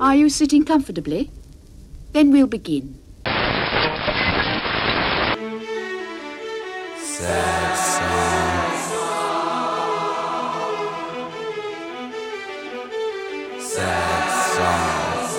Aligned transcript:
Are 0.00 0.16
you 0.16 0.28
sitting 0.28 0.64
comfortably? 0.64 1.30
Then 2.12 2.32
we'll 2.32 2.48
begin. 2.48 2.98
Sad 6.98 7.76
songs. 7.94 8.82
Sad 13.64 14.30
songs. 14.56 15.32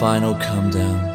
final 0.00 0.34
come 0.36 0.70
down. 0.70 1.09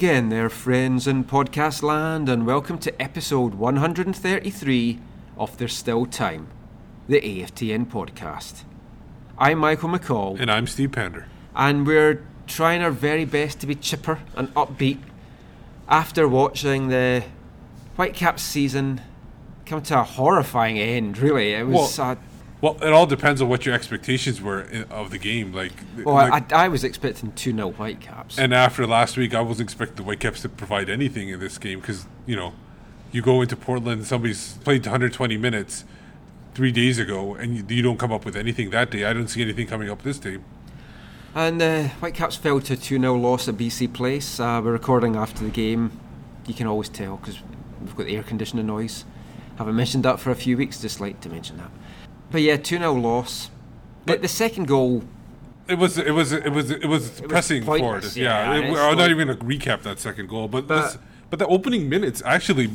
Again, 0.00 0.30
there, 0.30 0.48
friends 0.48 1.06
in 1.06 1.24
podcast 1.24 1.82
land, 1.82 2.30
and 2.30 2.46
welcome 2.46 2.78
to 2.78 3.02
episode 3.02 3.56
133 3.56 4.98
of 5.36 5.58
There's 5.58 5.76
Still 5.76 6.06
Time, 6.06 6.48
the 7.06 7.20
AFTN 7.20 7.84
podcast. 7.84 8.62
I'm 9.36 9.58
Michael 9.58 9.90
McColl, 9.90 10.40
And 10.40 10.50
I'm 10.50 10.66
Steve 10.66 10.92
Pander. 10.92 11.26
and 11.54 11.86
we're 11.86 12.24
trying 12.46 12.80
our 12.80 12.90
very 12.90 13.26
best 13.26 13.60
to 13.60 13.66
be 13.66 13.74
chipper 13.74 14.20
and 14.34 14.48
upbeat 14.54 15.00
after 15.86 16.26
watching 16.26 16.88
the 16.88 17.22
Whitecaps 17.96 18.42
season 18.42 19.02
come 19.66 19.82
to 19.82 20.00
a 20.00 20.04
horrifying 20.04 20.78
end, 20.78 21.18
really. 21.18 21.52
It 21.52 21.66
was. 21.66 21.98
Well, 21.98 22.12
uh, 22.12 22.16
Well, 22.60 22.76
it 22.82 22.92
all 22.92 23.06
depends 23.06 23.40
on 23.40 23.48
what 23.48 23.64
your 23.64 23.74
expectations 23.74 24.42
were 24.42 24.66
i- 24.72 24.82
of 24.94 25.10
the 25.10 25.18
game. 25.18 25.52
Like, 25.52 25.72
well, 26.04 26.14
like- 26.14 26.52
I, 26.52 26.64
I 26.64 26.68
was 26.68 26.84
expecting 26.84 27.32
2 27.32 27.52
0 27.54 27.70
Whitecaps. 27.72 28.38
and 28.38 28.52
after 28.52 28.86
last 28.86 29.16
week, 29.16 29.34
I 29.34 29.40
wasn't 29.40 29.68
expecting 29.68 29.96
the 29.96 30.02
Whitecaps 30.02 30.42
to 30.42 30.48
provide 30.50 30.90
anything 30.90 31.30
in 31.30 31.40
this 31.40 31.56
game 31.58 31.80
because 31.80 32.06
you 32.26 32.36
know, 32.36 32.52
you 33.12 33.22
go 33.22 33.40
into 33.40 33.56
Portland, 33.56 34.06
somebody's 34.06 34.58
played 34.58 34.84
120 34.84 35.36
minutes 35.38 35.84
three 36.54 36.72
days 36.72 36.98
ago, 36.98 37.34
and 37.34 37.56
you, 37.56 37.64
you 37.76 37.82
don't 37.82 37.98
come 37.98 38.12
up 38.12 38.24
with 38.24 38.36
anything 38.36 38.70
that 38.70 38.90
day. 38.90 39.04
I 39.04 39.12
don't 39.12 39.28
see 39.28 39.40
anything 39.42 39.66
coming 39.66 39.88
up 39.88 40.02
this 40.02 40.18
day. 40.18 40.38
And 41.34 41.62
uh, 41.62 41.84
Whitecaps 42.00 42.36
fell 42.36 42.60
to 42.60 42.72
a 42.74 42.76
2 42.76 42.98
0 43.00 43.14
loss 43.16 43.48
at 43.48 43.54
BC 43.56 43.92
Place. 43.94 44.38
Uh, 44.40 44.60
we're 44.62 44.72
recording 44.72 45.16
after 45.16 45.44
the 45.44 45.50
game. 45.50 45.92
You 46.46 46.54
can 46.54 46.66
always 46.66 46.88
tell 46.88 47.16
because 47.16 47.40
we've 47.80 47.96
got 47.96 48.06
the 48.06 48.16
air 48.16 48.22
conditioning 48.22 48.66
noise. 48.66 49.04
Haven't 49.56 49.76
mentioned 49.76 50.04
that 50.04 50.18
for 50.20 50.30
a 50.30 50.34
few 50.34 50.56
weeks, 50.56 50.80
just 50.80 51.00
like 51.00 51.20
to 51.20 51.28
mention 51.28 51.56
that. 51.58 51.70
But 52.30 52.42
yeah, 52.42 52.56
2 52.56 52.78
0 52.78 52.92
loss. 52.94 53.50
But 54.06 54.14
But- 54.14 54.22
the 54.22 54.28
second 54.28 54.66
goal, 54.68 55.02
It 55.68 55.78
was 55.78 55.98
it 55.98 56.12
was 56.14 56.32
it 56.32 56.52
was 56.52 56.70
it 56.70 56.86
was 56.86 57.20
pressing 57.28 57.64
forward. 57.64 57.80
pointless, 57.80 58.16
Yeah, 58.16 58.54
yeah, 58.58 58.58
it- 58.72 58.76
I'm 58.76 58.96
not 58.96 59.10
even 59.10 59.28
gonna 59.28 59.38
recap 59.38 59.82
that 59.82 59.98
second 60.00 60.28
goal, 60.28 60.48
but 60.48 60.66
But- 60.66 60.96
but 61.30 61.38
the 61.38 61.46
opening 61.46 61.88
minutes 61.88 62.22
actually 62.26 62.70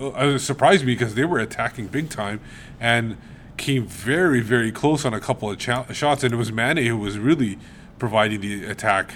uh, 0.00 0.08
uh, 0.08 0.38
surprised 0.38 0.84
me 0.84 0.92
because 0.94 1.14
they 1.14 1.24
were 1.24 1.38
attacking 1.38 1.86
big 1.86 2.10
time 2.10 2.40
and 2.80 3.16
came 3.56 3.86
very 3.86 4.40
very 4.40 4.70
close 4.72 5.04
on 5.06 5.14
a 5.14 5.20
couple 5.20 5.50
of 5.50 5.60
shots, 5.62 6.22
and 6.24 6.34
it 6.34 6.36
was 6.36 6.50
Manneh 6.50 6.86
who 6.86 6.98
was 6.98 7.18
really 7.18 7.58
providing 7.98 8.40
the 8.40 8.64
attack 8.64 9.14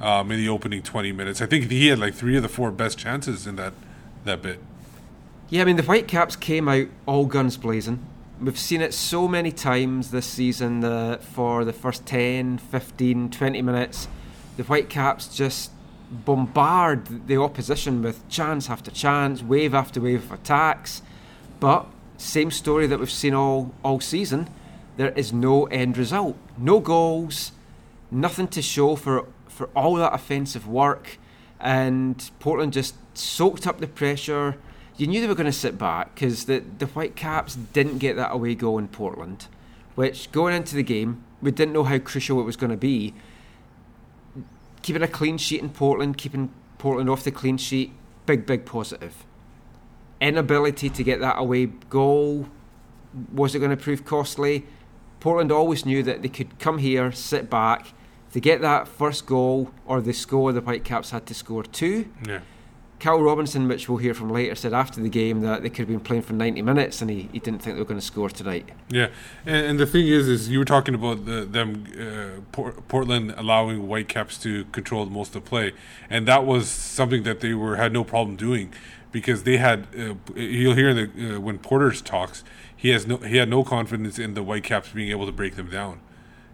um, 0.00 0.30
in 0.30 0.38
the 0.38 0.48
opening 0.48 0.80
20 0.82 1.12
minutes. 1.12 1.42
I 1.42 1.46
think 1.46 1.70
he 1.70 1.88
had 1.88 1.98
like 1.98 2.14
three 2.14 2.36
of 2.36 2.42
the 2.42 2.48
four 2.48 2.70
best 2.70 2.96
chances 2.96 3.46
in 3.46 3.56
that 3.56 3.74
that 4.24 4.40
bit. 4.40 4.60
yeah, 5.50 5.60
I 5.62 5.64
mean, 5.66 5.76
the 5.76 5.82
Whitecaps 5.82 6.36
came 6.36 6.68
out 6.68 6.86
all 7.06 7.26
guns 7.26 7.56
blazing. 7.58 7.98
We've 8.42 8.58
seen 8.58 8.80
it 8.80 8.94
so 8.94 9.28
many 9.28 9.52
times 9.52 10.12
this 10.12 10.24
season 10.24 10.80
that 10.80 11.22
for 11.22 11.62
the 11.62 11.74
first 11.74 12.06
10, 12.06 12.56
15, 12.56 13.28
20 13.28 13.60
minutes, 13.60 14.08
the 14.56 14.62
Whitecaps 14.62 15.36
just 15.36 15.72
bombard 16.10 17.26
the 17.26 17.36
opposition 17.36 18.02
with 18.02 18.26
chance 18.30 18.70
after 18.70 18.90
chance, 18.90 19.42
wave 19.42 19.74
after 19.74 20.00
wave 20.00 20.24
of 20.24 20.32
attacks. 20.32 21.02
But 21.60 21.86
same 22.16 22.50
story 22.50 22.86
that 22.86 22.98
we've 22.98 23.10
seen 23.10 23.34
all 23.34 23.74
all 23.84 24.00
season. 24.00 24.48
There 24.96 25.10
is 25.10 25.34
no 25.34 25.66
end 25.66 25.98
result, 25.98 26.38
no 26.56 26.80
goals, 26.80 27.52
nothing 28.10 28.48
to 28.48 28.62
show 28.62 28.96
for 28.96 29.26
for 29.48 29.68
all 29.76 29.96
that 29.96 30.14
offensive 30.14 30.66
work, 30.66 31.18
and 31.60 32.30
Portland 32.40 32.72
just 32.72 32.94
soaked 33.12 33.66
up 33.66 33.80
the 33.80 33.86
pressure. 33.86 34.56
You 35.00 35.06
knew 35.06 35.20
they 35.20 35.26
were 35.26 35.34
going 35.34 35.46
to 35.46 35.52
sit 35.52 35.78
back 35.78 36.14
because 36.14 36.44
the 36.44 36.62
the 36.78 36.86
Whitecaps 36.86 37.54
didn't 37.54 37.98
get 37.98 38.16
that 38.16 38.32
away 38.32 38.54
goal 38.54 38.78
in 38.78 38.88
Portland, 38.88 39.46
which 39.94 40.30
going 40.30 40.54
into 40.54 40.76
the 40.76 40.82
game 40.82 41.24
we 41.40 41.50
didn't 41.50 41.72
know 41.72 41.84
how 41.84 41.98
crucial 41.98 42.38
it 42.40 42.44
was 42.44 42.56
going 42.56 42.70
to 42.70 42.76
be. 42.76 43.14
Keeping 44.82 45.02
a 45.02 45.08
clean 45.08 45.38
sheet 45.38 45.62
in 45.62 45.70
Portland, 45.70 46.18
keeping 46.18 46.52
Portland 46.78 47.08
off 47.08 47.24
the 47.24 47.30
clean 47.30 47.56
sheet, 47.56 47.92
big 48.26 48.44
big 48.46 48.66
positive 48.66 49.24
inability 50.20 50.90
to 50.90 51.02
get 51.02 51.20
that 51.20 51.38
away 51.38 51.66
goal 51.88 52.46
was 53.32 53.54
it 53.54 53.58
going 53.58 53.70
to 53.70 53.76
prove 53.76 54.04
costly? 54.04 54.66
Portland 55.18 55.50
always 55.50 55.84
knew 55.84 56.02
that 56.02 56.22
they 56.22 56.28
could 56.28 56.58
come 56.58 56.78
here, 56.78 57.10
sit 57.12 57.50
back, 57.50 57.92
to 58.32 58.40
get 58.40 58.60
that 58.60 58.86
first 58.86 59.26
goal 59.26 59.70
or 59.84 60.00
the 60.00 60.12
score 60.12 60.52
the 60.52 60.60
Whitecaps 60.60 61.10
had 61.10 61.26
to 61.26 61.34
score 61.34 61.64
two. 61.64 62.08
Yeah. 62.26 62.40
Carl 63.00 63.22
Robinson, 63.22 63.66
which 63.66 63.88
we'll 63.88 63.98
hear 63.98 64.12
from 64.12 64.30
later, 64.30 64.54
said 64.54 64.74
after 64.74 65.00
the 65.00 65.08
game 65.08 65.40
that 65.40 65.62
they 65.62 65.70
could 65.70 65.78
have 65.78 65.88
been 65.88 66.00
playing 66.00 66.22
for 66.22 66.34
90 66.34 66.60
minutes 66.62 67.00
and 67.00 67.10
he, 67.10 67.28
he 67.32 67.38
didn't 67.38 67.62
think 67.62 67.76
they 67.76 67.80
were 67.80 67.86
going 67.86 67.98
to 67.98 68.04
score 68.04 68.28
tonight. 68.28 68.68
Yeah, 68.90 69.08
and, 69.46 69.66
and 69.66 69.80
the 69.80 69.86
thing 69.86 70.06
is, 70.06 70.28
is 70.28 70.50
you 70.50 70.58
were 70.58 70.64
talking 70.66 70.94
about 70.94 71.24
the, 71.24 71.46
them 71.46 71.86
uh, 71.98 72.40
Por- 72.52 72.72
Portland 72.88 73.34
allowing 73.36 73.78
Whitecaps 73.88 74.36
to 74.38 74.64
control 74.66 75.06
most 75.06 75.28
of 75.28 75.42
the 75.42 75.48
play, 75.48 75.72
and 76.10 76.28
that 76.28 76.44
was 76.44 76.68
something 76.68 77.22
that 77.22 77.40
they 77.40 77.54
were 77.54 77.76
had 77.76 77.92
no 77.92 78.04
problem 78.04 78.36
doing 78.36 78.72
because 79.12 79.44
they 79.44 79.56
had. 79.56 79.86
Uh, 79.98 80.14
you'll 80.36 80.74
hear 80.74 80.92
the 80.94 81.36
uh, 81.36 81.40
when 81.40 81.58
Porter's 81.58 82.02
talks, 82.02 82.44
he 82.76 82.90
has 82.90 83.06
no 83.06 83.16
he 83.16 83.38
had 83.38 83.48
no 83.48 83.64
confidence 83.64 84.18
in 84.18 84.34
the 84.34 84.42
Whitecaps 84.42 84.90
being 84.90 85.10
able 85.10 85.26
to 85.26 85.32
break 85.32 85.56
them 85.56 85.70
down. 85.70 86.00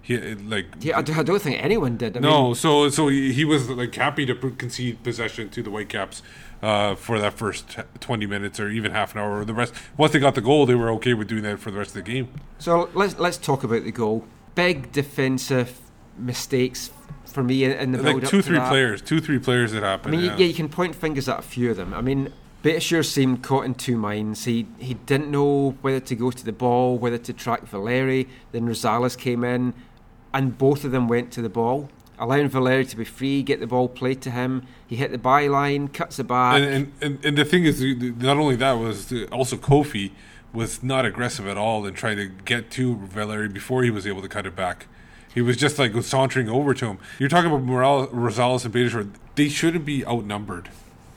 He 0.06 0.16
like 0.36 0.66
Yeah, 0.80 0.96
I, 0.96 1.00
I 1.00 1.22
don't 1.24 1.42
think 1.42 1.62
anyone 1.62 1.96
did. 1.96 2.16
I 2.16 2.20
no, 2.20 2.44
mean, 2.46 2.54
so 2.54 2.88
so 2.90 3.08
he 3.08 3.44
was 3.44 3.68
like 3.68 3.94
happy 3.94 4.24
to 4.26 4.34
concede 4.34 5.02
possession 5.02 5.48
to 5.50 5.62
the 5.62 5.70
Whitecaps 5.70 6.22
uh, 6.62 6.94
for 6.94 7.18
that 7.18 7.32
first 7.34 7.76
twenty 8.00 8.26
minutes 8.26 8.60
or 8.60 8.68
even 8.68 8.92
half 8.92 9.14
an 9.14 9.20
hour. 9.20 9.40
Or 9.40 9.44
the 9.44 9.54
rest, 9.54 9.74
once 9.96 10.12
they 10.12 10.20
got 10.20 10.34
the 10.36 10.40
goal, 10.40 10.64
they 10.66 10.76
were 10.76 10.90
okay 10.90 11.14
with 11.14 11.26
doing 11.28 11.42
that 11.42 11.58
for 11.58 11.70
the 11.72 11.78
rest 11.78 11.90
of 11.96 12.04
the 12.04 12.10
game. 12.12 12.28
So 12.58 12.88
let's 12.94 13.18
let's 13.18 13.36
talk 13.36 13.64
about 13.64 13.82
the 13.84 13.90
goal. 13.92 14.24
Big 14.54 14.92
defensive 14.92 15.78
mistakes 16.18 16.90
for 17.26 17.42
me 17.42 17.64
in, 17.64 17.72
in 17.72 17.92
the 17.92 17.98
build 18.02 18.22
Like 18.22 18.30
two, 18.30 18.40
three 18.42 18.58
that. 18.58 18.68
players, 18.70 19.02
two, 19.02 19.20
three 19.20 19.38
players 19.38 19.72
that 19.72 19.84
I 19.84 19.90
happened. 19.90 20.12
mean, 20.12 20.20
you- 20.20 20.30
yeah. 20.30 20.36
yeah, 20.38 20.46
you 20.46 20.54
can 20.54 20.68
point 20.68 20.94
fingers 20.94 21.28
at 21.28 21.38
a 21.38 21.42
few 21.42 21.70
of 21.70 21.76
them. 21.76 21.92
I 21.92 22.00
mean, 22.00 22.32
Beitashour 22.62 23.04
seemed 23.04 23.42
caught 23.42 23.64
in 23.64 23.74
two 23.74 23.96
minds. 23.96 24.44
He 24.44 24.66
he 24.78 24.94
didn't 24.94 25.30
know 25.30 25.76
whether 25.82 26.00
to 26.00 26.14
go 26.14 26.30
to 26.30 26.44
the 26.44 26.52
ball, 26.52 26.96
whether 26.96 27.18
to 27.18 27.32
track 27.32 27.62
Valeri. 27.66 28.28
Then 28.52 28.66
Rosales 28.66 29.16
came 29.18 29.44
in, 29.44 29.74
and 30.36 30.58
both 30.58 30.84
of 30.84 30.90
them 30.90 31.08
went 31.08 31.32
to 31.32 31.40
the 31.40 31.48
ball, 31.48 31.88
allowing 32.18 32.46
Valeri 32.50 32.84
to 32.84 32.96
be 32.96 33.06
free, 33.06 33.42
get 33.42 33.58
the 33.58 33.66
ball 33.66 33.88
played 33.88 34.20
to 34.20 34.30
him. 34.30 34.66
He 34.86 34.96
hit 34.96 35.10
the 35.10 35.18
byline, 35.18 35.90
cuts 35.90 36.18
it 36.18 36.24
back. 36.24 36.60
and, 36.60 36.92
and, 37.00 37.24
and 37.24 37.38
the 37.38 37.44
thing 37.44 37.64
is, 37.64 37.82
not 37.82 38.36
only 38.36 38.54
that 38.56 38.72
was 38.72 39.10
also 39.32 39.56
Kofi 39.56 40.10
was 40.52 40.82
not 40.82 41.06
aggressive 41.06 41.46
at 41.46 41.56
all 41.56 41.86
and 41.86 41.96
trying 41.96 42.18
to 42.18 42.26
get 42.26 42.70
to 42.72 42.96
Valeri 42.96 43.48
before 43.48 43.82
he 43.82 43.88
was 43.90 44.06
able 44.06 44.20
to 44.20 44.28
cut 44.28 44.44
it 44.44 44.54
back. 44.54 44.86
He 45.34 45.40
was 45.40 45.56
just 45.56 45.78
like 45.78 45.94
sauntering 46.02 46.50
over 46.50 46.74
to 46.74 46.86
him. 46.86 46.98
You're 47.18 47.30
talking 47.30 47.50
about 47.50 47.62
Morales, 47.62 48.08
Rosales 48.10 48.66
and 48.66 48.74
Beitashour. 48.74 49.10
They 49.36 49.48
shouldn't 49.48 49.86
be 49.86 50.04
outnumbered 50.06 50.68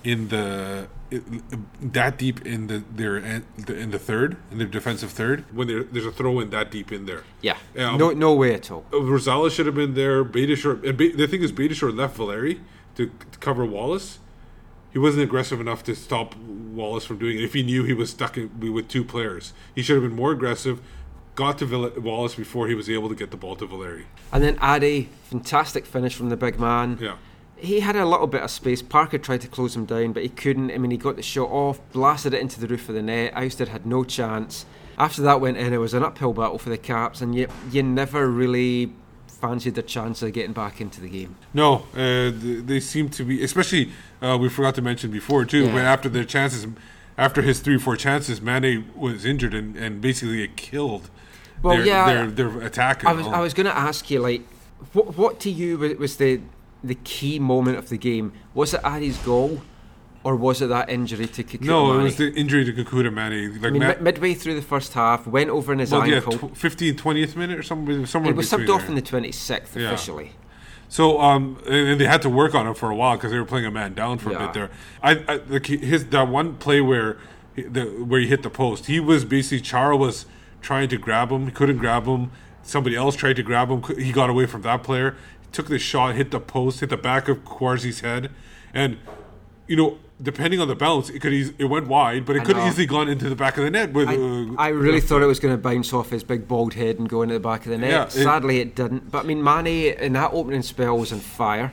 in 0.03 0.29
the 0.29 0.87
that 1.81 2.17
deep 2.17 2.45
in 2.45 2.67
the 2.67 2.83
their 2.95 3.17
in 3.17 3.91
the 3.91 3.99
third 3.99 4.37
in 4.51 4.57
their 4.59 4.67
defensive 4.67 5.11
third 5.11 5.43
when 5.55 5.67
there's 5.91 6.05
a 6.05 6.11
throw 6.11 6.39
in 6.39 6.49
that 6.51 6.69
deep 6.71 6.91
in 6.91 7.05
there. 7.05 7.23
yeah, 7.41 7.57
Yeah, 7.75 7.97
no 7.97 8.11
no 8.11 8.33
way 8.33 8.53
at 8.53 8.69
all. 8.71 8.85
Uh, 8.93 8.97
Rosales 8.97 9.51
should 9.51 9.65
have 9.65 9.75
been 9.75 9.93
there. 9.95 10.23
Beitashour, 10.23 10.87
and 10.87 10.97
Be- 10.97 11.11
the 11.11 11.27
thing 11.27 11.41
is, 11.41 11.51
Beitashour 11.51 11.95
left 11.95 12.15
Valeri 12.17 12.61
to, 12.95 13.07
to 13.31 13.37
cover 13.39 13.65
Wallace, 13.65 14.19
he 14.91 14.99
wasn't 14.99 15.23
aggressive 15.23 15.59
enough 15.59 15.83
to 15.85 15.95
stop 15.95 16.35
Wallace 16.35 17.05
from 17.05 17.17
doing 17.17 17.37
it. 17.37 17.43
If 17.43 17.53
he 17.53 17.63
knew 17.63 17.83
he 17.83 17.93
was 17.93 18.11
stuck 18.11 18.37
in, 18.37 18.49
with 18.73 18.87
two 18.87 19.03
players, 19.03 19.53
he 19.75 19.81
should 19.81 19.95
have 20.01 20.03
been 20.03 20.15
more 20.17 20.31
aggressive. 20.31 20.79
Got 21.35 21.57
to 21.59 21.65
Vill- 21.65 21.91
Wallace 22.01 22.35
before 22.35 22.67
he 22.67 22.75
was 22.75 22.89
able 22.89 23.09
to 23.09 23.15
get 23.15 23.31
the 23.31 23.37
ball 23.37 23.55
to 23.57 23.65
Valeri. 23.65 24.05
And 24.31 24.43
then 24.43 24.57
Adi, 24.59 25.09
fantastic 25.23 25.85
finish 25.85 26.13
from 26.15 26.29
the 26.29 26.37
big 26.37 26.59
man. 26.59 26.97
Yeah. 27.01 27.15
He 27.59 27.81
had 27.81 27.95
a 27.95 28.05
little 28.05 28.27
bit 28.27 28.41
of 28.41 28.51
space. 28.51 28.81
Parker 28.81 29.17
tried 29.17 29.41
to 29.41 29.47
close 29.47 29.75
him 29.75 29.85
down, 29.85 30.13
but 30.13 30.23
he 30.23 30.29
couldn't. 30.29 30.71
I 30.71 30.77
mean, 30.77 30.91
he 30.91 30.97
got 30.97 31.15
the 31.15 31.21
shot 31.21 31.49
off, 31.49 31.79
blasted 31.91 32.33
it 32.33 32.41
into 32.41 32.59
the 32.59 32.67
roof 32.67 32.87
of 32.89 32.95
the 32.95 33.01
net. 33.01 33.33
Ousted 33.35 33.67
had 33.69 33.85
no 33.85 34.03
chance. 34.03 34.65
After 34.97 35.21
that 35.23 35.39
went 35.39 35.57
in, 35.57 35.73
it 35.73 35.77
was 35.77 35.93
an 35.93 36.03
uphill 36.03 36.33
battle 36.33 36.57
for 36.57 36.69
the 36.69 36.77
Caps, 36.77 37.21
and 37.21 37.33
yet 37.33 37.49
you 37.71 37.83
never 37.83 38.27
really 38.29 38.91
fancied 39.27 39.75
their 39.75 39.83
chance 39.83 40.21
of 40.21 40.33
getting 40.33 40.51
back 40.53 40.81
into 40.81 40.99
the 40.99 41.07
game. 41.09 41.35
No, 41.53 41.83
uh, 41.93 42.31
th- 42.31 42.65
they 42.65 42.79
seem 42.81 43.09
to 43.09 43.23
be, 43.23 43.41
especially 43.43 43.91
uh, 44.21 44.37
we 44.39 44.49
forgot 44.49 44.75
to 44.75 44.81
mention 44.81 45.11
before 45.11 45.45
too. 45.45 45.65
Yeah. 45.65 45.73
When 45.73 45.85
after 45.85 46.09
their 46.09 46.25
chances, 46.25 46.67
after 47.17 47.41
his 47.41 47.61
three 47.61 47.75
or 47.75 47.79
four 47.79 47.95
chances, 47.95 48.41
Manneh 48.41 48.93
was 48.95 49.25
injured 49.25 49.53
and, 49.53 49.77
and 49.77 50.01
basically 50.01 50.43
it 50.43 50.57
killed. 50.57 51.09
Well, 51.61 51.77
their, 51.77 51.85
yeah, 51.85 52.05
their, 52.05 52.27
their 52.27 52.61
attack. 52.61 53.05
I 53.05 53.13
was 53.13 53.27
I 53.27 53.39
was 53.39 53.53
going 53.53 53.65
to 53.67 53.77
ask 53.77 54.09
you 54.09 54.19
like, 54.19 54.41
what 54.93 55.17
what 55.17 55.39
to 55.41 55.49
you 55.49 55.77
wa- 55.77 55.97
was 55.97 56.17
the 56.17 56.41
the 56.83 56.95
key 56.95 57.39
moment 57.39 57.77
of 57.77 57.89
the 57.89 57.97
game? 57.97 58.33
Was 58.53 58.73
it 58.73 58.81
Adi's 58.83 59.17
goal, 59.17 59.61
or 60.23 60.35
was 60.35 60.61
it 60.61 60.67
that 60.67 60.89
injury 60.89 61.27
to 61.27 61.43
Kekuta? 61.43 61.61
no, 61.65 61.99
it 61.99 62.03
was 62.03 62.17
the 62.17 62.31
injury 62.33 62.65
to 62.65 62.73
Kekuta 62.73 63.11
Manneh. 63.13 63.53
Like 63.53 63.65
I 63.65 63.69
mean, 63.71 63.81
Ma- 63.81 63.87
mid- 63.89 64.01
midway 64.01 64.33
through 64.33 64.55
the 64.55 64.61
first 64.61 64.93
half, 64.93 65.27
went 65.27 65.49
over 65.49 65.73
in 65.73 65.79
his 65.79 65.91
well, 65.91 66.07
yeah, 66.07 66.15
ankle. 66.15 66.49
tw- 66.49 66.57
15, 66.57 66.95
20th 66.95 67.35
minute 67.35 67.59
or 67.59 67.63
somewhere. 67.63 68.05
somewhere 68.05 68.33
he 68.33 68.37
was 68.37 68.49
subbed 68.49 68.69
off 68.69 68.87
in 68.87 68.95
the 68.95 69.01
twenty 69.01 69.31
sixth 69.31 69.75
Yeah. 69.75 69.87
officially. 69.87 70.31
So 70.91 71.21
um, 71.21 71.61
and, 71.67 72.01
they 72.01 72.05
had 72.05 72.21
to 72.23 72.29
work 72.29 72.55
on 72.55 72.65
him 72.65 72.73
for 72.73 72.89
a 72.89 72.95
while 72.95 73.15
because 73.15 73.31
they 73.31 73.37
were 73.37 73.45
playing 73.45 73.67
a 73.67 73.71
man 73.71 73.93
down 73.93 74.17
for 74.17 74.33
a 74.33 74.39
bit 74.39 74.53
there. 74.53 74.71
I, 75.03 75.11
I 75.27 75.37
the, 75.37 75.59
his 75.59 76.05
that 76.07 76.27
one 76.27 76.55
play 76.55 76.81
where 76.81 77.17
he, 77.55 77.61
the 77.61 77.83
where 77.83 78.19
he 78.19 78.27
hit 78.27 78.41
the 78.41 78.49
post, 78.49 78.87
he 78.87 78.99
was 78.99 79.23
basically 79.23 79.61
Chara 79.61 79.95
was 79.95 80.25
trying 80.61 80.89
to 80.89 80.97
grab 80.97 81.31
him, 81.31 81.45
he 81.45 81.51
couldn't 81.51 81.77
grab 81.77 82.05
him. 82.05 82.31
Somebody 82.63 82.95
else 82.95 83.15
tried 83.15 83.35
to 83.37 83.43
grab 83.43 83.69
him, 83.69 83.83
he 83.97 84.11
got 84.11 84.29
away 84.29 84.45
from 84.47 84.63
that 84.63 84.83
player. 84.83 85.15
Took 85.51 85.67
the 85.67 85.79
shot, 85.79 86.15
hit 86.15 86.31
the 86.31 86.39
post, 86.39 86.79
hit 86.81 86.89
the 86.89 86.97
back 86.97 87.27
of 87.27 87.43
Kwarasey's 87.43 88.01
head, 88.01 88.31
and 88.73 88.97
you 89.67 89.75
know. 89.75 89.97
Depending 90.21 90.59
on 90.59 90.67
the 90.67 90.75
bounce, 90.75 91.09
it 91.09 91.21
could 91.21 91.31
it 91.31 91.63
went 91.69 91.87
wide, 91.87 92.25
but 92.25 92.35
it 92.35 92.43
could 92.43 92.57
easily 92.57 92.85
gone 92.85 93.07
into 93.07 93.29
the 93.29 93.37
back 93.37 93.57
of 93.57 93.63
the 93.63 93.71
net. 93.71 93.93
With 93.93 94.09
I, 94.09 94.17
uh, 94.17 94.53
I 94.57 94.67
really 94.67 94.99
thought 94.99 95.21
it 95.21 95.27
was 95.27 95.39
going 95.39 95.53
to 95.53 95.57
bounce 95.57 95.93
off 95.93 96.09
his 96.09 96.25
big 96.25 96.45
bald 96.45 96.73
head 96.73 96.99
and 96.99 97.07
go 97.07 97.21
into 97.21 97.35
the 97.35 97.39
back 97.39 97.65
of 97.65 97.71
the 97.71 97.77
net. 97.77 97.89
Yeah, 97.89 98.07
Sadly, 98.09 98.59
it 98.59 98.75
didn't. 98.75 99.09
But 99.09 99.23
I 99.23 99.27
mean, 99.29 99.41
Manny 99.41 99.87
in 99.87 100.11
that 100.13 100.31
opening 100.33 100.61
spell 100.61 100.97
was 100.97 101.13
on 101.13 101.19
fire. 101.21 101.71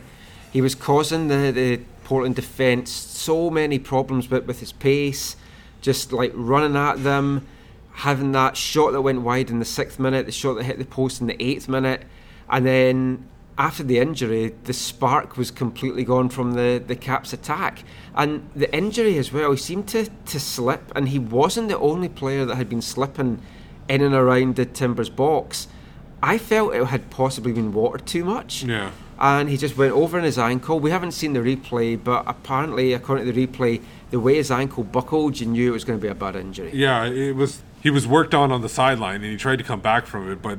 He 0.52 0.60
was 0.60 0.76
causing 0.76 1.26
the, 1.26 1.50
the 1.50 1.80
Portland 2.04 2.36
defence 2.36 2.88
so 2.92 3.50
many 3.50 3.80
problems 3.80 4.30
with, 4.30 4.46
with 4.46 4.60
his 4.60 4.70
pace, 4.70 5.34
just 5.80 6.12
like 6.12 6.30
running 6.32 6.76
at 6.76 7.02
them, 7.02 7.48
having 7.94 8.30
that 8.30 8.56
shot 8.56 8.92
that 8.92 9.02
went 9.02 9.22
wide 9.22 9.50
in 9.50 9.58
the 9.58 9.64
sixth 9.64 9.98
minute, 9.98 10.24
the 10.24 10.30
shot 10.30 10.54
that 10.54 10.62
hit 10.62 10.78
the 10.78 10.84
post 10.84 11.20
in 11.20 11.26
the 11.26 11.42
eighth 11.42 11.68
minute, 11.68 12.04
and 12.48 12.64
then 12.64 13.28
after 13.58 13.82
the 13.82 13.98
injury, 13.98 14.54
the 14.64 14.72
spark 14.72 15.36
was 15.36 15.50
completely 15.50 16.04
gone 16.04 16.28
from 16.28 16.52
the, 16.52 16.82
the 16.84 16.96
Caps 16.96 17.32
attack. 17.32 17.84
And 18.14 18.48
the 18.54 18.74
injury 18.74 19.16
as 19.16 19.32
well, 19.32 19.50
he 19.50 19.56
seemed 19.56 19.88
to, 19.88 20.08
to 20.26 20.40
slip, 20.40 20.92
and 20.94 21.08
he 21.08 21.18
wasn't 21.18 21.68
the 21.68 21.78
only 21.78 22.08
player 22.08 22.44
that 22.44 22.56
had 22.56 22.68
been 22.68 22.82
slipping 22.82 23.40
in 23.88 24.02
and 24.02 24.14
around 24.14 24.56
the 24.56 24.66
Timbers 24.66 25.08
box. 25.08 25.68
I 26.22 26.38
felt 26.38 26.74
it 26.74 26.84
had 26.86 27.10
possibly 27.10 27.52
been 27.52 27.72
watered 27.72 28.06
too 28.06 28.24
much. 28.24 28.62
Yeah. 28.62 28.90
And 29.18 29.48
he 29.48 29.56
just 29.56 29.78
went 29.78 29.92
over 29.92 30.18
in 30.18 30.24
his 30.24 30.38
ankle. 30.38 30.78
We 30.78 30.90
haven't 30.90 31.12
seen 31.12 31.32
the 31.32 31.40
replay, 31.40 32.02
but 32.02 32.24
apparently, 32.26 32.92
according 32.92 33.24
to 33.24 33.32
the 33.32 33.46
replay, 33.46 33.82
the 34.10 34.20
way 34.20 34.34
his 34.34 34.50
ankle 34.50 34.84
buckled, 34.84 35.40
you 35.40 35.46
knew 35.46 35.70
it 35.70 35.72
was 35.72 35.84
going 35.84 35.98
to 35.98 36.02
be 36.02 36.08
a 36.08 36.14
bad 36.14 36.36
injury. 36.36 36.70
Yeah, 36.74 37.06
it 37.06 37.34
was. 37.34 37.62
He 37.82 37.88
was 37.88 38.06
worked 38.06 38.34
on 38.34 38.52
on 38.52 38.60
the 38.60 38.68
sideline, 38.68 39.22
and 39.22 39.30
he 39.30 39.36
tried 39.36 39.56
to 39.56 39.64
come 39.64 39.80
back 39.80 40.06
from 40.06 40.30
it, 40.30 40.42
but 40.42 40.58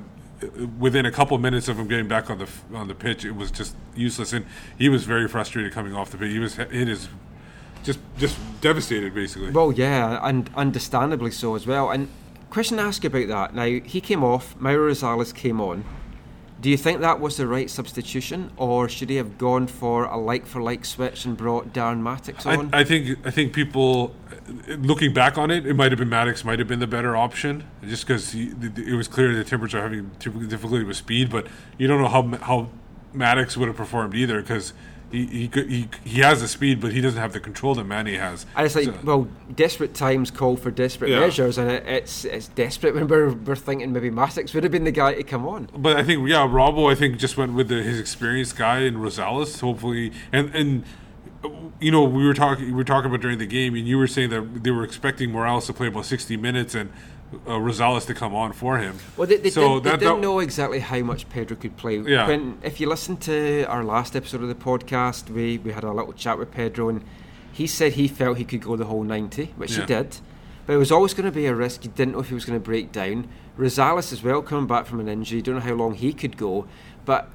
within 0.77 1.05
a 1.05 1.11
couple 1.11 1.37
minutes 1.37 1.67
of 1.67 1.79
him 1.79 1.87
getting 1.87 2.07
back 2.07 2.29
on 2.29 2.37
the 2.37 2.49
on 2.73 2.87
the 2.87 2.95
pitch, 2.95 3.25
it 3.25 3.31
was 3.31 3.51
just 3.51 3.75
useless, 3.95 4.33
and 4.33 4.45
he 4.77 4.89
was 4.89 5.03
very 5.03 5.27
frustrated 5.27 5.71
coming 5.73 5.95
off 5.95 6.11
the 6.11 6.17
pitch. 6.17 6.31
He 6.31 6.39
was 6.39 6.57
it 6.59 6.71
is 6.71 7.09
just 7.83 7.99
just 8.17 8.37
devastated, 8.61 9.13
basically. 9.13 9.51
Well, 9.51 9.71
yeah, 9.71 10.19
and 10.21 10.49
understandably 10.55 11.31
so 11.31 11.55
as 11.55 11.65
well. 11.65 11.89
And 11.89 12.09
question 12.49 12.77
to 12.77 12.83
ask 12.83 13.03
you 13.03 13.07
about 13.07 13.27
that. 13.27 13.55
Now, 13.55 13.65
he 13.65 14.01
came 14.01 14.23
off, 14.23 14.59
Mauro 14.59 14.91
Rosales 14.91 15.33
came 15.33 15.59
on. 15.61 15.83
Do 16.59 16.71
you 16.71 16.77
think 16.77 17.01
that 17.01 17.19
was 17.19 17.37
the 17.37 17.47
right 17.47 17.69
substitution, 17.69 18.51
or 18.57 18.89
should 18.89 19.11
he 19.11 19.17
have 19.17 19.37
gone 19.37 19.67
for 19.67 20.05
a 20.05 20.17
like 20.17 20.47
for 20.47 20.59
like 20.61 20.85
switch 20.85 21.23
and 21.23 21.37
brought 21.37 21.71
Darren 21.71 21.99
Mattocks 21.99 22.47
on? 22.47 22.73
I, 22.73 22.79
I 22.79 22.83
think 22.83 23.19
I 23.25 23.29
think 23.29 23.53
people 23.53 24.15
looking 24.67 25.13
back 25.13 25.37
on 25.37 25.51
it, 25.51 25.67
it 25.67 25.75
might 25.75 25.91
have 25.91 25.99
been 25.99 26.09
Mattocks 26.09 26.43
might 26.43 26.57
have 26.57 26.67
been 26.67 26.79
the 26.79 26.87
better 26.87 27.15
option, 27.15 27.63
just 27.83 28.07
because 28.07 28.33
it 28.33 28.95
was 28.95 29.07
clear 29.07 29.35
the 29.35 29.43
Timbers 29.43 29.75
are 29.75 29.81
having 29.81 30.09
difficulty 30.17 30.83
with 30.83 30.97
speed. 30.97 31.29
But 31.29 31.45
you 31.77 31.87
don't 31.87 32.01
know 32.01 32.07
how 32.07 32.23
how 32.43 32.69
Mattocks 33.13 33.55
would 33.55 33.67
have 33.67 33.77
performed 33.77 34.15
either, 34.15 34.41
because 34.41 34.73
he 35.11 35.25
he, 35.25 35.47
he 35.53 35.89
he 36.03 36.19
has 36.21 36.41
the 36.41 36.47
speed, 36.47 36.81
but 36.81 36.91
he 36.91 37.01
doesn't 37.01 37.19
have 37.19 37.33
the 37.33 37.39
control 37.39 37.75
that 37.75 37.85
Manny 37.85 38.15
has. 38.15 38.45
And 38.55 38.65
it's 38.65 38.75
like, 38.75 38.85
So- 38.85 38.99
well, 39.03 39.27
desperate 39.55 39.93
times 39.93 40.31
call 40.31 40.57
for 40.57 40.69
desperate 40.71 41.11
Yeah. 41.11 41.19
measures, 41.21 41.57
and 41.57 41.69
it, 41.71 41.83
it's 41.87 42.25
it's 42.25 42.47
desperate 42.49 42.93
when 42.95 43.07
we're, 43.07 43.31
we're 43.33 43.55
thinking 43.55 43.93
maybe 43.93 44.09
Mattocks 44.09 44.53
would 44.53 44.63
have 44.63 44.71
been 44.71 44.83
the 44.83 44.91
guy 44.91 45.13
to 45.13 45.23
come 45.23 45.47
on. 45.47 45.69
But 45.77 45.97
I 45.97 46.03
think 46.03 46.27
yeah, 46.27 46.45
Robbo 46.47 46.91
I 46.91 46.95
think 46.95 47.17
just 47.17 47.37
went 47.37 47.53
with 47.53 47.69
the, 47.69 47.81
his 47.83 47.99
experienced 47.99 48.55
guy 48.57 48.79
in 48.79 48.95
Rosales. 48.95 49.61
Hopefully, 49.61 50.11
and 50.31 50.53
and 50.53 50.83
you 51.79 51.91
know 51.91 52.03
we 52.03 52.25
were 52.25 52.33
talking 52.33 52.65
we 52.65 52.71
were 52.73 52.83
talking 52.83 53.09
about 53.09 53.21
during 53.21 53.37
the 53.37 53.45
game, 53.45 53.75
and 53.75 53.87
you 53.87 53.97
were 53.97 54.07
saying 54.07 54.29
that 54.31 54.63
they 54.63 54.71
were 54.71 54.83
expecting 54.83 55.31
Morales 55.31 55.67
to 55.67 55.73
play 55.73 55.87
about 55.87 56.05
sixty 56.05 56.35
minutes 56.35 56.75
and 56.75 56.91
uh, 57.45 57.51
Rosales 57.51 58.05
to 58.07 58.13
come 58.13 58.33
on 58.33 58.53
for 58.53 58.77
him. 58.77 58.97
Well, 59.17 59.27
they, 59.27 59.37
they, 59.37 59.49
So 59.49 59.61
didn't, 59.61 59.83
they 59.83 59.89
that- 59.91 59.99
didn't 59.99 60.15
that- 60.15 60.21
know 60.21 60.39
exactly 60.39 60.79
how 60.79 60.99
much 61.01 61.27
Pedro 61.29 61.57
could 61.57 61.75
play. 61.77 61.97
Yeah. 61.97 62.27
When, 62.27 62.57
if 62.63 62.79
you 62.79 62.87
listen 62.89 63.17
to 63.17 63.63
our 63.65 63.83
last 63.83 64.15
episode 64.15 64.41
of 64.41 64.47
the 64.47 64.55
podcast, 64.55 65.29
we, 65.29 65.57
we 65.57 65.71
had 65.73 65.83
a 65.83 65.91
little 65.91 66.13
chat 66.13 66.37
with 66.37 66.51
Pedro, 66.51 66.89
and 66.89 67.03
he 67.51 67.67
said 67.67 67.93
he 67.93 68.07
felt 68.07 68.37
he 68.37 68.45
could 68.45 68.61
go 68.61 68.75
the 68.75 68.85
whole 68.85 69.03
90, 69.03 69.53
which 69.57 69.71
Yeah. 69.73 69.81
he 69.81 69.85
did. 69.87 70.17
But 70.65 70.73
it 70.73 70.77
was 70.77 70.91
always 70.91 71.13
going 71.13 71.25
to 71.25 71.31
be 71.31 71.45
a 71.47 71.55
risk. 71.55 71.83
You 71.85 71.91
didn't 71.95 72.13
know 72.13 72.19
if 72.19 72.29
he 72.29 72.33
was 72.35 72.45
going 72.45 72.59
to 72.59 72.63
break 72.63 72.91
down. 72.91 73.27
Rosales 73.57 74.11
as 74.13 74.21
well, 74.21 74.41
coming 74.41 74.67
back 74.67 74.85
from 74.85 74.99
an 74.99 75.07
injury, 75.09 75.41
don't 75.41 75.55
know 75.55 75.61
how 75.61 75.73
long 75.73 75.95
he 75.95 76.13
could 76.13 76.37
go. 76.37 76.67
But 77.05 77.29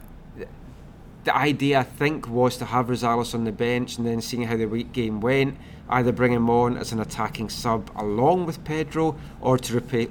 the 1.24 1.34
idea, 1.36 1.78
I 1.80 1.82
think, 1.84 2.28
was 2.28 2.56
to 2.58 2.64
have 2.66 2.86
Rosales 2.86 3.34
on 3.34 3.44
the 3.44 3.52
bench 3.52 3.96
and 3.96 4.06
then 4.06 4.20
seeing 4.20 4.44
how 4.44 4.56
the 4.56 4.66
week 4.66 4.92
game 4.92 5.20
went, 5.20 5.56
either 5.92 6.12
bring 6.12 6.32
him 6.32 6.48
on 6.50 6.76
as 6.76 6.92
an 6.92 7.00
attacking 7.00 7.48
sub 7.50 7.90
along 7.96 8.46
with 8.46 8.64
Pedro, 8.64 9.16
or 9.40 9.58
to 9.58 9.76
replace 9.76 10.08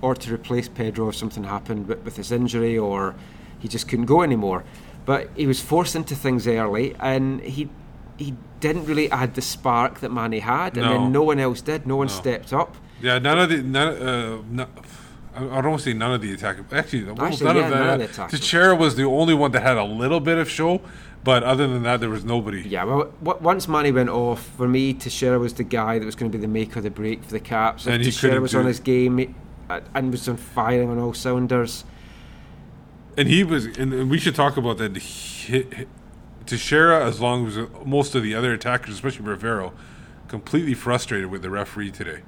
or 0.00 0.14
to 0.14 0.34
replace 0.34 0.68
Pedro 0.68 1.08
if 1.08 1.16
something 1.16 1.44
happened 1.44 1.88
with, 1.88 2.00
with 2.04 2.16
his 2.16 2.30
injury 2.30 2.76
or 2.76 3.14
he 3.58 3.68
just 3.68 3.88
couldn't 3.88 4.04
go 4.04 4.22
anymore. 4.22 4.62
But 5.06 5.30
he 5.34 5.46
was 5.46 5.60
forced 5.60 5.96
into 5.96 6.14
things 6.14 6.46
early, 6.46 6.94
and 7.00 7.40
he 7.40 7.68
he 8.18 8.34
didn't 8.60 8.84
really 8.86 9.10
add 9.10 9.34
the 9.34 9.42
spark 9.42 10.00
that 10.00 10.10
Manny 10.12 10.38
had, 10.40 10.76
and 10.76 10.86
No. 10.86 10.92
then 10.92 11.12
no 11.12 11.22
one 11.22 11.38
else 11.40 11.60
did. 11.62 11.86
No 11.86 11.96
one 11.96 12.06
No. 12.06 12.12
stepped 12.12 12.52
up. 12.52 12.76
Yeah, 13.02 13.18
none 13.18 13.38
of 13.38 13.48
the 13.48 13.62
none, 13.62 13.88
uh, 13.88 14.38
no, 14.50 14.66
I 15.36 15.40
don't 15.60 15.70
want 15.70 15.82
to 15.82 15.90
say 15.90 15.94
none 15.94 16.12
of 16.12 16.20
the 16.22 16.32
attack. 16.32 16.56
Actually, 16.72 17.10
Actually, 17.10 17.46
none 17.46 17.56
yeah, 17.56 17.64
of 17.64 17.70
none 17.70 17.88
of 17.88 17.98
the. 18.00 18.06
the 18.06 18.10
attackers. 18.12 18.40
Techera 18.40 18.78
was 18.78 18.94
the 18.96 19.04
only 19.04 19.34
one 19.34 19.50
that 19.52 19.62
had 19.62 19.76
a 19.76 19.84
little 19.84 20.20
bit 20.20 20.38
of 20.38 20.48
show, 20.48 20.80
but 21.24 21.42
other 21.42 21.66
than 21.66 21.82
that, 21.84 22.00
there 22.00 22.10
was 22.10 22.24
nobody. 22.24 22.60
Yeah, 22.62 22.84
well, 22.84 23.10
w- 23.22 23.42
once 23.42 23.66
Manny 23.66 23.90
went 23.90 24.10
off, 24.10 24.42
for 24.56 24.68
me, 24.68 24.92
Techera 24.92 25.40
was 25.40 25.54
the 25.54 25.64
guy 25.64 25.98
that 25.98 26.04
was 26.04 26.14
going 26.14 26.30
to 26.30 26.38
be 26.38 26.42
the 26.42 26.48
make 26.48 26.76
or 26.76 26.82
the 26.82 26.90
break 26.90 27.24
for 27.24 27.30
the 27.32 27.40
Caps. 27.40 27.86
And 27.86 28.02
Techera 28.04 28.40
was 28.40 28.54
on 28.54 28.66
his 28.66 28.78
game 28.78 29.34
uh, 29.70 29.80
and 29.94 30.10
was 30.10 30.28
on 30.28 30.36
firing 30.36 30.90
on 30.90 30.98
all 30.98 31.14
cylinders. 31.14 31.84
and 33.16 33.28
he 33.28 33.42
was, 33.42 33.64
and, 33.78 34.10
we 34.10 34.18
should 34.18 34.34
talk 34.34 34.56
about 34.58 34.76
that. 34.78 34.96
He, 34.96 35.66
Techera, 36.44 37.00
as 37.06 37.20
long 37.20 37.46
as 37.46 37.58
most 37.86 38.14
of 38.14 38.22
the 38.22 38.34
other 38.34 38.52
attackers, 38.52 38.94
especially 38.94 39.24
Rivero, 39.24 39.72
completely 40.28 40.74
frustrated 40.74 41.30
with 41.30 41.40
the 41.40 41.48
referee 41.50 41.90
today. 41.90 42.20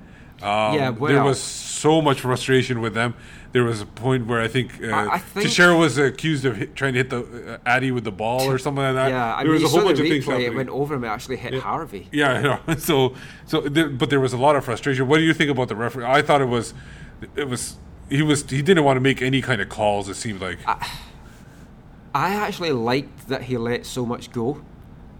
Um, 0.42 0.74
Yeah, 0.74 0.90
there 0.90 1.24
was 1.24 1.40
so 1.40 2.02
much 2.02 2.20
frustration 2.20 2.80
with 2.80 2.94
them. 2.94 3.14
There 3.52 3.64
was 3.64 3.80
a 3.80 3.86
point 3.86 4.26
where 4.26 4.40
I 4.42 4.48
think, 4.48 4.82
uh, 4.82 4.88
I- 4.88 5.14
I 5.14 5.18
think- 5.18 5.46
Techera 5.48 5.78
was 5.78 5.96
accused 5.96 6.44
of 6.44 6.56
hit, 6.56 6.76
trying 6.76 6.92
to 6.92 6.98
hit 6.98 7.08
the 7.10 7.54
uh, 7.64 7.70
Adi 7.70 7.90
with 7.90 8.04
the 8.04 8.12
ball 8.12 8.42
or 8.50 8.58
something 8.58 8.82
like 8.84 8.94
that. 8.94 9.08
yeah, 9.10 9.34
I 9.34 9.44
there 9.44 9.52
mean, 9.52 9.62
was 9.62 9.72
a 9.72 9.76
whole 9.76 9.86
bunch 9.86 9.98
of 9.98 10.06
things. 10.06 10.28
It 10.28 10.54
went 10.54 10.68
over 10.68 10.94
him. 10.94 11.04
It 11.04 11.08
actually 11.08 11.36
hit 11.36 11.54
Harvey. 11.54 12.08
Yeah, 12.12 12.32
I 12.34 12.42
know. 12.42 12.58
So, 12.78 13.14
so, 13.46 13.62
there, 13.62 13.88
but 13.88 14.10
there 14.10 14.20
was 14.20 14.34
a 14.34 14.36
lot 14.36 14.56
of 14.56 14.64
frustration. 14.64 15.08
What 15.08 15.18
do 15.18 15.24
you 15.24 15.32
think 15.32 15.50
about 15.50 15.68
the 15.68 15.76
referee? 15.76 16.04
I 16.04 16.20
thought 16.20 16.42
it 16.42 16.48
was, 16.48 16.74
it 17.34 17.48
was. 17.48 17.76
He 18.10 18.20
was. 18.22 18.48
He 18.48 18.60
didn't 18.62 18.84
want 18.84 18.96
to 18.98 19.00
make 19.00 19.22
any 19.22 19.40
kind 19.40 19.60
of 19.62 19.68
calls. 19.70 20.08
It 20.08 20.14
seemed 20.16 20.40
like. 20.42 20.58
I 22.14 22.34
actually 22.34 22.72
liked 22.72 23.28
that 23.28 23.42
he 23.44 23.56
let 23.56 23.84
so 23.86 24.06
much 24.06 24.32
go. 24.32 24.62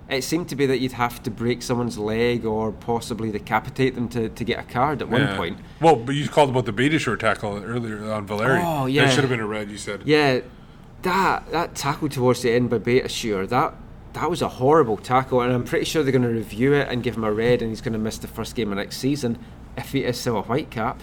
It 0.09 0.23
seemed 0.23 0.49
to 0.51 0.57
be 0.57 0.67
that 0.67 0.79
you'd 0.79 0.93
have 0.93 1.21
to 1.25 1.31
break 1.33 1.63
someone's 1.63 1.99
leg 1.99 2.45
or 2.45 2.71
possibly 2.71 3.33
decapitate 3.33 3.97
them 3.97 4.09
to, 4.11 4.29
to 4.29 4.45
get 4.45 4.61
a 4.61 4.63
card 4.63 5.03
at 5.03 5.09
one 5.09 5.23
Yeah. 5.23 5.37
point. 5.37 5.59
Well, 5.81 5.97
but 5.97 6.15
you 6.15 6.29
called 6.29 6.51
about 6.51 6.65
the 6.65 6.73
Beitashour 6.73 7.19
tackle 7.19 7.57
earlier 7.65 8.13
on 8.13 8.25
Valeri. 8.27 8.61
Oh, 8.65 8.87
yeah. 8.87 9.07
That 9.07 9.15
should 9.15 9.25
have 9.25 9.31
been 9.31 9.41
a 9.41 9.47
red. 9.47 9.69
You 9.71 9.79
said. 9.79 10.03
Yeah, 10.05 10.41
that 11.03 11.51
that 11.51 11.75
tackle 11.75 12.09
towards 12.09 12.43
the 12.43 12.53
end 12.53 12.71
by 12.71 12.79
Beitashour, 12.79 13.49
that 13.49 13.75
that 14.13 14.31
was 14.31 14.43
a 14.43 14.49
horrible 14.49 14.97
tackle, 14.97 15.41
and 15.41 15.53
I'm 15.53 15.65
pretty 15.65 15.85
sure 15.85 16.03
they're 16.03 16.13
going 16.13 16.23
to 16.23 16.29
review 16.29 16.73
it 16.73 16.89
and 16.89 17.03
give 17.03 17.17
him 17.17 17.25
a 17.25 17.33
red, 17.33 17.61
and 17.61 17.71
he's 17.71 17.81
going 17.83 17.93
to 17.93 17.99
miss 17.99 18.17
the 18.19 18.29
first 18.29 18.55
game 18.55 18.71
of 18.71 18.79
next 18.79 18.99
season 18.99 19.39
if 19.77 19.93
he 19.93 20.05
is 20.05 20.19
still 20.19 20.39
a 20.39 20.43
white 20.43 20.71
cap. 20.71 21.03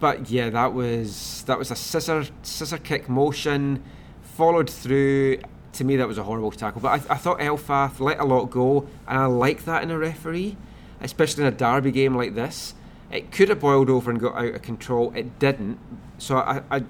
But 0.00 0.30
yeah, 0.30 0.48
that 0.50 0.72
was 0.72 1.44
that 1.46 1.58
was 1.58 1.70
a 1.70 1.76
scissor 1.76 2.24
scissor 2.42 2.78
kick 2.78 3.08
motion, 3.10 3.82
followed 4.22 4.70
through. 4.70 5.38
To 5.74 5.84
me, 5.84 5.96
that 5.96 6.06
was 6.06 6.18
a 6.18 6.22
horrible 6.22 6.50
tackle. 6.50 6.80
But 6.80 6.88
I, 7.10 7.14
I 7.14 7.16
thought 7.16 7.38
Elfath 7.38 7.98
let 7.98 8.20
a 8.20 8.24
lot 8.24 8.50
go, 8.50 8.86
and 9.08 9.18
I 9.18 9.26
like 9.26 9.64
that 9.64 9.82
in 9.82 9.90
a 9.90 9.98
referee, 9.98 10.56
especially 11.00 11.44
in 11.44 11.52
a 11.52 11.56
derby 11.56 11.90
game 11.90 12.14
like 12.14 12.34
this. 12.34 12.74
It 13.10 13.32
could 13.32 13.48
have 13.48 13.60
boiled 13.60 13.90
over 13.90 14.10
and 14.10 14.20
got 14.20 14.36
out 14.36 14.54
of 14.54 14.62
control. 14.62 15.12
It 15.14 15.38
didn't, 15.38 15.78
so 16.18 16.36
I, 16.38 16.62
I 16.70 16.84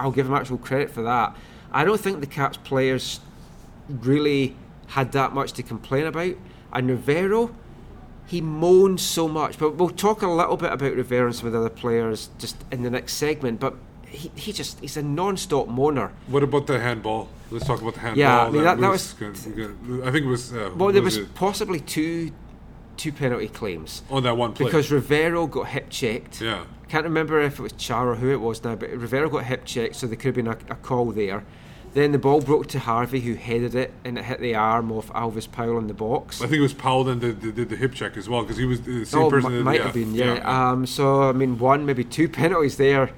I'll 0.00 0.12
give 0.12 0.26
him 0.26 0.34
actual 0.34 0.58
credit 0.58 0.90
for 0.90 1.02
that. 1.02 1.36
I 1.72 1.84
don't 1.84 2.00
think 2.00 2.20
the 2.20 2.26
Caps 2.26 2.56
players 2.58 3.20
really 3.88 4.56
had 4.88 5.12
that 5.12 5.32
much 5.32 5.52
to 5.54 5.62
complain 5.62 6.06
about. 6.06 6.34
And 6.72 6.88
Rivero, 6.88 7.54
he 8.26 8.40
moans 8.40 9.02
so 9.02 9.28
much. 9.28 9.58
But 9.58 9.76
we'll 9.76 9.90
talk 9.90 10.22
a 10.22 10.28
little 10.28 10.56
bit 10.56 10.72
about 10.72 10.94
Rivero 10.94 11.26
and 11.26 11.34
some 11.34 11.46
of 11.46 11.52
the 11.52 11.60
other 11.60 11.70
players 11.70 12.30
just 12.38 12.56
in 12.70 12.82
the 12.82 12.90
next 12.90 13.14
segment. 13.14 13.60
But 13.60 13.74
he, 14.06 14.30
he 14.34 14.52
just 14.52 14.80
he's 14.80 14.96
a 14.96 15.02
non-stop 15.02 15.68
moaner. 15.68 16.12
What 16.26 16.42
about 16.42 16.66
the 16.66 16.78
handball? 16.80 17.28
Let's 17.50 17.66
talk 17.66 17.80
about 17.80 17.94
the 17.94 18.00
handball. 18.00 18.18
Yeah, 18.18 18.42
I 18.46 18.50
mean, 18.50 18.62
that- 18.64 18.78
that 18.78 18.90
was-. 18.90 19.14
I 19.20 20.10
think 20.10 20.24
it 20.24 20.24
was. 20.26 20.52
Uh, 20.52 20.70
Well, 20.76 20.92
there 20.92 21.02
was 21.02 21.18
was 21.18 21.28
possibly 21.34 21.80
two 21.80 22.30
two 22.96 23.12
penalty 23.12 23.46
claims 23.46 24.02
on 24.10 24.24
that 24.24 24.36
one 24.36 24.52
play. 24.52 24.66
because 24.66 24.90
Rivero 24.90 25.46
got 25.46 25.68
hip 25.68 25.88
checked. 25.88 26.40
yeah, 26.40 26.64
Can't 26.88 27.04
remember 27.04 27.40
if 27.40 27.60
it 27.60 27.62
was 27.62 27.72
Char 27.74 28.08
or 28.10 28.16
who 28.16 28.30
it 28.30 28.40
was 28.40 28.64
now, 28.64 28.74
but 28.74 28.90
Rivero 28.90 29.28
got 29.30 29.44
hip 29.44 29.64
checked, 29.64 29.94
so 29.94 30.08
there 30.08 30.16
could 30.16 30.26
have 30.26 30.34
been 30.34 30.48
a, 30.48 30.58
a 30.68 30.76
call 30.76 31.12
there. 31.12 31.44
Then 31.94 32.12
the 32.12 32.18
ball 32.18 32.40
broke 32.40 32.66
to 32.68 32.78
Harvey, 32.80 33.20
who 33.20 33.34
headed 33.34 33.74
it, 33.74 33.92
and 34.04 34.18
it 34.18 34.24
hit 34.24 34.40
the 34.40 34.54
arm 34.56 34.90
of 34.92 35.10
Alvas 35.14 35.50
Powell 35.50 35.78
in 35.78 35.86
the 35.86 35.94
box. 35.94 36.42
I 36.42 36.46
think 36.46 36.58
it 36.58 36.62
was 36.62 36.74
Powell 36.74 37.04
then 37.04 37.20
that 37.20 37.40
did 37.54 37.68
the 37.68 37.76
hip 37.76 37.94
check 37.94 38.16
as 38.16 38.28
well 38.28 38.42
because 38.42 38.56
he 38.58 38.66
was 38.66 38.82
the 38.82 39.04
same 39.04 39.22
oh, 39.22 39.30
person. 39.30 39.52
m- 39.52 39.58
that- 39.58 39.64
might 39.64 39.76
yeah, 39.78 39.84
have 39.84 39.94
been, 39.94 40.14
yeah. 40.14 40.70
Um, 40.70 40.84
so 40.84 41.22
I 41.22 41.32
mean, 41.32 41.58
one 41.58 41.86
maybe 41.86 42.04
two 42.04 42.28
penalties 42.42 42.76
there. 42.76 43.10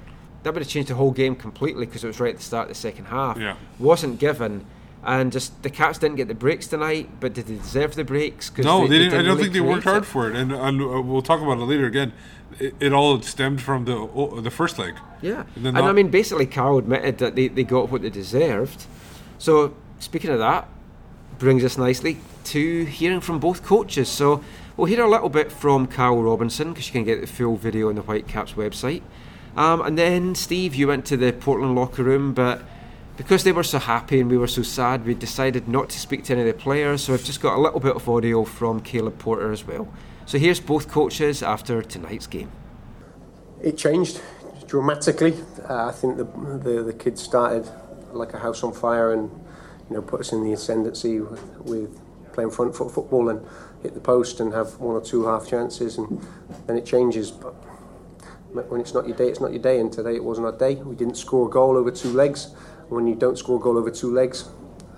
That 0.43 0.53
would 0.53 0.63
have 0.63 0.69
changed 0.69 0.89
the 0.89 0.95
whole 0.95 1.11
game 1.11 1.35
completely 1.35 1.85
because 1.85 2.03
it 2.03 2.07
was 2.07 2.19
right 2.19 2.33
at 2.33 2.37
the 2.37 2.43
start 2.43 2.63
of 2.63 2.69
the 2.69 2.75
second 2.75 3.05
half. 3.05 3.37
Yeah. 3.37 3.55
wasn't 3.77 4.19
given, 4.19 4.65
and 5.03 5.31
just 5.31 5.61
the 5.63 5.69
Cats 5.69 5.99
didn't 5.99 6.17
get 6.17 6.27
the 6.27 6.33
breaks 6.33 6.67
tonight. 6.67 7.09
But 7.19 7.33
did 7.33 7.45
they 7.47 7.55
deserve 7.55 7.95
the 7.95 8.03
breaks? 8.03 8.49
'Cause 8.49 8.65
no, 8.65 8.87
they, 8.87 8.97
didn't. 8.99 9.13
I 9.13 9.17
don't 9.17 9.37
really 9.37 9.43
think 9.43 9.53
they 9.53 9.61
worked 9.61 9.83
hard 9.83 10.03
it. 10.03 10.05
for 10.07 10.29
it, 10.29 10.35
and, 10.35 10.51
and 10.51 10.81
uh, 10.81 11.01
we'll 11.01 11.21
talk 11.21 11.41
about 11.41 11.59
it 11.59 11.65
later. 11.65 11.85
Again, 11.85 12.13
it, 12.59 12.73
it 12.79 12.93
all 12.93 13.21
stemmed 13.21 13.61
from 13.61 13.85
the 13.85 13.93
oh, 13.95 14.41
the 14.41 14.51
first 14.51 14.79
leg. 14.79 14.95
Yeah, 15.21 15.43
And 15.55 15.67
and, 15.67 15.77
then 15.77 15.83
I 15.83 15.91
mean, 15.91 16.09
basically, 16.09 16.47
Carl 16.47 16.79
admitted 16.79 17.19
that 17.19 17.35
they, 17.35 17.47
they 17.47 17.63
got 17.63 17.91
what 17.91 18.01
they 18.01 18.09
deserved. 18.09 18.85
So, 19.37 19.75
speaking 19.99 20.31
of 20.31 20.39
that, 20.39 20.67
brings 21.37 21.63
us 21.63 21.77
nicely 21.77 22.17
to 22.45 22.85
hearing 22.85 23.21
from 23.21 23.37
both 23.39 23.61
coaches. 23.63 24.09
So, 24.09 24.43
we'll 24.75 24.87
hear 24.87 25.03
a 25.03 25.09
little 25.09 25.29
bit 25.29 25.51
from 25.51 25.85
Carl 25.85 26.23
Robinson 26.23 26.69
because 26.69 26.87
you 26.87 26.93
can 26.93 27.03
get 27.03 27.21
the 27.21 27.27
full 27.27 27.55
video 27.57 27.89
on 27.89 27.95
the 27.95 28.01
Whitecaps 28.01 28.53
website. 28.53 29.03
Um, 29.55 29.81
and 29.81 29.97
then, 29.97 30.35
Steve, 30.35 30.75
you 30.75 30.87
went 30.87 31.05
to 31.07 31.17
the 31.17 31.33
Portland 31.33 31.75
locker 31.75 32.03
room, 32.03 32.33
but 32.33 32.61
because 33.17 33.43
they 33.43 33.51
were 33.51 33.63
so 33.63 33.79
happy 33.79 34.21
and 34.21 34.29
we 34.29 34.37
were 34.37 34.47
so 34.47 34.61
sad, 34.61 35.05
we 35.05 35.13
decided 35.13 35.67
not 35.67 35.89
to 35.89 35.99
speak 35.99 36.23
to 36.25 36.33
any 36.33 36.41
of 36.41 36.47
the 36.47 36.53
players. 36.53 37.03
So, 37.03 37.13
I've 37.13 37.23
just 37.23 37.41
got 37.41 37.57
a 37.57 37.61
little 37.61 37.79
bit 37.79 37.95
of 37.95 38.07
audio 38.07 38.43
from 38.43 38.81
Caleb 38.81 39.19
Porter 39.19 39.51
as 39.51 39.65
well. 39.65 39.87
So, 40.25 40.37
here's 40.37 40.59
both 40.59 40.87
coaches 40.87 41.43
after 41.43 41.81
tonight's 41.81 42.27
game. 42.27 42.51
It 43.61 43.77
changed 43.77 44.21
dramatically. 44.71 45.35
Uh, 45.69 45.87
I 45.87 45.91
think 45.91 46.15
the, 46.15 46.23
the 46.23 46.81
the 46.81 46.93
kids 46.93 47.21
started 47.21 47.69
like 48.13 48.33
a 48.33 48.39
house 48.39 48.63
on 48.63 48.71
fire 48.71 49.11
and 49.11 49.29
you 49.89 49.95
know 49.95 50.01
put 50.01 50.21
us 50.21 50.31
in 50.31 50.43
the 50.45 50.53
ascendancy 50.53 51.19
with, 51.19 51.43
with 51.57 51.99
playing 52.31 52.51
front 52.51 52.73
foot 52.73 52.89
football 52.89 53.27
and 53.27 53.45
hit 53.83 53.93
the 53.93 53.99
post 53.99 54.39
and 54.39 54.53
have 54.53 54.79
one 54.79 54.95
or 54.95 55.01
two 55.01 55.25
half 55.25 55.45
chances 55.45 55.97
and 55.97 56.25
then 56.67 56.77
it 56.77 56.85
changes. 56.85 57.31
But 57.31 57.53
when 58.53 58.81
it's 58.81 58.93
not 58.93 59.07
your 59.07 59.15
day, 59.15 59.27
it's 59.27 59.39
not 59.39 59.51
your 59.51 59.61
day. 59.61 59.79
And 59.79 59.91
today 59.91 60.15
it 60.15 60.23
wasn't 60.23 60.45
our 60.47 60.57
day. 60.57 60.75
We 60.75 60.95
didn't 60.95 61.15
score 61.15 61.47
a 61.47 61.49
goal 61.49 61.77
over 61.77 61.91
two 61.91 62.11
legs. 62.11 62.53
When 62.89 63.07
you 63.07 63.15
don't 63.15 63.37
score 63.37 63.57
a 63.57 63.61
goal 63.61 63.77
over 63.77 63.89
two 63.89 64.13
legs, 64.13 64.49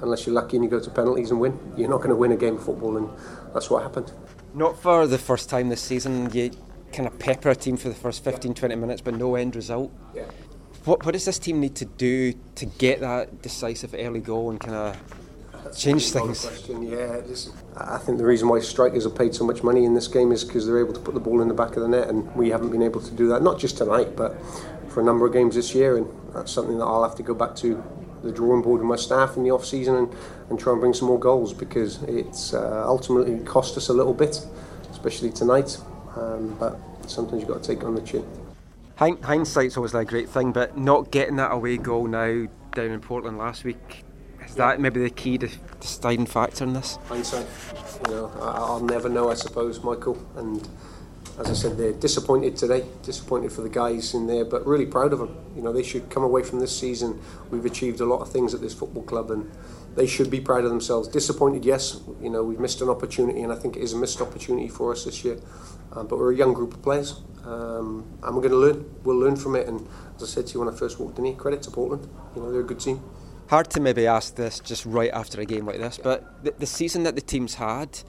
unless 0.02 0.26
you're 0.26 0.36
lucky 0.36 0.58
and 0.58 0.64
you 0.64 0.70
go 0.70 0.80
to 0.80 0.90
penalties 0.90 1.32
and 1.32 1.40
win, 1.40 1.58
you're 1.78 1.90
not 1.90 1.98
going 1.98 2.10
to 2.10 2.16
win 2.16 2.32
a 2.32 2.38
game 2.38 2.56
of 2.56 2.64
football. 2.66 2.98
And 2.98 3.10
that's 3.54 3.70
what 3.70 3.84
happened. 3.84 4.12
Not 4.54 4.78
for 4.80 5.08
the 5.08 5.18
first 5.18 5.50
time 5.50 5.70
this 5.70 5.82
season. 5.82 6.30
You 6.34 6.52
kind 6.92 7.08
of 7.08 7.18
pepper 7.20 7.50
a 7.50 7.56
team 7.56 7.78
for 7.78 7.90
the 7.90 7.96
first 7.96 8.24
15, 8.24 8.54
20 8.54 8.76
minutes, 8.76 9.02
but 9.02 9.16
no 9.16 9.36
end 9.36 9.56
result. 9.56 9.92
Yeah. 10.14 10.24
What, 10.86 11.06
what 11.06 11.14
does 11.14 11.26
this 11.26 11.40
team 11.40 11.60
need 11.60 11.76
to 11.76 11.86
do 11.86 12.34
to 12.56 12.66
get 12.66 13.00
that 13.00 13.42
decisive 13.42 13.96
early 13.98 14.20
goal 14.20 14.52
and 14.52 14.60
kind 14.60 14.76
of 14.76 14.98
change 15.72 16.12
things? 16.12 16.46
Question, 16.46 16.84
yeah, 16.84 17.22
just, 17.28 17.52
I 17.78 17.98
think 17.98 18.18
the 18.18 18.26
reason 18.26 18.48
why 18.48 18.60
strikers 18.60 19.06
are 19.06 19.10
paid 19.10 19.34
so 19.36 19.46
much 19.46 19.64
money 19.64 19.86
in 19.86 19.94
this 19.94 20.08
game 20.08 20.32
is 20.32 20.44
because 20.44 20.66
they're 20.66 20.80
able 20.80 20.94
to 20.94 21.00
put 21.00 21.14
the 21.14 21.20
ball 21.20 21.42
in 21.42 21.48
the 21.48 21.54
back 21.54 21.76
of 21.76 21.82
the 21.82 21.88
net, 21.88 22.10
and 22.10 22.34
we 22.36 22.50
haven't 22.50 22.72
been 22.72 22.82
able 22.82 23.02
to 23.02 23.12
do 23.12 23.28
that. 23.30 23.42
Not 23.42 23.60
just 23.60 23.78
tonight, 23.78 24.16
but 24.16 24.36
for 24.90 25.02
a 25.02 25.04
number 25.04 25.26
of 25.26 25.34
games 25.34 25.56
this 25.56 25.74
year, 25.74 25.98
and 25.98 26.08
that's 26.34 26.52
something 26.52 26.78
that 26.78 26.86
I'll 26.86 27.04
have 27.04 27.16
to 27.16 27.24
go 27.24 27.34
back 27.34 27.56
to 27.58 27.84
the 28.24 28.32
drawing 28.32 28.62
board 28.62 28.80
with 28.80 28.88
my 28.88 28.96
staff 28.96 29.36
in 29.36 29.44
the 29.44 29.52
off 29.52 29.66
season 29.66 29.96
and, 29.96 30.16
and 30.50 30.60
try 30.60 30.72
and 30.72 30.80
bring 30.80 30.94
some 30.94 31.08
more 31.08 31.20
goals 31.20 31.54
because 31.54 32.02
it's 32.04 32.54
uh, 32.54 32.84
ultimately 32.88 33.44
cost 33.44 33.76
us 33.78 33.90
a 33.90 33.94
little 33.94 34.14
bit, 34.14 34.40
especially 34.92 35.30
tonight. 35.30 35.78
Um, 36.16 36.56
but 36.60 36.78
sometimes 37.08 37.42
you've 37.42 37.50
got 37.50 37.62
to 37.62 37.68
take 37.68 37.80
it 37.80 37.86
on 37.86 37.96
the 37.96 38.02
chin. 38.02 38.26
Hind- 38.96 39.24
hindsight's 39.26 39.76
always 39.76 39.94
a 39.94 40.06
great 40.06 40.30
thing, 40.30 40.52
but 40.52 40.78
not 40.78 41.12
getting 41.12 41.36
that 41.38 41.52
away 41.52 41.78
goal 41.78 42.08
now 42.08 42.48
down 42.74 42.92
in 42.92 43.02
Portland 43.02 43.38
last 43.38 43.64
week, 43.64 44.06
is 44.48 44.56
that 44.56 44.80
maybe 44.80 45.02
the 45.02 45.10
key 45.10 45.38
to 45.38 45.50
deciding 45.80 46.26
factor 46.26 46.64
in 46.64 46.74
this? 46.74 46.98
hindsight. 47.08 47.46
You 48.08 48.14
know, 48.14 48.32
I, 48.42 48.58
I'll 48.58 48.80
never 48.80 49.10
know, 49.10 49.30
I 49.30 49.34
suppose, 49.36 49.84
Michael. 49.84 50.18
And 50.36 50.68
as 51.40 51.50
I 51.50 51.54
said, 51.54 51.78
they're 51.78 51.94
disappointed 51.94 52.56
today. 52.56 52.86
Disappointed 53.02 53.52
for 53.52 53.62
the 53.62 53.70
guys 53.70 54.14
in 54.14 54.28
there, 54.28 54.46
but 54.46 54.66
really 54.68 54.86
proud 54.86 55.14
of 55.14 55.20
them. 55.20 55.36
You 55.56 55.62
know, 55.62 55.74
they 55.74 55.84
should 55.84 56.10
come 56.10 56.24
away 56.24 56.44
from 56.44 56.60
this 56.60 56.78
season. 56.78 57.20
We've 57.50 57.66
achieved 57.66 58.02
a 58.02 58.06
lot 58.06 58.22
of 58.22 58.32
things 58.32 58.54
at 58.54 58.62
this 58.62 58.74
football 58.74 59.04
club, 59.04 59.32
and 59.32 59.50
they 59.96 60.06
should 60.06 60.30
be 60.30 60.40
proud 60.40 60.64
of 60.64 60.70
themselves. 60.70 61.08
Disappointed, 61.08 61.66
yes. 61.66 62.02
You 62.22 62.30
know, 62.30 62.44
we've 62.44 62.60
missed 62.60 62.82
an 62.82 62.90
opportunity, 62.90 63.42
and 63.42 63.52
I 63.52 63.56
think 63.56 63.76
it 63.76 63.82
is 63.82 63.94
a 63.94 63.98
missed 63.98 64.22
opportunity 64.22 64.68
for 64.68 64.92
us 64.92 65.06
this 65.06 65.24
year. 65.24 65.40
Um, 65.94 66.08
but 66.08 66.18
we're 66.18 66.34
a 66.34 66.36
young 66.36 66.54
group 66.54 66.74
of 66.74 66.82
players, 66.82 67.22
um, 67.46 68.06
and 68.24 68.36
we're 68.36 68.42
going 68.42 68.52
to 68.52 68.58
learn. 68.58 68.86
We'll 69.04 69.18
learn 69.18 69.36
from 69.36 69.56
it. 69.56 69.68
And 69.68 69.88
as 70.16 70.24
I 70.24 70.26
said 70.26 70.48
to 70.48 70.54
you 70.54 70.60
when 70.60 70.74
I 70.74 70.78
first 70.78 71.00
walked 71.00 71.20
in 71.20 71.26
here, 71.26 71.36
credit 71.36 71.62
to 71.64 71.72
Portland. 71.72 72.08
You 72.36 72.42
know, 72.42 72.52
they're 72.52 72.62
a 72.62 72.66
good 72.66 72.80
team. 72.80 73.02
Hard 73.48 73.70
to 73.72 73.80
maybe 73.80 74.08
ask 74.08 74.36
this 74.36 74.60
just 74.60 74.86
right 74.86 75.12
after 75.12 75.40
a 75.42 75.46
game 75.46 75.66
like 75.66 75.78
this, 75.78 76.00
but 76.02 76.44
the, 76.44 76.54
the 76.58 76.66
season 76.66 77.04
that 77.04 77.16
the 77.16 77.22
team's 77.22 77.56
had, 77.56 78.00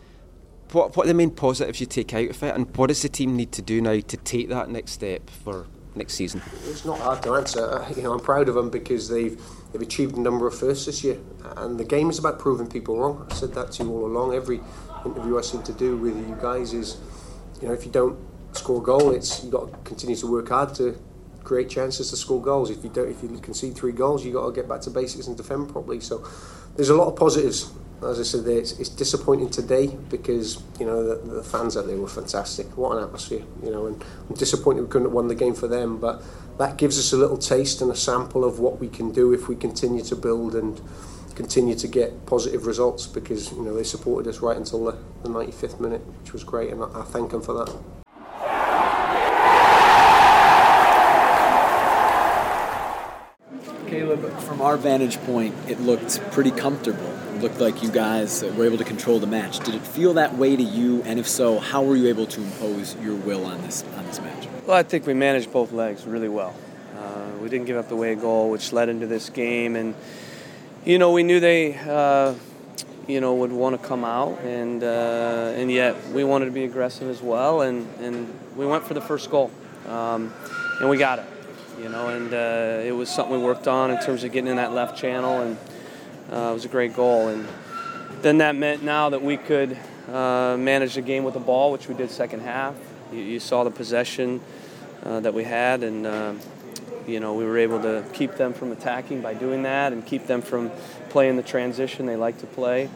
what, 0.73 0.97
what 0.97 1.05
are 1.05 1.09
the 1.09 1.15
main 1.15 1.31
positives 1.31 1.81
you 1.81 1.87
take 1.87 2.15
out 2.15 2.31
of 2.31 2.43
it, 2.43 2.55
and 2.55 2.75
what 2.77 2.87
does 2.87 3.03
the 3.03 3.09
team 3.09 3.37
need 3.37 3.53
to 3.53 3.63
do 3.63 3.81
now 3.83 4.01
to 4.01 4.17
take 4.17 4.49
that 4.49 4.71
next 4.71 4.93
step 4.93 5.29
for 5.29 5.67
next 5.95 6.15
season? 6.15 6.41
It's 6.67 6.85
not 6.85 6.99
hard 7.01 7.23
to 7.25 7.35
answer. 7.35 7.61
Uh, 7.61 7.93
You 7.97 8.03
know, 8.03 8.13
I'm 8.13 8.21
proud 8.21 8.49
of 8.49 8.55
them 8.55 8.71
because 8.71 9.09
they've 9.09 9.41
they've 9.73 9.83
achieved 9.83 10.17
a 10.17 10.21
number 10.21 10.47
of 10.47 10.57
firsts 10.57 10.87
this 10.87 11.05
year, 11.05 11.19
and 11.57 11.79
the 11.79 11.85
game 11.85 12.09
is 12.11 12.19
about 12.19 12.39
proving 12.39 12.69
people 12.69 12.99
wrong. 12.99 13.27
I've 13.29 13.37
said 13.37 13.53
that 13.55 13.73
to 13.73 13.85
you 13.85 13.91
all 13.91 14.07
along. 14.07 14.35
Every 14.35 14.61
interview 15.05 15.37
I 15.37 15.43
seem 15.43 15.63
to 15.65 15.73
do 15.73 15.97
with 15.97 16.17
you 16.17 16.37
guys 16.41 16.73
is, 16.73 16.97
you 17.61 17.69
know, 17.69 17.75
if 17.75 17.85
you 17.85 17.93
don't 17.93 18.17
score 18.53 18.81
a 18.81 18.85
goal, 18.85 19.11
it's 19.11 19.45
you 19.45 19.51
got 19.51 19.71
to 19.71 19.79
continue 19.89 20.17
to 20.17 20.27
work 20.27 20.49
hard 20.49 20.75
to 20.77 20.97
create 21.45 21.69
chances 21.69 22.11
to 22.11 22.17
score 22.17 22.43
goals. 22.43 22.71
If 22.71 22.83
you 22.83 22.91
don't, 22.91 23.11
if 23.11 23.23
you 23.23 23.29
concede 23.39 23.77
three 23.77 23.93
goals, 23.93 24.25
you 24.25 24.33
got 24.33 24.47
to 24.47 24.53
get 24.53 24.69
back 24.69 24.81
to 24.83 24.91
basics 24.91 25.27
and 25.27 25.37
defend 25.37 25.69
properly. 25.69 26.01
So, 26.01 26.27
there's 26.77 26.89
a 26.89 26.95
lot 26.95 27.09
of 27.09 27.17
positives. 27.17 27.71
As 28.03 28.21
I 28.21 28.23
said, 28.23 28.47
it's, 28.47 28.73
it's 28.73 28.89
disappointing 28.91 29.51
today 29.51 29.87
because 29.87 30.63
you 30.79 30.85
know 30.85 31.03
the, 31.03 31.35
the 31.37 31.43
fans 31.43 31.77
out 31.77 31.87
there 31.87 31.97
were 31.97 32.09
fantastic. 32.09 32.77
What 32.77 32.99
an 32.99 33.05
atmosphere, 33.05 33.43
you 33.63 33.71
know, 33.71 33.87
and 33.87 34.05
I'm 34.29 34.35
disappointed 34.35 34.83
we 34.83 34.89
couldn't 34.89 35.07
have 35.07 35.15
won 35.15 35.29
the 35.29 35.35
game 35.35 35.55
for 35.55 35.69
them. 35.69 35.99
But 35.99 36.23
that 36.59 36.77
gives 36.77 36.99
us 36.99 37.13
a 37.13 37.17
little 37.17 37.39
taste 37.39 37.81
and 37.81 37.91
a 37.91 37.97
sample 37.97 38.45
of 38.45 38.59
what 38.59 38.79
we 38.79 38.89
can 38.89 39.11
do 39.13 39.33
if 39.33 39.49
we 39.49 39.57
continue 39.57 40.03
to 40.05 40.17
build 40.17 40.55
and 40.55 40.81
continue 41.35 41.75
to 41.77 41.89
get 41.89 42.27
positive 42.27 42.67
results. 42.67 43.07
Because 43.07 43.53
you 43.53 43.63
know 43.63 43.75
they 43.75 43.85
supported 43.85 44.29
us 44.29 44.41
right 44.41 44.57
until 44.57 44.85
the, 44.85 44.99
the 45.23 45.29
95th 45.29 45.81
minute, 45.81 46.03
which 46.23 46.33
was 46.33 46.45
great, 46.45 46.73
and 46.73 46.83
I, 46.83 47.01
I 47.01 47.03
thank 47.05 47.31
them 47.31 47.41
for 47.41 47.55
that. 47.55 47.75
Caleb, 53.89 54.25
from 54.55 54.63
our 54.63 54.77
vantage 54.77 55.19
point, 55.23 55.53
it 55.67 55.81
looked 55.81 56.21
pretty 56.31 56.53
comfortable. 56.53 57.11
It 57.35 57.43
looked 57.43 57.59
like 57.59 57.83
you 57.83 57.91
guys 57.91 58.45
were 58.57 58.65
able 58.65 58.79
to 58.79 58.85
control 58.85 59.19
the 59.19 59.27
match. 59.27 59.59
Did 59.59 59.75
it 59.75 59.83
feel 59.83 60.15
that 60.15 60.37
way 60.37 60.55
to 60.55 60.63
you? 60.63 61.03
And 61.03 61.19
if 61.19 61.29
so, 61.29 61.59
how 61.59 61.83
were 61.83 61.97
you 61.97 62.07
able 62.07 62.27
to 62.27 62.41
impose 62.41 62.95
your 63.03 63.17
will 63.17 63.47
on 63.47 63.61
this 63.63 63.83
on 63.97 64.07
this 64.07 64.21
match? 64.21 64.47
Well, 64.65 64.77
I 64.77 64.85
think 64.85 65.09
we 65.09 65.15
managed 65.15 65.53
both 65.53 65.73
legs 65.73 66.07
really 66.07 66.29
well. 66.29 66.55
Uh, 66.97 67.31
we 67.43 67.49
didn't 67.49 67.67
give 67.67 67.77
up 67.77 67.89
the 67.89 67.97
away 67.97 68.15
goal, 68.15 68.49
which 68.49 68.73
led 68.73 68.89
into 68.89 69.09
this 69.09 69.29
game, 69.29 69.75
and 69.75 69.97
you 70.85 71.01
know 71.01 71.11
we 71.11 71.25
knew 71.25 71.41
they, 71.41 71.75
uh, 71.75 72.35
you 73.09 73.21
know, 73.21 73.35
would 73.35 73.51
want 73.51 73.81
to 73.81 73.89
come 73.89 74.05
out, 74.05 74.39
and 74.43 74.85
uh, 74.85 75.53
and 75.57 75.69
yet 75.69 75.97
we 76.11 76.23
wanted 76.23 76.45
to 76.45 76.53
be 76.53 76.63
aggressive 76.63 77.09
as 77.11 77.21
well, 77.21 77.63
and 77.63 77.89
and 77.99 78.33
we 78.55 78.67
went 78.67 78.85
for 78.85 78.95
the 78.95 79.01
first 79.01 79.33
goal, 79.33 79.51
um, 79.89 80.33
and 80.81 80.89
we 80.89 80.97
got 80.97 81.19
it, 81.19 81.25
you 81.81 81.89
know, 81.89 82.09
and 82.09 82.33
uh, 82.33 82.83
it 82.85 82.93
was 82.93 83.09
something 83.09 83.37
we 83.37 83.43
worked 83.43 83.67
on 83.67 83.91
in 83.91 84.01
terms 84.01 84.25
of 84.25 84.33
getting 84.33 84.51
in 84.51 84.57
that 84.57 84.73
left 84.73 84.97
channel, 84.97 85.41
and 85.41 85.57
uh, 86.33 86.51
it 86.51 86.55
was 86.55 86.65
a 86.65 86.69
great 86.69 86.95
goal, 86.95 87.29
and 87.29 87.47
then 88.23 88.39
that 88.39 88.55
meant 88.55 88.83
now 88.83 89.11
that 89.11 89.23
we 89.23 89.37
could 89.37 89.77
uh, 90.09 90.57
manage 90.59 90.95
the 90.95 91.03
game 91.03 91.25
with 91.25 91.35
the 91.35 91.41
ball, 91.41 91.73
which 91.73 91.89
we 91.89 91.95
did 91.95 92.11
second 92.11 92.41
half. 92.41 92.75
You, 93.13 93.21
you 93.21 93.41
saw 93.41 93.65
the 93.65 93.71
possession 93.71 94.41
uh, 95.03 95.21
that 95.21 95.35
we 95.35 95.45
had, 95.45 95.83
and 95.83 96.07
uh, 96.07 96.35
you 97.07 97.21
know 97.21 97.35
we 97.35 97.45
were 97.45 97.59
able 97.59 97.83
to 97.83 98.05
keep 98.13 98.37
them 98.37 98.53
from 98.53 98.71
attacking 98.73 99.21
by 99.21 99.35
doing 99.35 99.63
that, 99.65 99.93
and 99.93 100.07
keep 100.07 100.27
them 100.27 100.43
from 100.43 100.71
playing 101.11 101.37
the 101.37 101.43
transition 101.43 102.07
they 102.07 102.17
like 102.17 102.39
to 102.39 102.47
play 102.47 102.89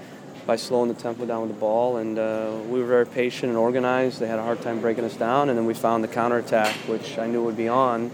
by 0.47 0.57
slowing 0.57 0.89
the 0.89 0.95
tempo 0.95 1.27
down 1.27 1.43
with 1.43 1.51
the 1.51 1.61
ball. 1.61 1.99
And 1.99 2.19
uh, 2.19 2.53
we 2.69 2.81
were 2.81 2.87
very 2.87 3.07
patient 3.07 3.51
and 3.51 3.59
organized. 3.59 4.19
They 4.19 4.29
had 4.29 4.39
a 4.39 4.43
hard 4.43 4.63
time 4.63 4.81
breaking 4.81 5.05
us 5.05 5.15
down, 5.17 5.51
and 5.51 5.59
then 5.59 5.67
we 5.67 5.75
found 5.75 6.03
the 6.03 6.09
counterattack, 6.09 6.75
which 6.89 7.19
I 7.19 7.27
knew 7.27 7.43
would 7.43 7.57
be 7.57 7.69
on 7.69 8.11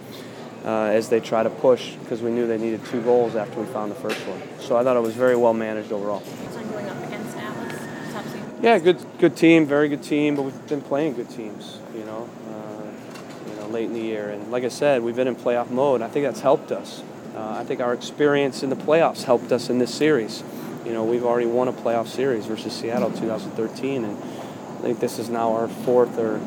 uh, 0.65 0.85
as 0.85 1.09
they 1.09 1.21
try 1.21 1.43
to 1.43 1.51
push 1.51 1.93
because 1.97 2.23
we 2.23 2.31
knew 2.31 2.47
they 2.47 2.59
needed 2.59 2.85
two 2.87 3.03
goals 3.03 3.37
after 3.37 3.61
we 3.61 3.67
found 3.67 3.91
the 3.91 3.97
first 3.97 4.19
one. 4.27 4.41
So 4.61 4.77
I 4.77 4.83
thought 4.83 4.97
it 4.97 5.03
was 5.03 5.15
very 5.15 5.37
well 5.37 5.53
managed 5.53 5.93
overall. 5.93 6.21
So 6.21 6.59
I'm 6.59 6.71
going 6.71 6.89
up 6.89 7.03
against 7.05 7.37
Atlas. 7.37 8.13
Tough 8.13 8.27
season. 8.27 8.59
Yeah, 8.63 8.79
good 8.79 9.05
good 9.19 9.37
team, 9.37 9.67
very 9.67 9.89
good 9.89 10.03
team, 10.03 10.37
but 10.37 10.43
we've 10.43 10.69
been 10.69 10.81
playing 10.81 11.15
good 11.15 11.29
teams, 11.29 11.79
you 11.95 12.05
know, 12.05 12.29
uh, 12.49 13.51
you 13.51 13.57
know, 13.57 13.67
late 13.69 13.85
in 13.85 13.93
the 13.93 14.01
year. 14.01 14.31
And 14.31 14.51
like 14.51 14.65
I 14.65 14.69
said, 14.69 15.03
we've 15.03 15.17
been 15.17 15.29
in 15.29 15.37
playoff 15.37 15.71
mode. 15.71 16.01
I 16.01 16.09
think 16.09 16.25
that's 16.25 16.41
helped 16.41 16.73
us. 16.73 17.03
Uh, 17.37 17.57
I 17.59 17.65
think 17.65 17.81
our 17.81 17.93
experience 17.93 18.63
in 18.63 18.71
the 18.71 18.77
playoffs 18.77 19.25
helped 19.25 19.53
us 19.53 19.69
in 19.69 19.79
this 19.79 19.93
series. 19.93 20.43
You 20.87 20.93
know, 20.93 21.05
we've 21.05 21.25
already 21.25 21.47
won 21.47 21.69
a 21.69 21.73
playoff 21.73 22.07
series 22.07 22.47
versus 22.47 22.73
Seattle 22.73 23.11
2013, 23.11 24.05
and 24.05 24.17
I 24.17 24.83
think 24.83 25.01
this 25.01 25.19
is 25.19 25.29
now 25.29 25.53
our 25.53 25.67
fourth 25.67 26.19
or 26.19 26.41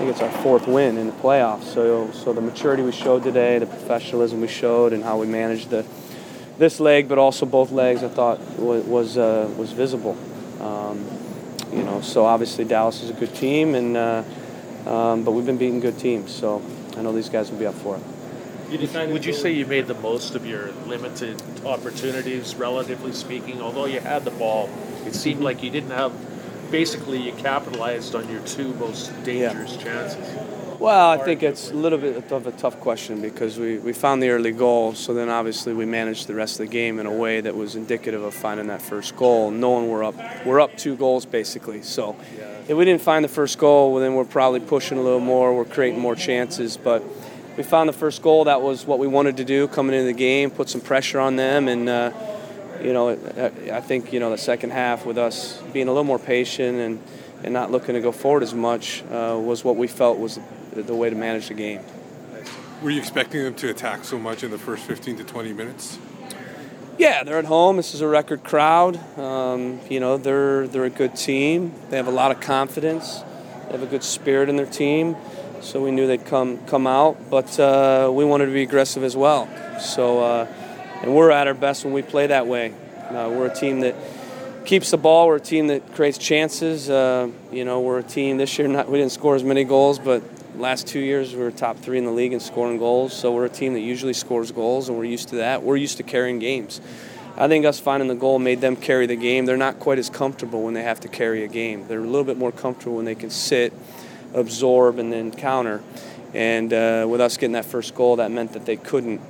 think 0.00 0.12
it's 0.12 0.22
our 0.22 0.42
fourth 0.42 0.66
win 0.66 0.96
in 0.96 1.06
the 1.08 1.12
playoffs. 1.12 1.64
So, 1.64 2.10
so 2.12 2.32
the 2.32 2.40
maturity 2.40 2.82
we 2.82 2.90
showed 2.90 3.22
today, 3.22 3.58
the 3.58 3.66
professionalism 3.66 4.40
we 4.40 4.48
showed, 4.48 4.94
and 4.94 5.04
how 5.04 5.18
we 5.18 5.26
managed 5.26 5.68
the 5.68 5.84
this 6.56 6.80
leg, 6.80 7.08
but 7.08 7.18
also 7.18 7.44
both 7.44 7.70
legs, 7.70 8.02
I 8.02 8.08
thought 8.08 8.40
was 8.58 8.84
was, 8.84 9.18
uh, 9.18 9.52
was 9.58 9.72
visible. 9.72 10.16
Um, 10.60 11.06
you 11.70 11.82
know, 11.82 12.00
so 12.00 12.24
obviously 12.24 12.64
Dallas 12.64 13.02
is 13.02 13.10
a 13.10 13.12
good 13.12 13.34
team, 13.34 13.74
and 13.74 13.96
uh, 13.96 14.22
um, 14.86 15.22
but 15.22 15.32
we've 15.32 15.44
been 15.44 15.58
beating 15.58 15.80
good 15.80 15.98
teams, 15.98 16.34
so 16.34 16.62
I 16.96 17.02
know 17.02 17.12
these 17.12 17.28
guys 17.28 17.50
will 17.50 17.58
be 17.58 17.66
up 17.66 17.74
for 17.74 17.96
it. 17.96 18.02
Would 18.70 19.26
you 19.26 19.32
say 19.34 19.52
you 19.52 19.66
made 19.66 19.86
the 19.86 19.94
most 19.94 20.34
of 20.34 20.46
your 20.46 20.72
limited 20.86 21.42
opportunities, 21.66 22.54
relatively 22.54 23.12
speaking? 23.12 23.60
Although 23.60 23.86
you 23.86 24.00
had 24.00 24.24
the 24.24 24.30
ball, 24.30 24.70
it 25.04 25.14
seemed 25.14 25.40
like 25.40 25.62
you 25.62 25.70
didn't 25.70 25.90
have. 25.90 26.12
Basically, 26.70 27.20
you 27.20 27.32
capitalized 27.32 28.14
on 28.14 28.28
your 28.28 28.40
two 28.42 28.72
most 28.74 29.10
dangerous 29.24 29.76
chances. 29.76 30.24
Well, 30.78 31.10
I 31.10 31.18
think 31.18 31.42
it's 31.42 31.70
a 31.70 31.74
little 31.74 31.98
bit 31.98 32.32
of 32.32 32.46
a 32.46 32.52
tough 32.52 32.80
question 32.80 33.20
because 33.20 33.58
we, 33.58 33.78
we 33.78 33.92
found 33.92 34.22
the 34.22 34.30
early 34.30 34.52
goal, 34.52 34.94
so 34.94 35.12
then 35.12 35.28
obviously 35.28 35.74
we 35.74 35.84
managed 35.84 36.26
the 36.26 36.34
rest 36.34 36.58
of 36.58 36.66
the 36.66 36.72
game 36.72 36.98
in 36.98 37.04
a 37.04 37.12
way 37.12 37.42
that 37.42 37.54
was 37.54 37.76
indicative 37.76 38.22
of 38.22 38.32
finding 38.32 38.68
that 38.68 38.80
first 38.80 39.14
goal, 39.14 39.50
knowing 39.50 39.90
we're 39.90 40.02
up 40.02 40.14
we're 40.46 40.58
up 40.58 40.74
two 40.78 40.96
goals 40.96 41.26
basically. 41.26 41.82
So 41.82 42.16
if 42.66 42.74
we 42.74 42.86
didn't 42.86 43.02
find 43.02 43.22
the 43.22 43.28
first 43.28 43.58
goal, 43.58 43.92
well, 43.92 44.00
then 44.00 44.14
we're 44.14 44.24
probably 44.24 44.60
pushing 44.60 44.96
a 44.96 45.02
little 45.02 45.20
more, 45.20 45.54
we're 45.54 45.66
creating 45.66 46.00
more 46.00 46.14
chances, 46.14 46.78
but 46.78 47.04
we 47.58 47.62
found 47.62 47.90
the 47.90 47.92
first 47.92 48.22
goal. 48.22 48.44
That 48.44 48.62
was 48.62 48.86
what 48.86 48.98
we 48.98 49.06
wanted 49.06 49.36
to 49.36 49.44
do 49.44 49.68
coming 49.68 49.94
into 49.94 50.06
the 50.06 50.12
game, 50.14 50.50
put 50.50 50.70
some 50.70 50.80
pressure 50.80 51.20
on 51.20 51.36
them, 51.36 51.68
and 51.68 51.90
uh, 51.90 52.10
you 52.82 52.92
know, 52.92 53.10
I 53.10 53.80
think 53.80 54.12
you 54.12 54.20
know 54.20 54.30
the 54.30 54.38
second 54.38 54.70
half 54.70 55.04
with 55.04 55.18
us 55.18 55.60
being 55.72 55.88
a 55.88 55.90
little 55.90 56.04
more 56.04 56.18
patient 56.18 56.78
and, 56.78 57.02
and 57.44 57.52
not 57.52 57.70
looking 57.70 57.94
to 57.94 58.00
go 58.00 58.12
forward 58.12 58.42
as 58.42 58.54
much 58.54 59.02
uh, 59.10 59.38
was 59.40 59.64
what 59.64 59.76
we 59.76 59.86
felt 59.86 60.18
was 60.18 60.38
the, 60.72 60.94
way 60.94 61.10
to 61.10 61.16
manage 61.16 61.48
the 61.48 61.54
game. 61.54 61.80
Were 62.82 62.90
you 62.90 62.98
expecting 62.98 63.42
them 63.42 63.54
to 63.56 63.70
attack 63.70 64.04
so 64.04 64.18
much 64.18 64.42
in 64.42 64.50
the 64.50 64.58
first 64.58 64.84
15 64.84 65.18
to 65.18 65.24
20 65.24 65.52
minutes? 65.52 65.98
Yeah, 66.96 67.24
they're 67.24 67.38
at 67.38 67.46
home. 67.46 67.76
This 67.76 67.94
is 67.94 68.00
a 68.02 68.06
record 68.06 68.44
crowd. 68.44 68.98
Um, 69.18 69.80
you 69.88 70.00
know, 70.00 70.16
they're 70.16 70.68
they're 70.68 70.84
a 70.84 70.90
good 70.90 71.16
team. 71.16 71.72
They 71.88 71.96
have 71.96 72.08
a 72.08 72.12
lot 72.12 72.30
of 72.30 72.40
confidence. 72.40 73.22
They 73.66 73.72
have 73.72 73.82
a 73.82 73.86
good 73.86 74.04
spirit 74.04 74.48
in 74.48 74.56
their 74.56 74.66
team. 74.66 75.16
So 75.60 75.82
we 75.82 75.90
knew 75.90 76.06
they'd 76.06 76.24
come 76.24 76.58
come 76.66 76.86
out, 76.86 77.30
but 77.30 77.58
uh, 77.58 78.10
we 78.12 78.24
wanted 78.24 78.46
to 78.46 78.52
be 78.52 78.62
aggressive 78.62 79.02
as 79.02 79.16
well. 79.16 79.48
So, 79.80 80.20
uh, 80.20 80.46
and 81.02 81.14
we're 81.14 81.30
at 81.30 81.46
our 81.46 81.54
best 81.54 81.84
when 81.84 81.92
we 81.94 82.02
play 82.02 82.26
that 82.26 82.46
way. 82.46 82.72
Uh, 83.08 83.30
we're 83.32 83.46
a 83.46 83.54
team 83.54 83.80
that 83.80 83.94
keeps 84.64 84.90
the 84.90 84.96
ball. 84.96 85.26
We're 85.26 85.36
a 85.36 85.40
team 85.40 85.68
that 85.68 85.94
creates 85.94 86.18
chances. 86.18 86.88
Uh, 86.88 87.30
you 87.50 87.64
know, 87.64 87.80
we're 87.80 87.98
a 87.98 88.04
team 88.04 88.36
this 88.36 88.58
year. 88.58 88.68
Not 88.68 88.88
we 88.88 88.98
didn't 88.98 89.12
score 89.12 89.34
as 89.34 89.44
many 89.44 89.64
goals, 89.64 89.98
but 89.98 90.22
last 90.56 90.86
two 90.86 91.00
years 91.00 91.34
we 91.34 91.40
were 91.40 91.50
top 91.50 91.78
three 91.78 91.98
in 91.98 92.04
the 92.04 92.10
league 92.10 92.32
in 92.32 92.40
scoring 92.40 92.78
goals. 92.78 93.12
So 93.12 93.32
we're 93.32 93.46
a 93.46 93.50
team 93.50 93.74
that 93.74 93.80
usually 93.80 94.12
scores 94.12 94.52
goals, 94.52 94.88
and 94.88 94.98
we're 94.98 95.04
used 95.04 95.28
to 95.30 95.36
that. 95.36 95.62
We're 95.62 95.76
used 95.76 95.96
to 95.96 96.02
carrying 96.02 96.38
games. 96.38 96.80
I 97.36 97.48
think 97.48 97.64
us 97.64 97.80
finding 97.80 98.08
the 98.08 98.14
goal 98.14 98.38
made 98.38 98.60
them 98.60 98.76
carry 98.76 99.06
the 99.06 99.16
game. 99.16 99.46
They're 99.46 99.56
not 99.56 99.78
quite 99.80 99.98
as 99.98 100.10
comfortable 100.10 100.62
when 100.62 100.74
they 100.74 100.82
have 100.82 101.00
to 101.00 101.08
carry 101.08 101.42
a 101.42 101.48
game. 101.48 101.86
They're 101.88 102.00
a 102.00 102.06
little 102.06 102.24
bit 102.24 102.36
more 102.36 102.52
comfortable 102.52 102.96
when 102.96 103.06
they 103.06 103.14
can 103.14 103.30
sit, 103.30 103.72
absorb, 104.34 104.98
and 104.98 105.10
then 105.10 105.30
counter. 105.30 105.82
And 106.34 106.72
uh, 106.72 107.06
with 107.08 107.20
us 107.20 107.36
getting 107.36 107.52
that 107.52 107.64
first 107.64 107.94
goal, 107.94 108.16
that 108.16 108.30
meant 108.30 108.52
that 108.52 108.66
they 108.66 108.76
couldn't 108.76 109.20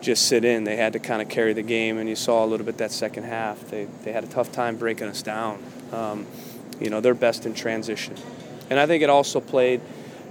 just 0.00 0.26
sit 0.26 0.44
in. 0.44 0.64
They 0.64 0.76
had 0.76 0.92
to 0.94 0.98
kind 0.98 1.22
of 1.22 1.28
carry 1.28 1.52
the 1.52 1.62
game, 1.62 1.98
and 1.98 2.08
you 2.08 2.16
saw 2.16 2.44
a 2.44 2.46
little 2.46 2.66
bit 2.66 2.78
that 2.78 2.92
second 2.92 3.24
half. 3.24 3.68
They, 3.68 3.86
they 4.04 4.12
had 4.12 4.24
a 4.24 4.28
tough 4.28 4.52
time 4.52 4.76
breaking 4.76 5.08
us 5.08 5.22
down. 5.22 5.62
Um, 5.92 6.26
you 6.80 6.90
know, 6.90 7.00
they're 7.00 7.14
best 7.14 7.46
in 7.46 7.54
transition. 7.54 8.14
And 8.70 8.78
I 8.78 8.86
think 8.86 9.02
it 9.02 9.10
also 9.10 9.40
played 9.40 9.80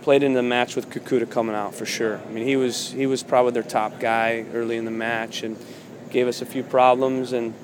played 0.02 0.22
into 0.22 0.38
the 0.38 0.44
match 0.44 0.76
with 0.76 0.88
Kekuta 0.92 1.28
coming 1.28 1.56
out 1.56 1.74
for 1.74 1.84
sure. 1.84 2.22
I 2.24 2.32
mean, 2.32 2.46
he 2.46 2.56
was 2.56 2.92
he 2.92 3.08
was 3.08 3.24
probably 3.24 3.54
their 3.54 3.64
top 3.64 4.00
guy 4.00 4.46
early 4.54 4.78
in 4.78 4.86
the 4.86 4.92
match 4.92 5.42
and 5.42 5.58
gave 6.12 6.28
us 6.28 6.44
a 6.44 6.46
few 6.46 6.62
problems. 6.62 7.34
And 7.34 7.56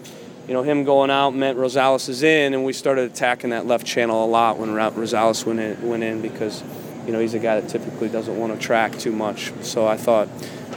you 0.48 0.54
know, 0.54 0.64
him 0.64 0.84
going 0.84 1.12
out 1.12 1.36
meant 1.36 1.58
Rosales 1.58 2.10
is 2.10 2.24
in, 2.24 2.56
and 2.56 2.66
we 2.66 2.74
started 2.74 3.12
attacking 3.12 3.52
that 3.52 3.68
left 3.68 3.86
channel 3.86 4.26
a 4.26 4.28
lot 4.28 4.58
when 4.58 4.70
Rosales 4.70 5.46
went 5.46 5.60
in, 5.60 5.88
went 5.88 6.04
in 6.04 6.22
because 6.22 6.64
you 7.06 7.14
know 7.14 7.20
he's 7.20 7.36
a 7.36 7.40
guy 7.40 7.62
that 7.62 7.70
typically 7.70 8.10
doesn't 8.10 8.38
want 8.38 8.54
to 8.54 8.60
track 8.60 8.98
too 8.98 9.12
much. 9.12 9.54
So 9.62 9.86
I 9.86 9.98
thought 9.98 10.28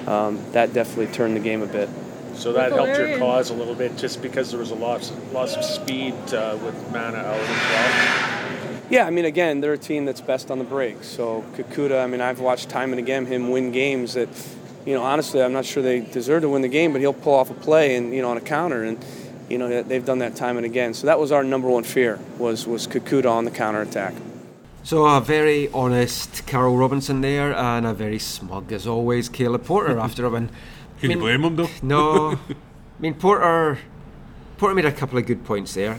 um, 0.06 0.42
that 0.52 0.72
definitely 0.72 1.12
turned 1.14 1.36
the 1.36 1.40
game 1.40 1.62
a 1.62 1.66
bit. 1.66 1.88
So 2.34 2.52
that 2.54 2.72
helped 2.72 2.98
your 2.98 3.18
cause 3.18 3.50
a 3.50 3.54
little 3.54 3.74
bit, 3.74 3.96
just 3.96 4.20
because 4.20 4.50
there 4.50 4.58
was 4.58 4.70
a 4.70 4.74
loss, 4.74 5.12
loss 5.32 5.56
of 5.56 5.64
speed 5.64 6.14
uh, 6.32 6.58
with 6.62 6.74
Manneh 6.92 7.16
out 7.16 7.36
as 7.36 7.48
well. 7.48 8.80
Yeah, 8.90 9.06
I 9.06 9.10
mean, 9.10 9.24
again, 9.24 9.60
they're 9.60 9.72
a 9.72 9.78
team 9.78 10.04
that's 10.04 10.20
best 10.20 10.50
on 10.50 10.58
the 10.58 10.64
break. 10.64 11.04
So 11.04 11.44
Kekuta, 11.56 12.02
I 12.02 12.06
mean, 12.06 12.20
I've 12.20 12.40
watched 12.40 12.68
time 12.68 12.90
and 12.90 12.98
again 12.98 13.24
him 13.24 13.50
win 13.50 13.72
games 13.72 14.14
that, 14.14 14.28
you 14.84 14.94
know, 14.94 15.02
honestly, 15.02 15.42
I'm 15.42 15.52
not 15.52 15.64
sure 15.64 15.82
they 15.82 16.00
deserve 16.00 16.42
to 16.42 16.48
win 16.48 16.62
the 16.62 16.68
game, 16.68 16.92
but 16.92 17.00
he'll 17.00 17.14
pull 17.14 17.34
off 17.34 17.50
a 17.50 17.54
play 17.54 17.96
and 17.96 18.14
you 18.14 18.20
know 18.20 18.30
on 18.30 18.36
a 18.36 18.42
counter, 18.42 18.84
and 18.84 19.02
you 19.48 19.56
know 19.56 19.82
they've 19.82 20.04
done 20.04 20.18
that 20.18 20.36
time 20.36 20.58
and 20.58 20.66
again. 20.66 20.92
So 20.92 21.06
that 21.06 21.18
was 21.18 21.32
our 21.32 21.42
number 21.42 21.68
one 21.68 21.84
fear 21.84 22.18
was 22.38 22.66
was 22.66 22.86
Kekuta 22.86 23.30
on 23.30 23.46
the 23.46 23.50
counter 23.50 23.80
attack. 23.80 24.14
So 24.84 25.06
a 25.06 25.20
very 25.20 25.70
honest 25.72 26.46
Carl 26.46 26.76
Robinson 26.76 27.22
there, 27.22 27.54
and 27.54 27.86
a 27.86 27.94
very 27.94 28.18
smug 28.18 28.70
as 28.70 28.86
always 28.86 29.28
Caleb 29.30 29.64
Porter 29.64 29.98
after 29.98 30.26
a 30.26 30.30
win. 30.30 30.50
Can 31.00 31.10
you 31.10 31.18
blame 31.18 31.42
him 31.42 31.56
though? 31.56 31.70
No, 31.82 32.32
I 32.32 32.38
mean 32.98 33.14
Porter. 33.14 33.78
Porter 34.58 34.74
made 34.74 34.84
a 34.84 34.92
couple 34.92 35.18
of 35.18 35.26
good 35.26 35.44
points 35.44 35.74
there. 35.74 35.98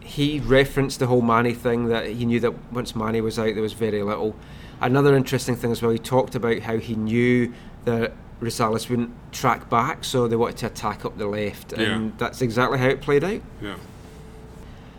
He 0.00 0.40
referenced 0.40 0.98
the 1.00 1.06
whole 1.06 1.20
Manny 1.22 1.52
thing 1.54 1.88
that 1.88 2.06
he 2.08 2.24
knew 2.26 2.40
that 2.40 2.72
once 2.72 2.96
Manny 2.96 3.20
was 3.20 3.38
out, 3.38 3.52
there 3.54 3.62
was 3.62 3.72
very 3.74 4.02
little. 4.02 4.34
Another 4.80 5.14
interesting 5.16 5.54
thing 5.54 5.70
as 5.70 5.80
well, 5.82 5.92
he 5.92 5.98
talked 5.98 6.34
about 6.34 6.60
how 6.60 6.78
he 6.78 6.94
knew 6.94 7.52
that 7.84 8.12
Rosales 8.40 8.88
wouldn't 8.90 9.12
track 9.32 9.70
back, 9.70 10.02
so 10.04 10.26
they 10.28 10.36
wanted 10.36 10.56
to 10.58 10.66
attack 10.66 11.04
up 11.04 11.16
the 11.16 11.26
left, 11.26 11.72
and 11.74 11.82
Yeah. 12.06 12.10
that's 12.18 12.42
exactly 12.42 12.78
how 12.78 12.88
it 12.88 13.00
played 13.00 13.22
out. 13.24 13.40
Yeah. 13.62 13.76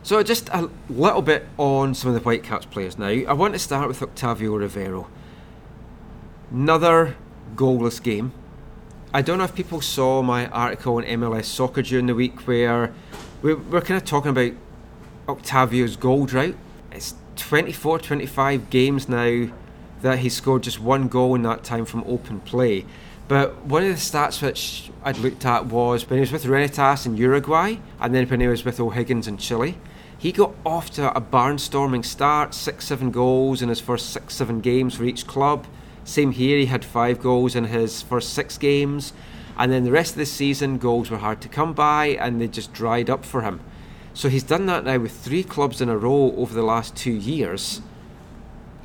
So 0.06 0.22
just 0.22 0.50
a 0.50 0.70
little 0.88 1.24
bit 1.24 1.48
on 1.58 1.96
some 1.96 2.10
of 2.10 2.14
the 2.14 2.22
Whitecaps 2.22 2.68
players 2.68 3.00
now. 3.00 3.08
I 3.08 3.34
want 3.34 3.54
to 3.56 3.60
start 3.60 3.88
with 3.88 4.04
Octavio 4.04 4.56
Rivero. 4.56 5.08
Another 6.52 7.16
goalless 7.56 8.04
game. 8.04 8.32
I 9.12 9.24
don't 9.24 9.40
know 9.40 9.46
if 9.46 9.56
people 9.56 9.82
saw 9.82 10.22
my 10.22 10.46
article 10.50 10.98
on 10.98 11.06
MLS 11.06 11.46
Soccer 11.46 11.82
during 11.82 12.06
the 12.06 12.14
week 12.14 12.42
where 12.42 12.94
we 13.42 13.56
we're 13.56 13.82
kind 13.82 14.00
of 14.00 14.06
talking 14.06 14.30
about 14.30 14.52
Octavio's 15.28 15.96
goal 15.96 16.28
drought. 16.28 16.54
It's 16.92 17.16
24, 17.38 17.98
25 17.98 18.70
games 18.70 19.10
now 19.10 19.48
that 20.04 20.20
he 20.20 20.30
scored 20.30 20.62
just 20.62 20.80
one 20.80 21.08
goal 21.08 21.34
in 21.34 21.42
that 21.42 21.64
time 21.64 21.86
from 21.86 22.04
open 22.06 22.42
play. 22.42 22.86
But 23.28 23.66
one 23.66 23.82
of 23.82 23.90
the 23.90 23.96
stats 23.96 24.40
which 24.40 24.92
I'd 25.04 25.18
looked 25.18 25.48
at 25.48 25.66
was 25.66 26.08
when 26.08 26.18
he 26.18 26.22
was 26.22 26.32
with 26.32 26.46
Rentistas 26.46 27.08
in 27.08 27.18
Uruguay 27.18 27.78
and 28.00 28.14
then 28.14 28.28
when 28.28 28.40
he 28.40 28.48
was 28.48 28.64
with 28.64 28.80
O'Higgins 28.80 29.28
in 29.28 29.38
Chile. 29.38 29.76
He 30.18 30.32
got 30.32 30.56
off 30.66 30.90
to 30.92 31.16
a 31.16 31.22
barnstorming 31.22 32.06
start, 32.06 32.54
six, 32.54 32.86
seven 32.86 33.12
goals 33.12 33.62
in 33.62 33.70
his 33.70 33.80
first 33.80 34.12
six, 34.12 34.36
seven 34.36 34.62
games 34.62 34.96
for 34.96 35.04
each 35.04 35.28
club. 35.28 35.68
Same 36.04 36.32
here, 36.32 36.58
he 36.58 36.68
had 36.68 36.86
five 36.86 37.22
goals 37.22 37.56
in 37.56 37.66
his 37.66 38.02
first 38.02 38.34
six 38.34 38.58
games. 38.58 39.14
And 39.58 39.72
then 39.72 39.84
the 39.84 39.92
rest 39.92 40.12
of 40.12 40.18
the 40.18 40.26
season, 40.26 40.78
goals 40.78 41.10
were 41.10 41.18
hard 41.18 41.42
to 41.42 41.48
come 41.48 41.74
by 41.74 42.08
and 42.08 42.40
they 42.40 42.48
just 42.48 42.74
dried 42.74 43.10
up 43.10 43.26
for 43.26 43.42
him. 43.42 43.60
So 44.14 44.30
he's 44.30 44.44
done 44.44 44.66
that 44.68 44.86
now 44.86 44.98
with 44.98 45.12
three 45.12 45.44
clubs 45.44 45.82
in 45.82 45.90
a 45.90 45.98
row 45.98 46.34
over 46.38 46.54
the 46.54 46.64
last 46.64 46.96
two 46.96 47.12
years. 47.12 47.82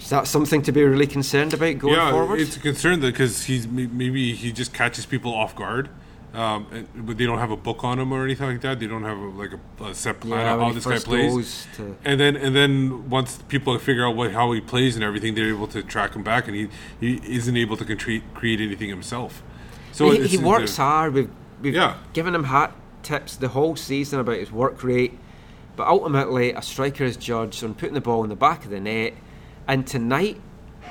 Is 0.00 0.08
that 0.10 0.26
something 0.26 0.62
to 0.62 0.72
be 0.72 0.82
really 0.82 1.06
concerned 1.06 1.52
about 1.52 1.78
going 1.78 1.94
yeah, 1.94 2.10
forward? 2.10 2.40
it's 2.40 2.56
a 2.56 2.60
concern 2.60 3.00
because 3.00 3.44
he's 3.44 3.68
maybe 3.68 4.34
he 4.34 4.50
just 4.50 4.72
catches 4.72 5.04
people 5.04 5.34
off 5.34 5.54
guard, 5.54 5.90
Um, 6.32 6.66
and, 6.70 7.06
but 7.06 7.18
they 7.18 7.26
don't 7.26 7.38
have 7.38 7.50
a 7.50 7.56
book 7.56 7.82
on 7.82 7.98
him 7.98 8.12
or 8.12 8.24
anything 8.24 8.46
like 8.46 8.60
that. 8.60 8.78
They 8.78 8.86
don't 8.86 9.02
have 9.02 9.18
a, 9.18 9.28
like 9.30 9.50
a, 9.52 9.84
a 9.84 9.94
set 9.94 10.20
plan 10.20 10.38
Yeah, 10.46 10.52
on 10.54 10.60
how 10.60 10.72
this 10.72 10.86
guy 10.86 10.98
plays. 11.00 11.66
to- 11.76 11.96
And 12.04 12.20
then 12.20 12.36
and 12.36 12.54
then 12.54 13.10
once 13.10 13.42
people 13.48 13.76
figure 13.78 14.06
out 14.06 14.14
what 14.14 14.30
how 14.32 14.52
he 14.52 14.60
plays 14.60 14.94
and 14.94 15.04
everything, 15.04 15.34
they're 15.34 15.48
able 15.48 15.66
to 15.68 15.82
track 15.82 16.14
him 16.14 16.22
back, 16.22 16.46
and 16.46 16.54
he, 16.56 16.68
he 17.00 17.20
isn't 17.36 17.56
able 17.56 17.76
to 17.76 17.84
contre- 17.84 18.22
create 18.34 18.60
anything 18.60 18.88
himself. 18.90 19.42
So 19.92 20.10
he, 20.10 20.26
he 20.28 20.38
works 20.38 20.76
hard. 20.76 21.14
We've, 21.14 21.30
we've 21.60 21.74
Yeah. 21.74 21.96
given 22.12 22.32
him 22.34 22.44
hat 22.44 22.72
tips 23.02 23.34
the 23.34 23.48
whole 23.48 23.74
season 23.74 24.20
about 24.20 24.36
his 24.36 24.52
work 24.52 24.84
rate, 24.84 25.18
but 25.74 25.88
ultimately 25.88 26.52
a 26.52 26.62
striker 26.62 27.02
is 27.02 27.16
judged 27.16 27.64
on 27.64 27.74
putting 27.74 27.94
the 27.94 28.00
ball 28.00 28.22
in 28.22 28.28
the 28.28 28.36
back 28.36 28.64
of 28.64 28.70
the 28.70 28.78
net. 28.78 29.14
And 29.66 29.84
tonight, 29.84 30.40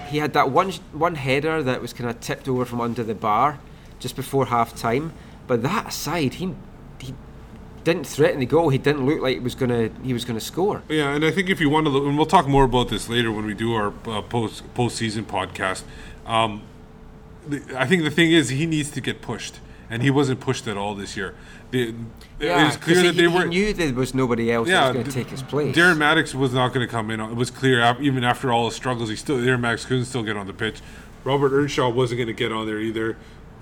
he 0.09 0.17
had 0.17 0.33
that 0.33 0.51
one 0.51 0.71
one 0.91 1.15
header 1.15 1.63
that 1.63 1.81
was 1.81 1.93
kind 1.93 2.09
of 2.09 2.19
tipped 2.19 2.49
over 2.49 2.65
from 2.65 2.81
under 2.81 3.03
the 3.05 3.15
bar 3.15 3.59
just 3.99 4.17
before 4.17 4.47
half 4.47 4.75
time. 4.75 5.13
But 5.49 5.63
that 5.63 5.87
aside, 5.87 6.35
he 6.35 6.53
he 6.99 7.15
didn't 7.83 8.05
threaten 8.05 8.39
the 8.39 8.45
goal. 8.45 8.69
He 8.69 8.77
didn't 8.77 9.05
look 9.05 9.19
like 9.19 9.33
he 9.33 9.39
was 9.39 9.55
gonna 9.55 9.89
he 10.03 10.13
was 10.13 10.23
gonna 10.23 10.39
score. 10.39 10.83
Yeah, 10.87 11.15
and 11.15 11.25
I 11.25 11.31
think 11.31 11.49
if 11.49 11.59
you 11.59 11.71
want 11.71 11.87
to, 11.87 11.89
look, 11.89 12.05
and 12.05 12.15
we'll 12.15 12.27
talk 12.27 12.47
more 12.47 12.65
about 12.65 12.89
this 12.89 13.09
later 13.09 13.31
when 13.31 13.45
we 13.45 13.55
do 13.55 13.73
our 13.73 13.91
uh, 14.05 14.21
post 14.21 14.63
postseason 14.75 15.23
podcast. 15.23 15.81
Um, 16.27 16.61
the, 17.47 17.63
I 17.75 17.87
think 17.87 18.03
the 18.03 18.11
thing 18.11 18.31
is 18.31 18.49
he 18.49 18.67
needs 18.67 18.91
to 18.91 19.01
get 19.01 19.23
pushed, 19.23 19.59
and 19.89 20.03
he 20.03 20.11
wasn't 20.11 20.39
pushed 20.39 20.67
at 20.67 20.77
all 20.77 20.93
this 20.93 21.17
year. 21.17 21.33
The, 21.71 21.95
Yeah, 22.39 22.61
it 22.61 22.65
was 22.65 22.77
clear 22.77 23.01
that 23.03 23.15
he, 23.15 23.21
they 23.21 23.29
he 23.29 23.35
were. 23.35 23.45
knew 23.45 23.73
there 23.73 23.91
was 23.93 24.13
nobody 24.13 24.51
else 24.51 24.67
that 24.67 24.87
was 24.87 24.93
going 24.93 25.05
to 25.05 25.11
take 25.11 25.29
his 25.29 25.41
place. 25.41 25.75
Darren 25.75 25.97
Mattocks 25.97 26.35
was 26.35 26.53
not 26.53 26.73
going 26.73 26.85
to 26.85 26.91
come 26.91 27.09
in. 27.09 27.19
It 27.19 27.35
was 27.35 27.49
clear, 27.49 27.95
even 27.99 28.23
after 28.23 28.51
all 28.51 28.65
his 28.65 28.75
struggles, 28.75 29.09
he 29.09 29.15
still 29.15 29.37
Darren 29.37 29.61
Mattocks 29.61 29.85
couldn't 29.85 30.05
still 30.05 30.23
get 30.23 30.37
on 30.37 30.45
the 30.45 30.53
pitch. 30.53 30.81
Robert 31.23 31.51
Earnshaw 31.53 31.89
wasn't 31.89 32.19
going 32.19 32.27
to 32.27 32.33
get 32.33 32.51
on 32.51 32.65
there 32.67 32.79
either. 32.79 33.17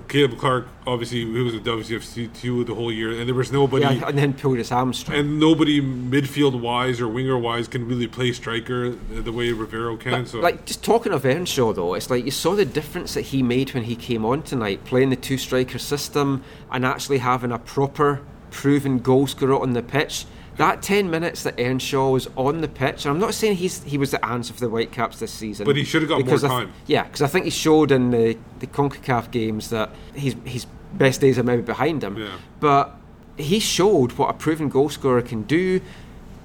Caleb 0.07 0.37
Clark, 0.37 0.67
obviously, 0.85 1.25
he 1.25 1.41
was 1.41 1.53
a 1.53 1.59
WCFC 1.59 2.33
two 2.33 2.63
the 2.63 2.73
whole 2.75 2.91
year, 2.91 3.11
and 3.11 3.27
there 3.27 3.35
was 3.35 3.51
nobody. 3.51 3.83
yeah, 3.83 4.07
and 4.07 4.17
then 4.17 4.33
pulled 4.33 4.57
his 4.57 4.69
hamstring. 4.69 5.19
and 5.19 5.39
nobody 5.39 5.81
midfield 5.81 6.59
wise 6.59 7.01
or 7.01 7.07
winger 7.07 7.37
wise 7.37 7.67
can 7.67 7.87
really 7.87 8.07
play 8.07 8.31
striker 8.31 8.91
the 8.91 9.31
way 9.31 9.51
Rivero 9.51 9.97
can. 9.97 10.25
so 10.25 10.39
Like 10.39 10.65
just 10.65 10.83
talking 10.83 11.11
of 11.11 11.25
Earnshaw 11.25 11.73
though, 11.73 11.93
it's 11.93 12.09
like 12.09 12.23
you 12.25 12.31
saw 12.31 12.55
the 12.55 12.65
difference 12.65 13.13
that 13.15 13.21
he 13.21 13.43
made 13.43 13.73
when 13.73 13.83
he 13.83 13.95
came 13.95 14.23
on 14.25 14.43
tonight, 14.43 14.85
playing 14.85 15.09
the 15.09 15.15
two 15.15 15.37
striker 15.37 15.77
system 15.79 16.43
and 16.71 16.85
actually 16.85 17.17
having 17.17 17.51
a 17.51 17.59
proper 17.59 18.21
proven 18.49 18.99
goal 18.99 19.27
scorer 19.27 19.59
on 19.59 19.73
the 19.73 19.83
pitch. 19.83 20.25
That 20.57 20.81
ten 20.81 21.09
minutes 21.09 21.43
that 21.43 21.59
Earnshaw 21.59 22.09
was 22.09 22.27
on 22.35 22.61
the 22.61 22.67
pitch, 22.67 23.05
and 23.05 23.13
I'm 23.13 23.19
not 23.19 23.33
saying 23.35 23.57
he's 23.57 23.83
he 23.83 23.97
was 23.97 24.11
the 24.11 24.23
answer 24.25 24.53
for 24.53 24.59
the 24.59 24.69
Whitecaps 24.69 25.19
this 25.19 25.31
season, 25.31 25.65
But 25.65 25.75
he 25.75 25.83
should 25.83 26.01
have 26.01 26.09
got 26.09 26.25
more 26.25 26.35
I 26.35 26.37
th- 26.37 26.51
time. 26.51 26.73
yeah, 26.87 27.03
because 27.03 27.21
I 27.21 27.27
think 27.27 27.45
he 27.45 27.51
showed 27.51 27.91
in 27.91 28.09
the 28.11 28.37
the 28.59 28.67
Concacaf 28.67 29.29
games 29.31 29.69
that 29.69 29.91
his 30.13 30.35
his 30.45 30.65
best 30.93 31.21
days 31.21 31.37
are 31.37 31.43
maybe 31.43 31.61
behind 31.61 32.03
him. 32.03 32.17
Yeah. 32.17 32.29
But 32.59 32.95
he 33.37 33.59
showed 33.59 34.13
what 34.13 34.29
a 34.31 34.33
proven 34.33 34.67
goal 34.69 34.89
scorer 34.89 35.21
can 35.21 35.43
do. 35.43 35.79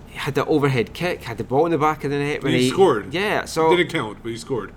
He 0.09 0.18
had 0.18 0.35
the 0.35 0.44
overhead 0.44 0.92
kick, 0.92 1.22
had 1.22 1.38
the 1.38 1.44
ball 1.44 1.64
in 1.64 1.72
the 1.72 1.79
back 1.79 2.05
of 2.05 2.11
the 2.11 2.18
net 2.18 2.42
when 2.42 2.53
he, 2.53 2.64
he 2.64 2.68
scored. 2.70 3.14
Yeah, 3.14 3.46
so 3.46 3.72
It 3.72 3.77
didn't 3.79 3.92
count, 3.92 4.18
but 4.22 4.29
he 4.29 4.37
scored. 4.37 4.75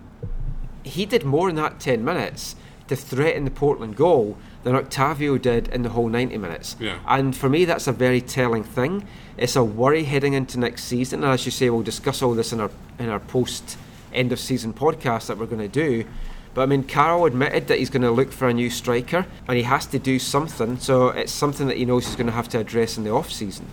he 0.83 1.05
did 1.05 1.25
more 1.25 1.49
in 1.49 1.55
that 1.57 1.79
10 1.81 2.05
minutes 2.05 2.55
to 2.87 2.95
threaten 2.95 3.45
the 3.45 3.51
Portland 3.51 3.95
goal 3.95 4.37
than 4.63 4.75
Octavio 4.75 5.37
did 5.37 5.67
in 5.69 5.83
the 5.83 5.89
whole 5.89 6.09
90 6.09 6.37
minutes. 6.37 6.75
Yeah. 6.79 6.99
And 7.07 7.35
for 7.35 7.49
me, 7.49 7.65
that's 7.65 7.87
a 7.87 7.91
very 7.91 8.21
telling 8.21 8.63
thing. 8.63 9.07
It's 9.37 9.55
a 9.55 9.63
worry 9.63 10.03
heading 10.03 10.33
into 10.33 10.59
next 10.59 10.85
season. 10.85 11.23
And 11.23 11.31
as 11.31 11.45
you 11.45 11.51
say, 11.51 11.69
we'll 11.69 11.83
discuss 11.83 12.21
all 12.21 12.33
this 12.33 12.51
in 12.51 12.59
our, 12.59 12.71
in 12.99 13.09
our 13.09 13.19
post 13.19 13.77
end 14.13 14.31
of 14.31 14.39
season 14.39 14.73
podcast 14.73 15.27
that 15.27 15.37
we're 15.37 15.45
going 15.45 15.61
to 15.61 15.67
do. 15.67 16.05
But 16.53 16.61
I 16.61 16.65
mean, 16.67 16.83
Carl 16.83 17.25
admitted 17.25 17.67
that 17.67 17.79
he's 17.79 17.89
going 17.89 18.03
to 18.03 18.11
look 18.11 18.31
for 18.31 18.47
a 18.47 18.53
new 18.53 18.69
striker 18.69 19.25
and 19.47 19.57
he 19.57 19.63
has 19.63 19.85
to 19.87 19.99
do 19.99 20.17
something. 20.17 20.79
So 20.79 21.09
it's 21.09 21.33
something 21.33 21.67
that 21.67 21.77
he 21.77 21.85
knows 21.85 22.05
he's 22.07 22.15
going 22.15 22.27
to 22.27 22.33
have 22.33 22.47
to 22.49 22.59
address 22.59 22.97
in 22.97 23.03
the 23.03 23.11
off 23.11 23.31
season. 23.31 23.67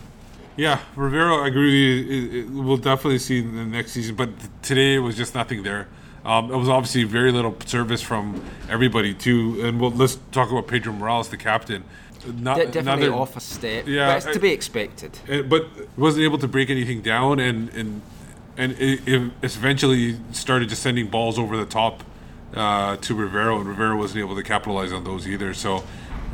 Yeah, 0.55 0.81
Rivero, 0.95 1.43
I 1.43 1.47
agree. 1.47 2.03
with 2.03 2.51
you. 2.51 2.61
We'll 2.61 2.77
definitely 2.77 3.19
see 3.19 3.39
in 3.39 3.55
the 3.55 3.65
next 3.65 3.93
season, 3.93 4.15
but 4.15 4.29
today 4.61 4.95
it 4.95 4.99
was 4.99 5.17
just 5.17 5.33
nothing 5.33 5.63
there. 5.63 5.87
Um, 6.25 6.51
it 6.51 6.55
was 6.55 6.69
obviously 6.69 7.03
very 7.03 7.31
little 7.31 7.55
service 7.65 8.01
from 8.01 8.41
everybody 8.69 9.13
too. 9.13 9.59
And 9.63 9.79
we'll, 9.79 9.91
let's 9.91 10.17
talk 10.31 10.51
about 10.51 10.67
Pedro 10.67 10.93
Morales, 10.93 11.29
the 11.29 11.37
captain. 11.37 11.83
Not, 12.37 12.57
De- 12.57 12.65
definitely 12.67 13.07
another- 13.07 13.21
off 13.21 13.35
a 13.35 13.41
step, 13.41 13.85
Yeah, 13.85 14.07
but 14.07 14.17
it's 14.25 14.33
to 14.33 14.39
be 14.39 14.51
expected. 14.51 15.19
Uh, 15.29 15.41
but 15.41 15.67
wasn't 15.97 16.23
able 16.23 16.37
to 16.37 16.47
break 16.47 16.69
anything 16.69 17.01
down, 17.01 17.39
and 17.41 17.67
and 17.69 18.01
and 18.55 18.71
it, 18.73 19.01
it 19.05 19.31
eventually 19.41 20.15
started 20.31 20.69
just 20.69 20.81
sending 20.81 21.07
balls 21.07 21.37
over 21.37 21.57
the 21.57 21.65
top 21.65 22.01
uh, 22.53 22.95
to 22.97 23.13
Rivero, 23.15 23.59
and 23.59 23.67
Rivero 23.67 23.97
wasn't 23.97 24.19
able 24.21 24.35
to 24.35 24.43
capitalize 24.43 24.93
on 24.93 25.03
those 25.03 25.27
either. 25.27 25.53
So 25.53 25.83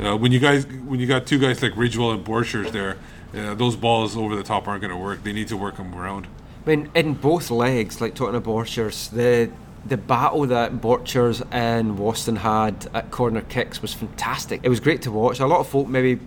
uh, 0.00 0.16
when 0.16 0.30
you 0.30 0.38
guys 0.38 0.64
when 0.66 1.00
you 1.00 1.08
got 1.08 1.26
two 1.26 1.40
guys 1.40 1.60
like 1.60 1.72
Ridgewell 1.72 2.14
and 2.14 2.24
Borchers 2.24 2.70
there, 2.70 2.96
uh, 3.34 3.54
those 3.54 3.74
balls 3.74 4.16
over 4.16 4.36
the 4.36 4.44
top 4.44 4.68
aren't 4.68 4.82
going 4.82 4.92
to 4.92 4.96
work. 4.96 5.24
They 5.24 5.32
need 5.32 5.48
to 5.48 5.56
work 5.56 5.76
them 5.76 5.92
around. 5.92 6.28
I 6.64 6.68
mean, 6.70 6.90
in 6.94 7.14
both 7.14 7.50
legs, 7.50 8.00
like 8.00 8.14
talking 8.14 8.36
about 8.36 8.48
Borchers, 8.48 9.10
the 9.10 9.50
the 9.84 9.96
battle 9.96 10.46
that 10.46 10.72
Borchers 10.74 11.46
and 11.50 11.98
Waston 11.98 12.38
had 12.38 12.88
at 12.92 13.10
corner 13.10 13.40
kicks 13.40 13.80
was 13.82 13.94
fantastic. 13.94 14.60
It 14.62 14.68
was 14.68 14.80
great 14.80 15.02
to 15.02 15.10
watch. 15.10 15.40
A 15.40 15.46
lot 15.46 15.60
of 15.60 15.68
folk 15.68 15.88
maybe 15.88 16.20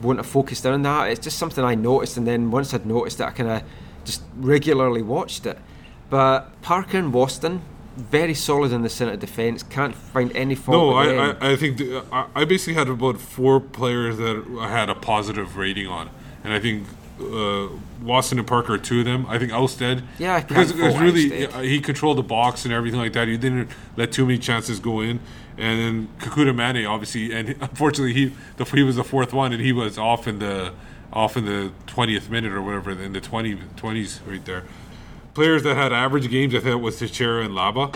wouldn't 0.00 0.24
have 0.24 0.32
focused 0.32 0.64
in 0.64 0.72
on 0.72 0.82
that. 0.82 1.10
It's 1.10 1.20
just 1.20 1.38
something 1.38 1.64
I 1.64 1.74
noticed, 1.74 2.16
and 2.16 2.26
then 2.26 2.50
once 2.50 2.72
I'd 2.72 2.86
noticed 2.86 3.20
it, 3.20 3.24
I 3.24 3.30
kind 3.30 3.50
of 3.50 3.62
just 4.04 4.22
regularly 4.36 5.02
watched 5.02 5.46
it. 5.46 5.58
But 6.08 6.60
Parker 6.62 6.98
and 6.98 7.12
Waston, 7.12 7.60
very 7.96 8.34
solid 8.34 8.72
in 8.72 8.82
the 8.82 8.88
centre 8.88 9.16
defence. 9.16 9.62
Can't 9.62 9.94
find 9.94 10.34
any 10.34 10.54
fault. 10.54 10.76
No, 10.76 10.98
with 10.98 11.40
I. 11.40 11.48
I, 11.48 11.52
I 11.52 11.56
think 11.56 11.78
the, 11.78 12.04
I, 12.12 12.26
I 12.34 12.44
basically 12.44 12.74
had 12.74 12.88
about 12.88 13.20
four 13.20 13.60
players 13.60 14.16
that 14.18 14.44
I 14.60 14.68
had 14.68 14.88
a 14.88 14.94
positive 14.94 15.56
rating 15.56 15.86
on, 15.86 16.10
and 16.44 16.52
I 16.52 16.60
think 16.60 16.86
uh, 17.20 17.68
Waston 18.02 18.38
and 18.38 18.46
Parker 18.46 18.74
are 18.74 18.78
two 18.78 19.00
of 19.00 19.04
them. 19.04 19.26
I 19.28 19.38
think 19.38 19.52
Ousted, 19.52 20.02
Yeah, 20.18 20.36
I 20.36 20.40
because 20.40 20.70
it 20.70 20.82
was 20.82 20.98
really 20.98 21.46
uh, 21.46 21.60
he 21.60 21.80
controlled 21.80 22.18
the 22.18 22.22
box 22.22 22.64
and 22.64 22.72
everything 22.72 22.98
like 22.98 23.12
that. 23.12 23.28
He 23.28 23.36
didn't 23.36 23.70
let 23.96 24.12
too 24.12 24.26
many 24.26 24.38
chances 24.38 24.80
go 24.80 25.00
in, 25.00 25.20
and 25.58 25.80
then 25.80 26.08
Kekuta 26.18 26.54
Manneh 26.54 26.88
obviously, 26.88 27.32
and 27.32 27.50
unfortunately 27.60 28.14
he 28.14 28.32
the, 28.56 28.64
he 28.64 28.82
was 28.82 28.96
the 28.96 29.04
fourth 29.04 29.32
one, 29.32 29.52
and 29.52 29.62
he 29.62 29.72
was 29.72 29.98
off 29.98 30.26
in 30.26 30.38
the 30.38 30.72
off 31.12 31.36
in 31.36 31.44
the 31.44 31.72
twentieth 31.86 32.30
minute 32.30 32.52
or 32.52 32.62
whatever 32.62 32.90
in 32.92 33.12
the 33.12 33.20
20, 33.20 33.56
20s 33.56 34.20
right 34.26 34.44
there. 34.44 34.64
Players 35.34 35.62
that 35.64 35.76
had 35.76 35.92
average 35.92 36.30
games, 36.30 36.54
I 36.54 36.60
thought 36.60 36.78
was 36.78 37.00
Techera 37.00 37.44
and 37.44 37.54
Laba. 37.54 37.94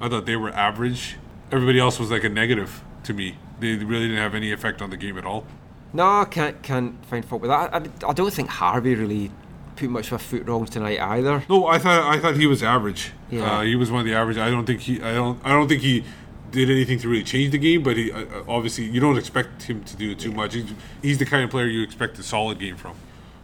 I 0.00 0.08
thought 0.08 0.26
they 0.26 0.36
were 0.36 0.50
average. 0.50 1.16
Everybody 1.52 1.78
else 1.78 1.98
was 1.98 2.10
like 2.10 2.24
a 2.24 2.28
negative 2.28 2.82
to 3.04 3.14
me. 3.14 3.36
They 3.60 3.76
really 3.76 4.08
didn't 4.08 4.22
have 4.22 4.34
any 4.34 4.52
effect 4.52 4.82
on 4.82 4.90
the 4.90 4.96
game 4.96 5.16
at 5.16 5.24
all. 5.24 5.46
No, 5.94 6.20
I 6.20 6.24
can't 6.24 6.60
can't 6.62 7.02
find 7.06 7.24
fault 7.24 7.40
with 7.40 7.50
that. 7.50 7.72
I, 7.72 8.08
I 8.08 8.12
don't 8.12 8.32
think 8.32 8.48
Harvey 8.48 8.96
really 8.96 9.30
put 9.76 9.88
much 9.88 10.08
of 10.08 10.14
a 10.14 10.18
foot 10.18 10.46
wrong 10.46 10.66
tonight 10.66 11.00
either. 11.00 11.44
No, 11.48 11.66
I 11.66 11.78
thought 11.78 12.12
I 12.12 12.18
thought 12.18 12.36
he 12.36 12.46
was 12.46 12.62
average. 12.62 13.12
Yeah. 13.30 13.58
Uh, 13.58 13.62
he 13.62 13.76
was 13.76 13.90
one 13.90 14.00
of 14.00 14.06
the 14.06 14.14
average. 14.14 14.36
I 14.36 14.50
don't 14.50 14.66
think 14.66 14.80
he. 14.80 15.00
I 15.00 15.14
don't. 15.14 15.40
I 15.44 15.50
don't 15.50 15.68
think 15.68 15.82
he 15.82 16.04
did 16.50 16.68
anything 16.68 16.98
to 16.98 17.08
really 17.08 17.24
change 17.24 17.52
the 17.52 17.58
game. 17.58 17.82
But 17.84 17.96
he 17.96 18.10
uh, 18.10 18.24
obviously 18.48 18.84
you 18.84 19.00
don't 19.00 19.16
expect 19.16 19.62
him 19.62 19.84
to 19.84 19.96
do 19.96 20.14
too 20.16 20.32
much. 20.32 20.54
He's, 20.54 20.72
he's 21.00 21.18
the 21.18 21.26
kind 21.26 21.44
of 21.44 21.50
player 21.50 21.66
you 21.66 21.82
expect 21.82 22.18
a 22.18 22.24
solid 22.24 22.58
game 22.58 22.76
from. 22.76 22.96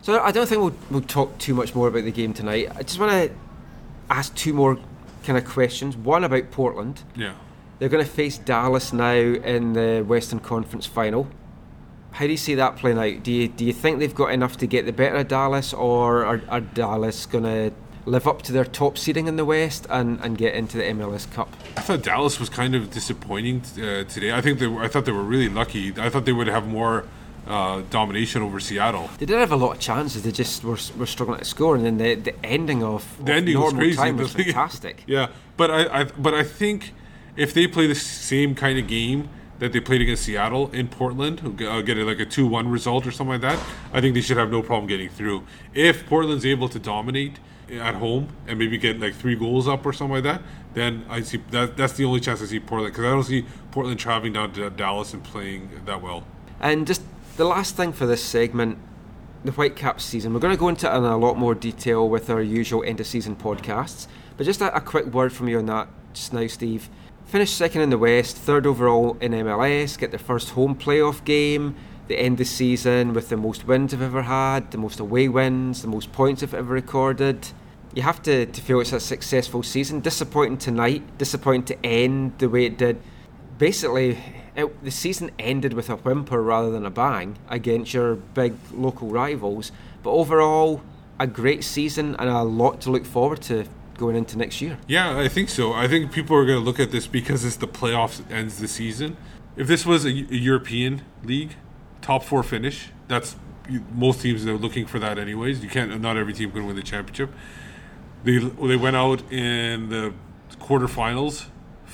So 0.02 0.20
I 0.20 0.32
don't 0.32 0.48
think 0.48 0.60
we'll, 0.60 0.74
we'll 0.90 1.02
talk 1.02 1.38
too 1.38 1.54
much 1.54 1.74
more 1.74 1.86
about 1.86 2.04
the 2.04 2.10
game 2.12 2.32
tonight. 2.32 2.68
I 2.74 2.82
just 2.82 2.98
want 2.98 3.12
to 3.12 3.36
ask 4.08 4.34
two 4.34 4.52
more 4.52 4.78
kind 5.24 5.38
of 5.38 5.44
questions. 5.44 5.96
One 5.96 6.24
about 6.24 6.50
Portland. 6.50 7.02
Yeah. 7.14 7.34
They're 7.78 7.88
going 7.88 8.04
to 8.04 8.10
face 8.10 8.38
Dallas 8.38 8.92
now 8.92 9.12
in 9.12 9.74
the 9.74 10.02
Western 10.02 10.40
Conference 10.40 10.86
final. 10.86 11.28
How 12.12 12.26
do 12.26 12.30
you 12.32 12.36
see 12.36 12.54
that 12.56 12.76
playing 12.76 12.98
out? 12.98 13.22
Do 13.22 13.32
you 13.32 13.48
do 13.48 13.64
you 13.64 13.72
think 13.72 13.98
they've 13.98 14.14
got 14.14 14.32
enough 14.32 14.56
to 14.58 14.66
get 14.66 14.86
the 14.86 14.92
better 14.92 15.16
of 15.16 15.28
Dallas, 15.28 15.72
or 15.72 16.24
are, 16.24 16.42
are 16.48 16.60
Dallas 16.60 17.26
going 17.26 17.44
to 17.44 17.72
live 18.06 18.26
up 18.26 18.42
to 18.42 18.52
their 18.52 18.64
top 18.64 18.96
seeding 18.98 19.26
in 19.26 19.36
the 19.36 19.44
West 19.44 19.86
and, 19.90 20.18
and 20.20 20.36
get 20.36 20.54
into 20.54 20.76
the 20.78 20.84
MLS 20.84 21.30
Cup? 21.32 21.54
I 21.76 21.82
thought 21.82 22.02
Dallas 22.02 22.40
was 22.40 22.48
kind 22.48 22.74
of 22.74 22.90
disappointing 22.90 23.62
uh, 23.76 24.04
today. 24.04 24.32
I 24.32 24.40
think 24.40 24.58
they. 24.58 24.66
Were, 24.66 24.82
I 24.82 24.88
thought 24.88 25.04
they 25.04 25.12
were 25.12 25.22
really 25.22 25.48
lucky. 25.48 25.94
I 25.98 26.08
thought 26.08 26.24
they 26.24 26.32
would 26.32 26.48
have 26.48 26.66
more 26.66 27.04
uh, 27.46 27.82
domination 27.90 28.42
over 28.42 28.60
Seattle. 28.60 29.08
They 29.18 29.26
did 29.26 29.38
have 29.38 29.52
a 29.52 29.56
lot 29.56 29.72
of 29.72 29.78
chances. 29.80 30.22
They 30.22 30.32
just 30.32 30.64
were, 30.64 30.78
were 30.98 31.06
struggling 31.06 31.38
to 31.38 31.44
score, 31.44 31.76
and 31.76 31.84
then 31.84 31.98
the, 31.98 32.14
the 32.16 32.44
ending 32.44 32.82
of, 32.82 33.16
The 33.18 33.32
of 33.32 33.38
ending 33.38 33.54
was 33.58 33.72
normal 33.72 33.80
crazy. 33.80 33.96
time 33.96 34.16
was 34.18 34.32
fantastic. 34.32 35.04
Yeah, 35.06 35.28
but 35.56 35.70
I, 35.70 36.00
I 36.00 36.04
but 36.04 36.34
I 36.34 36.42
think 36.42 36.92
if 37.36 37.54
they 37.54 37.66
play 37.66 37.86
the 37.86 37.94
same 37.94 38.54
kind 38.54 38.78
of 38.78 38.86
game 38.86 39.28
that 39.60 39.72
they 39.72 39.80
played 39.80 40.00
against 40.00 40.24
Seattle 40.24 40.70
in 40.72 40.88
Portland, 40.88 41.62
uh, 41.62 41.82
get 41.82 41.96
like 41.98 42.18
a 42.18 42.26
two-one 42.26 42.68
result 42.68 43.06
or 43.06 43.10
something 43.10 43.40
like 43.40 43.42
that, 43.42 43.58
I 43.92 44.00
think 44.00 44.14
they 44.14 44.20
should 44.20 44.36
have 44.36 44.50
no 44.50 44.62
problem 44.62 44.88
getting 44.88 45.10
through. 45.10 45.44
If 45.72 46.06
Portland's 46.06 46.44
able 46.44 46.68
to 46.70 46.78
dominate 46.78 47.38
at 47.70 47.94
home 47.94 48.28
and 48.48 48.58
maybe 48.58 48.78
get 48.78 48.98
like 48.98 49.14
three 49.14 49.36
goals 49.36 49.68
up 49.68 49.86
or 49.86 49.92
something 49.92 50.14
like 50.14 50.24
that, 50.24 50.42
then 50.74 51.04
I 51.08 51.20
see 51.22 51.42
that 51.50 51.76
that's 51.76 51.92
the 51.92 52.04
only 52.04 52.20
chance 52.20 52.42
I 52.42 52.46
see 52.46 52.58
Portland 52.60 52.92
because 52.92 53.04
I 53.04 53.10
don't 53.10 53.22
see 53.22 53.44
Portland 53.70 54.00
traveling 54.00 54.32
down 54.32 54.52
to 54.54 54.70
Dallas 54.70 55.12
and 55.14 55.22
playing 55.22 55.70
that 55.84 56.02
well. 56.02 56.24
And 56.60 56.86
just 56.86 57.02
the 57.36 57.44
last 57.44 57.76
thing 57.76 57.92
for 57.92 58.06
this 58.06 58.22
segment, 58.22 58.78
the 59.44 59.52
Whitecaps 59.52 60.04
season. 60.04 60.34
We're 60.34 60.40
going 60.40 60.54
to 60.54 60.60
go 60.60 60.68
into 60.68 60.92
it 60.92 60.96
in 60.96 61.04
a 61.04 61.16
lot 61.16 61.38
more 61.38 61.54
detail 61.54 62.08
with 62.08 62.28
our 62.28 62.42
usual 62.42 62.82
end 62.84 63.00
of 63.00 63.06
season 63.06 63.36
podcasts. 63.36 64.06
But 64.36 64.44
just 64.44 64.60
a, 64.60 64.74
a 64.74 64.80
quick 64.80 65.06
word 65.06 65.32
from 65.32 65.48
you 65.48 65.58
on 65.58 65.66
that 65.66 65.88
just 66.12 66.32
now, 66.32 66.46
Steve. 66.46 66.88
Finish 67.30 67.52
second 67.52 67.82
in 67.82 67.90
the 67.90 67.96
West, 67.96 68.36
third 68.36 68.66
overall 68.66 69.16
in 69.20 69.30
MLS, 69.30 69.96
get 69.96 70.10
their 70.10 70.18
first 70.18 70.50
home 70.50 70.74
playoff 70.74 71.24
game, 71.24 71.76
the 72.08 72.18
end 72.18 72.38
the 72.38 72.44
season 72.44 73.12
with 73.12 73.28
the 73.28 73.36
most 73.36 73.68
wins 73.68 73.92
they've 73.92 74.02
ever 74.02 74.22
had, 74.22 74.72
the 74.72 74.78
most 74.78 74.98
away 74.98 75.28
wins, 75.28 75.82
the 75.82 75.86
most 75.86 76.10
points 76.10 76.40
they've 76.40 76.52
ever 76.52 76.74
recorded. 76.74 77.46
You 77.94 78.02
have 78.02 78.20
to, 78.24 78.46
to 78.46 78.60
feel 78.60 78.80
it's 78.80 78.92
a 78.92 78.98
successful 78.98 79.62
season. 79.62 80.00
Disappointing 80.00 80.58
tonight, 80.58 81.04
disappointing 81.18 81.66
to 81.66 81.86
end 81.86 82.36
the 82.38 82.48
way 82.48 82.64
it 82.64 82.76
did. 82.76 83.00
Basically, 83.58 84.18
it, 84.56 84.82
the 84.82 84.90
season 84.90 85.30
ended 85.38 85.74
with 85.74 85.88
a 85.88 85.94
whimper 85.94 86.42
rather 86.42 86.72
than 86.72 86.84
a 86.84 86.90
bang 86.90 87.38
against 87.48 87.94
your 87.94 88.16
big 88.16 88.54
local 88.72 89.06
rivals. 89.06 89.70
But 90.02 90.10
overall, 90.10 90.82
a 91.20 91.28
great 91.28 91.62
season 91.62 92.16
and 92.18 92.28
a 92.28 92.42
lot 92.42 92.80
to 92.80 92.90
look 92.90 93.06
forward 93.06 93.40
to 93.42 93.66
going 94.00 94.16
into 94.16 94.36
next 94.36 94.60
year. 94.60 94.78
Yeah, 94.88 95.16
I 95.16 95.28
think 95.28 95.50
so. 95.50 95.72
I 95.72 95.86
think 95.86 96.10
people 96.10 96.34
are 96.34 96.46
going 96.46 96.58
to 96.58 96.64
look 96.64 96.80
at 96.80 96.90
this 96.90 97.06
because 97.06 97.44
it's 97.44 97.56
the 97.56 97.68
playoffs 97.68 98.28
ends 98.32 98.58
the 98.58 98.66
season. 98.66 99.16
If 99.56 99.68
this 99.68 99.84
was 99.84 100.04
a, 100.06 100.08
a 100.08 100.42
European 100.50 101.02
league, 101.22 101.54
top 102.00 102.24
four 102.24 102.42
finish, 102.42 102.88
that's 103.06 103.36
most 103.92 104.22
teams 104.22 104.46
are 104.46 104.56
looking 104.56 104.86
for 104.86 104.98
that 104.98 105.18
anyways. 105.18 105.62
You 105.62 105.68
can't. 105.68 106.00
Not 106.00 106.16
every 106.16 106.32
team 106.32 106.50
can 106.50 106.66
win 106.66 106.76
the 106.76 106.82
championship. 106.82 107.30
They 108.24 108.38
they 108.38 108.76
went 108.76 108.96
out 108.96 109.30
in 109.30 109.90
the 109.90 110.14
quarterfinals 110.58 111.46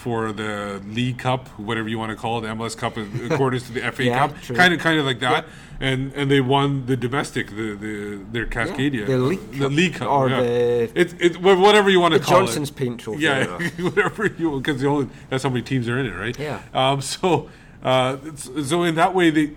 for 0.06 0.30
the 0.30 0.80
League 0.86 1.18
Cup, 1.18 1.48
whatever 1.58 1.88
you 1.88 1.98
want 1.98 2.10
to 2.10 2.16
call 2.16 2.38
it, 2.38 2.42
the 2.42 2.46
MLS 2.54 2.76
Cup, 2.76 2.96
according 3.32 3.58
to 3.58 3.72
the 3.72 3.80
FA 3.90 4.04
Yeah, 4.04 4.18
Cup, 4.28 4.40
true. 4.40 4.54
kind 4.54 4.72
of 4.72 4.78
kind 4.78 5.00
of 5.00 5.04
like 5.04 5.18
that. 5.18 5.46
And 5.80 6.12
and 6.12 6.30
they 6.30 6.40
won 6.40 6.86
the 6.86 6.96
domestic, 6.96 7.48
the 7.50 7.74
the 7.74 8.20
their 8.30 8.46
Cascadia, 8.46 9.04
the 9.04 9.18
League 9.18 9.50
the 9.50 9.58
Cup, 9.58 9.72
League 9.72 9.94
Cup, 9.94 10.08
or 10.08 10.28
yeah. 10.30 10.40
the- 10.42 10.90
it's 10.94 11.12
it, 11.18 11.40
whatever 11.42 11.90
you 11.90 11.98
want 11.98 12.14
to 12.14 12.20
call 12.20 12.38
Johnson's 12.38 12.70
it. 12.70 12.76
Johnstone's 12.76 12.88
Paint 12.88 13.00
Trophy, 13.00 13.22
Yeah, 13.22 13.82
whatever. 13.82 14.26
you 14.38 14.60
because 14.60 14.80
the 14.80 14.86
only 14.86 15.08
that's 15.28 15.42
how 15.42 15.48
many 15.48 15.62
teams 15.62 15.88
are 15.88 15.98
in 15.98 16.06
it, 16.06 16.14
right? 16.14 16.38
Yeah. 16.38 16.62
Um. 16.72 17.00
So, 17.16 17.50
uh, 17.82 18.16
so 18.36 18.84
in 18.84 18.94
that 18.94 19.12
way, 19.12 19.30
they, 19.30 19.50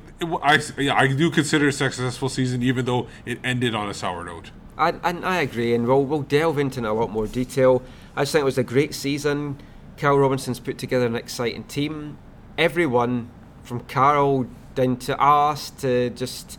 I, 0.44 0.60
yeah, 0.78 0.96
I 0.96 1.08
do 1.08 1.30
consider 1.32 1.66
it 1.68 1.70
a 1.70 1.78
successful 1.78 2.30
season, 2.30 2.64
even 2.64 2.86
though 2.86 3.08
it 3.26 3.38
ended 3.44 3.74
on 3.76 3.88
a 3.90 3.94
sour 3.94 4.24
note. 4.24 4.50
I, 4.78 4.90
and 5.04 5.24
I 5.26 5.38
agree, 5.42 5.74
and 5.76 5.86
we'll, 5.88 6.04
we'll 6.06 6.22
delve 6.24 6.58
into 6.60 6.80
it 6.80 6.84
in 6.84 6.86
a 6.86 6.94
lot 6.94 7.12
more 7.12 7.28
detail. 7.28 7.82
I 8.16 8.22
just 8.24 8.32
think 8.34 8.42
it 8.42 8.46
was 8.46 8.58
a 8.58 8.64
great 8.64 8.94
season. 8.94 9.58
Carl 10.00 10.18
Robinson's 10.18 10.60
put 10.60 10.78
together 10.78 11.06
an 11.06 11.16
exciting 11.16 11.66
team. 11.66 12.18
Everyone, 12.58 13.30
from 13.64 13.82
Carl 13.82 14.48
down 14.74 14.96
to 14.98 15.20
us 15.22 15.70
to 15.72 16.10
just 16.12 16.58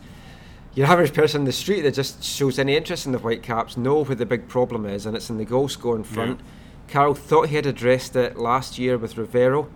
your 0.75 0.87
average 0.87 1.13
person 1.13 1.41
in 1.41 1.45
the 1.45 1.51
street 1.51 1.81
that 1.81 1.93
just 1.95 2.23
shows 2.23 2.59
any 2.59 2.75
interest 2.75 3.05
in 3.05 3.11
the 3.11 3.17
Whitecaps, 3.17 3.75
know 3.75 4.03
where 4.03 4.15
the 4.15 4.25
big 4.25 4.47
problem 4.47 4.85
is, 4.85 5.05
and 5.05 5.17
it's 5.17 5.29
in 5.29 5.37
the 5.37 5.43
goal 5.45 5.67
scoring 5.67 6.03
front. 6.03 6.39
Carl 6.87 7.13
thought 7.15 7.49
he 7.49 7.55
had 7.55 7.65
addressed 7.65 8.15
it 8.15 8.37
last 8.37 8.77
year 8.77 8.97
with 8.97 9.17
Rivero. 9.17 9.69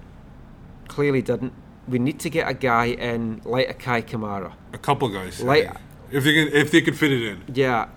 Clearly 0.87 1.21
didn't. 1.21 1.53
We 1.87 1.99
need 1.99 2.19
to 2.19 2.29
get 2.29 2.47
a 2.47 2.53
guy 2.53 2.85
in 2.85 3.41
like 3.45 3.69
a 3.69 3.73
Kei 3.73 4.01
Kamara. 4.03 4.53
A 4.73 4.77
couple 4.77 5.09
guys, 5.09 5.41
Like- 5.41 5.69
if 6.11 6.23
they 6.23 6.33
can, 6.33 6.53
if 6.53 6.71
they 6.71 6.81
could 6.81 6.97
fit 6.97 7.11
it 7.11 7.23
in. 7.23 7.43
Yeah, 7.53 7.87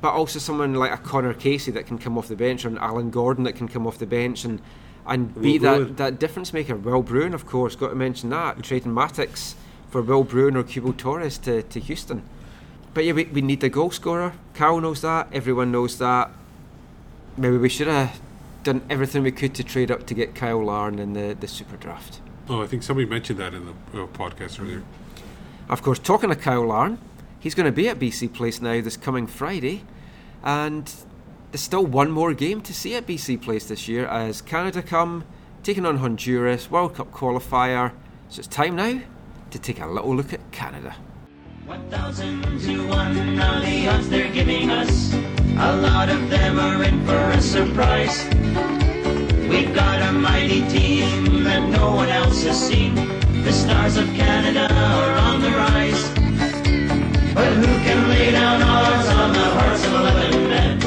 but 0.00 0.12
also 0.12 0.38
someone 0.40 0.74
like 0.74 0.92
a 0.92 0.96
Conor 0.96 1.34
Casey 1.34 1.70
that 1.70 1.86
can 1.86 1.98
come 1.98 2.18
off 2.18 2.26
the 2.28 2.36
bench, 2.36 2.64
or 2.64 2.68
an 2.68 2.78
Alan 2.78 3.10
Gordon 3.10 3.44
that 3.44 3.54
can 3.54 3.68
come 3.68 3.86
off 3.86 3.96
the 3.98 4.06
bench 4.06 4.44
and 4.44 4.60
and 5.06 5.34
be 5.40 5.58
Will 5.58 5.84
that, 5.84 5.96
that 5.96 6.18
difference 6.18 6.52
maker. 6.52 6.76
Will 6.76 7.02
Bruin, 7.02 7.34
of 7.34 7.46
course, 7.46 7.76
got 7.76 7.88
to 7.88 7.94
mention 7.94 8.30
that. 8.30 8.62
Trading 8.62 8.94
Mattocks 8.94 9.54
for 9.90 10.02
Will 10.02 10.24
Bruin 10.24 10.56
or 10.56 10.62
Cubo 10.62 10.96
Torres 10.96 11.38
to, 11.38 11.62
to 11.62 11.80
Houston. 11.80 12.22
But 12.94 13.04
yeah, 13.04 13.12
we, 13.12 13.24
we 13.24 13.42
need 13.42 13.62
a 13.64 13.68
goal 13.68 13.90
scorer. 13.90 14.34
Carl 14.54 14.80
knows 14.80 15.02
that. 15.02 15.28
Everyone 15.32 15.72
knows 15.72 15.98
that. 15.98 16.30
Maybe 17.36 17.58
we 17.58 17.68
should 17.68 17.88
have 17.88 18.20
done 18.62 18.82
everything 18.88 19.22
we 19.22 19.32
could 19.32 19.54
to 19.56 19.64
trade 19.64 19.90
up 19.90 20.06
to 20.06 20.14
get 20.14 20.34
Kyle 20.34 20.64
Larin 20.64 20.98
in 20.98 21.12
the, 21.12 21.36
the 21.38 21.48
super 21.48 21.76
draft. 21.76 22.20
Oh, 22.48 22.62
I 22.62 22.66
think 22.66 22.82
somebody 22.82 23.08
mentioned 23.08 23.38
that 23.38 23.54
in 23.54 23.66
the 23.66 24.02
uh, 24.02 24.06
podcast 24.06 24.60
earlier. 24.60 24.82
Of 25.68 25.82
course, 25.82 25.98
talking 25.98 26.30
to 26.30 26.36
Kyle 26.36 26.66
Larin, 26.66 26.98
he's 27.40 27.54
going 27.54 27.66
to 27.66 27.72
be 27.72 27.88
at 27.88 27.98
BC 27.98 28.32
Place 28.32 28.60
now 28.60 28.80
this 28.80 28.96
coming 28.96 29.26
Friday, 29.26 29.82
and 30.42 30.92
there's 31.54 31.62
still 31.62 31.86
one 31.86 32.10
more 32.10 32.34
game 32.34 32.60
to 32.60 32.74
see 32.74 32.96
at 32.96 33.06
BC 33.06 33.40
Place 33.40 33.66
this 33.66 33.86
year 33.86 34.08
as 34.08 34.42
Canada 34.42 34.82
come 34.82 35.22
taking 35.62 35.86
on 35.86 35.98
Honduras, 35.98 36.68
World 36.68 36.96
Cup 36.96 37.12
qualifier. 37.12 37.92
So 38.28 38.40
it's 38.40 38.48
time 38.48 38.74
now 38.74 39.00
to 39.52 39.58
take 39.60 39.80
a 39.80 39.86
little 39.86 40.16
look 40.16 40.32
at 40.32 40.40
Canada. 40.50 40.96
1,000 41.66 42.58
to 42.58 42.88
1 42.88 43.38
are 43.38 43.60
the 43.60 43.86
odds 43.86 44.08
they're 44.08 44.32
giving 44.32 44.68
us. 44.68 45.14
A 45.14 45.76
lot 45.76 46.08
of 46.08 46.28
them 46.28 46.58
are 46.58 46.82
in 46.82 47.06
for 47.06 47.14
a 47.14 47.40
surprise. 47.40 48.24
We've 49.48 49.72
got 49.72 50.02
a 50.02 50.12
mighty 50.12 50.68
team 50.68 51.44
that 51.44 51.68
no 51.68 51.94
one 51.94 52.08
else 52.08 52.42
has 52.42 52.66
seen. 52.66 52.96
The 53.44 53.52
stars 53.52 53.96
of 53.96 54.08
Canada 54.14 54.66
are 54.74 55.12
on 55.18 55.40
the 55.40 55.50
rise. 55.52 56.08
But 57.32 57.52
who 57.52 57.66
can 57.86 58.08
lay 58.08 58.32
down 58.32 58.60
odds 58.60 59.08
on 59.08 59.32
the 59.32 59.38
hearts 59.38 59.84
of 59.86 59.92
11 59.92 60.48
men? 60.48 60.83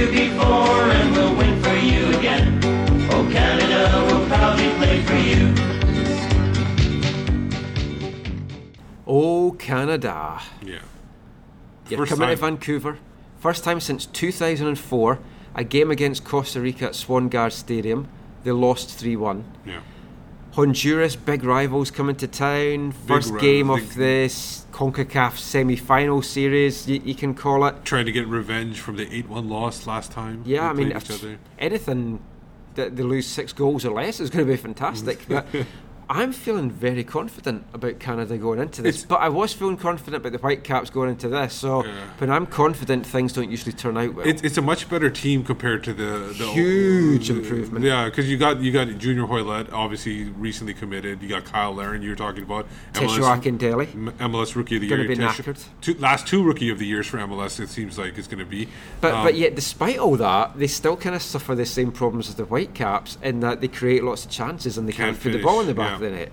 You 0.00 0.06
before 0.06 0.90
and 0.90 1.12
we'll 1.12 1.36
win 1.36 1.62
for 1.62 1.74
you 1.74 2.08
again. 2.18 2.58
Oh, 3.10 3.28
Canada, 3.30 4.06
we'll 4.06 4.26
proudly 4.28 4.70
play 4.78 5.02
for 5.02 5.14
you. 5.14 5.54
Oh, 9.06 9.54
Canada. 9.58 10.40
Yeah. 10.62 10.78
You're 11.88 11.98
First 11.98 12.12
coming 12.12 12.30
to. 12.30 12.36
Vancouver. 12.36 12.98
First 13.40 13.62
time 13.62 13.80
since 13.80 14.06
2004. 14.06 15.18
A 15.56 15.64
game 15.64 15.90
against 15.90 16.24
Costa 16.24 16.60
Rica 16.60 16.86
at 16.86 16.92
Swangard 16.92 17.52
Stadium. 17.52 18.08
They 18.44 18.52
lost 18.52 18.98
3 18.98 19.16
1. 19.16 19.44
Yeah. 19.66 19.80
Honduras, 20.52 21.16
big 21.16 21.44
rivals 21.44 21.90
coming 21.90 22.16
to 22.16 22.26
town. 22.26 22.92
First 22.92 23.28
rivals, 23.28 23.40
game 23.42 23.68
big- 23.68 23.82
of 23.82 23.94
this 23.94 24.66
CONCACAF 24.72 25.36
semi 25.38 25.76
final 25.76 26.22
series, 26.22 26.88
you, 26.88 27.00
you 27.04 27.14
can 27.14 27.34
call 27.34 27.64
it. 27.66 27.84
Trying 27.84 28.06
to 28.06 28.12
get 28.12 28.26
revenge 28.26 28.80
from 28.80 28.96
the 28.96 29.12
8 29.14 29.28
1 29.28 29.48
loss 29.48 29.86
last 29.86 30.10
time. 30.10 30.42
Yeah, 30.44 30.68
I 30.68 30.72
mean, 30.72 30.90
played 30.90 31.02
each 31.02 31.10
other. 31.10 31.38
anything 31.58 32.20
that 32.74 32.96
they 32.96 33.02
lose 33.02 33.26
six 33.26 33.52
goals 33.52 33.84
or 33.84 33.92
less 33.92 34.20
is 34.20 34.30
going 34.30 34.46
to 34.46 34.50
be 34.52 34.56
fantastic. 34.56 35.20
Mm. 35.26 35.28
but 35.28 35.66
I'm 36.12 36.32
feeling 36.32 36.72
very 36.72 37.04
confident 37.04 37.66
about 37.72 38.00
Canada 38.00 38.36
going 38.36 38.58
into 38.58 38.82
this. 38.82 38.96
It's- 38.96 39.06
but 39.08 39.20
I 39.20 39.28
was 39.28 39.52
feeling 39.52 39.76
confident 39.76 40.16
about 40.16 40.32
the 40.32 40.38
Whitecaps 40.38 40.90
going 40.90 41.08
into 41.08 41.28
this. 41.28 41.54
So 41.54 41.84
Yeah. 41.84 41.92
when 42.18 42.30
I'm 42.32 42.46
confident, 42.46 43.06
things 43.06 43.32
don't 43.32 43.48
usually 43.48 43.72
turn 43.72 43.96
out 43.96 44.14
well. 44.14 44.26
It's, 44.26 44.42
it's 44.42 44.58
a 44.58 44.62
much 44.62 44.88
better 44.90 45.08
team 45.08 45.44
compared 45.44 45.84
to 45.84 45.92
the, 45.94 46.34
the 46.36 46.48
Huge 46.48 47.30
improvement. 47.30 47.84
Yeah, 47.84 48.06
because 48.06 48.28
you 48.28 48.36
got 48.38 48.60
you 48.60 48.72
got 48.72 48.88
Junior 48.98 49.22
Hoilett, 49.22 49.72
obviously 49.72 50.24
recently 50.24 50.74
committed. 50.74 51.22
You 51.22 51.28
got 51.28 51.44
Kyle 51.44 51.72
Larin, 51.72 52.02
you 52.02 52.10
were 52.10 52.16
talking 52.16 52.42
about 52.42 52.66
Tesho 52.92 53.20
Akindele. 53.40 53.94
M- 53.94 54.12
MLS 54.18 54.56
Rookie 54.56 54.74
of 54.76 54.80
the 54.82 54.88
Year. 54.88 55.06
be 55.06 55.14
Tish- 55.14 55.40
Two, 55.80 55.94
last 56.00 56.26
two 56.26 56.42
Rookie 56.42 56.70
of 56.70 56.80
the 56.80 56.86
Years 56.86 57.06
for 57.06 57.18
MLS. 57.18 57.60
It 57.60 57.68
seems 57.68 57.98
like 57.98 58.18
it's 58.18 58.26
going 58.26 58.40
to 58.40 58.44
be. 58.44 58.66
But 59.00 59.14
Um, 59.14 59.24
but 59.24 59.36
yet, 59.36 59.54
despite 59.54 59.98
all 59.98 60.16
that, 60.16 60.58
they 60.58 60.66
still 60.66 60.96
kind 60.96 61.14
of 61.14 61.22
suffer 61.22 61.54
the 61.54 61.64
same 61.66 61.92
problems 61.92 62.28
as 62.28 62.34
the 62.34 62.44
Whitecaps 62.46 63.16
in 63.22 63.38
that 63.40 63.60
they 63.60 63.68
create 63.68 64.02
lots 64.02 64.24
of 64.24 64.32
chances 64.32 64.76
and 64.76 64.88
they 64.88 64.92
can't, 64.92 65.10
Can't 65.10 65.22
put 65.22 65.32
the 65.38 65.38
ball 65.38 65.60
in 65.60 65.68
the 65.68 65.74
back 65.74 65.99
yeah. 65.99 65.99
The 66.00 66.10
net. 66.10 66.32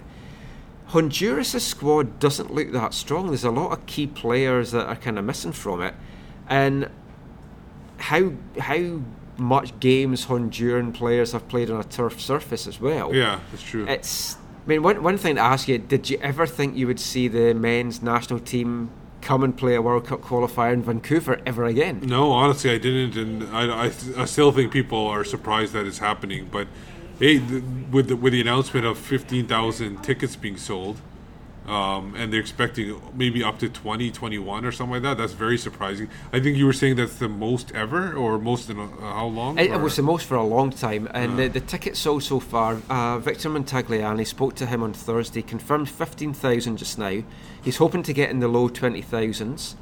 Honduras' 0.88 1.64
squad 1.64 2.20
doesn't 2.20 2.54
look 2.54 2.72
that 2.72 2.94
strong. 2.94 3.28
There's 3.28 3.44
a 3.44 3.52
lot 3.52 3.72
of 3.72 3.86
key 3.86 4.08
players 4.08 4.72
that 4.72 4.88
are 4.88 4.96
kind 4.96 5.20
of 5.20 5.26
missing 5.26 5.52
from 5.52 5.82
it, 5.82 5.94
and 6.48 6.90
how 7.98 8.32
how 8.60 9.02
much 9.38 9.80
games 9.80 10.26
Honduran 10.28 10.94
players 10.94 11.34
have 11.34 11.48
played 11.48 11.70
on 11.70 11.80
a 11.80 11.84
turf 11.84 12.20
surface 12.22 12.68
as 12.68 12.80
well. 12.80 13.14
yeah, 13.14 13.40
that's 13.52 13.64
true. 13.64 13.86
It's. 13.88 14.36
I 14.36 14.70
mean, 14.70 14.84
one 14.84 15.04
one 15.04 15.18
thing 15.18 15.36
to 15.36 15.42
ask 15.42 15.68
you: 15.68 15.78
Did 15.78 16.10
you 16.10 16.18
ever 16.22 16.46
think 16.48 16.76
you 16.76 16.88
would 16.88 17.00
see 17.00 17.28
the 17.28 17.54
men's 17.54 18.02
national 18.02 18.40
team 18.40 18.90
come 19.22 19.44
and 19.44 19.58
play 19.58 19.76
a 19.76 19.82
World 19.82 20.06
Cup 20.06 20.22
qualifier 20.22 20.72
in 20.74 20.84
Vancouver 20.84 21.42
ever 21.46 21.66
again? 21.66 22.00
No, 22.04 22.32
honestly, 22.32 22.72
I 22.72 22.78
didn't, 22.78 23.18
and 23.18 23.44
I, 23.56 23.88
I, 23.88 23.92
I 24.18 24.26
still 24.26 24.52
think 24.52 24.72
people 24.72 25.06
are 25.08 25.24
surprised 25.26 25.74
that 25.74 25.86
it's 25.86 25.98
happening. 26.00 26.48
But 26.50 26.68
hey, 27.20 27.40
with 27.92 28.08
the, 28.08 28.16
with 28.16 28.34
the 28.34 28.42
announcement 28.42 28.86
of 28.86 28.98
fifteen 28.98 29.48
thousand 29.48 30.04
tickets 30.04 30.36
being 30.36 30.58
sold, 30.58 30.98
um, 31.68 32.16
and 32.16 32.32
they're 32.32 32.40
expecting 32.40 33.02
maybe 33.14 33.44
up 33.44 33.60
to 33.60 33.68
20, 33.68 34.10
21 34.12 34.64
or 34.64 34.72
something 34.72 34.94
like 34.94 35.02
that, 35.04 35.18
that's 35.18 35.34
very 35.34 35.58
surprising. 35.58 36.08
I 36.32 36.40
think 36.40 36.56
you 36.58 36.66
were 36.66 36.72
saying 36.72 36.96
that's 36.96 37.16
the 37.16 37.28
most 37.28 37.74
ever, 37.74 38.14
or 38.14 38.38
most 38.40 38.70
in 38.70 38.78
a, 38.80 38.86
uh, 38.86 39.14
how 39.14 39.26
long? 39.26 39.60
It, 39.60 39.72
it 39.72 39.82
was 39.82 39.98
the 39.98 40.02
most 40.02 40.26
for 40.28 40.36
a 40.36 40.46
long 40.46 40.70
time, 40.70 41.10
and 41.14 41.32
Yeah. 41.38 41.48
the, 41.50 41.60
the 41.60 41.66
tickets 41.66 42.00
sold 42.00 42.24
so 42.24 42.40
far. 42.40 42.78
Uh, 42.90 43.20
Victor 43.20 43.50
Montagliani 43.50 44.26
spoke 44.26 44.56
to 44.56 44.66
him 44.66 44.82
on 44.82 44.94
Thursday, 44.94 45.42
confirmed 45.42 45.90
15,000 45.90 46.78
just 46.78 46.98
now. 46.98 47.22
He's 47.62 47.78
hoping 47.78 48.04
to 48.04 48.14
get 48.14 48.30
in 48.30 48.40
the 48.40 48.48
low 48.48 48.70
20,000s. 48.70 49.76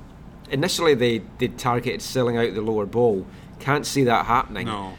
Initially, 0.49 0.95
they, 0.95 1.19
they 1.37 1.49
targeted 1.49 2.01
selling 2.01 2.35
out 2.37 2.53
the 2.55 2.61
lower 2.61 2.85
bowl. 2.87 3.27
Can't 3.59 3.85
see 3.85 4.03
that 4.05 4.25
happening. 4.25 4.65
no. 4.67 4.93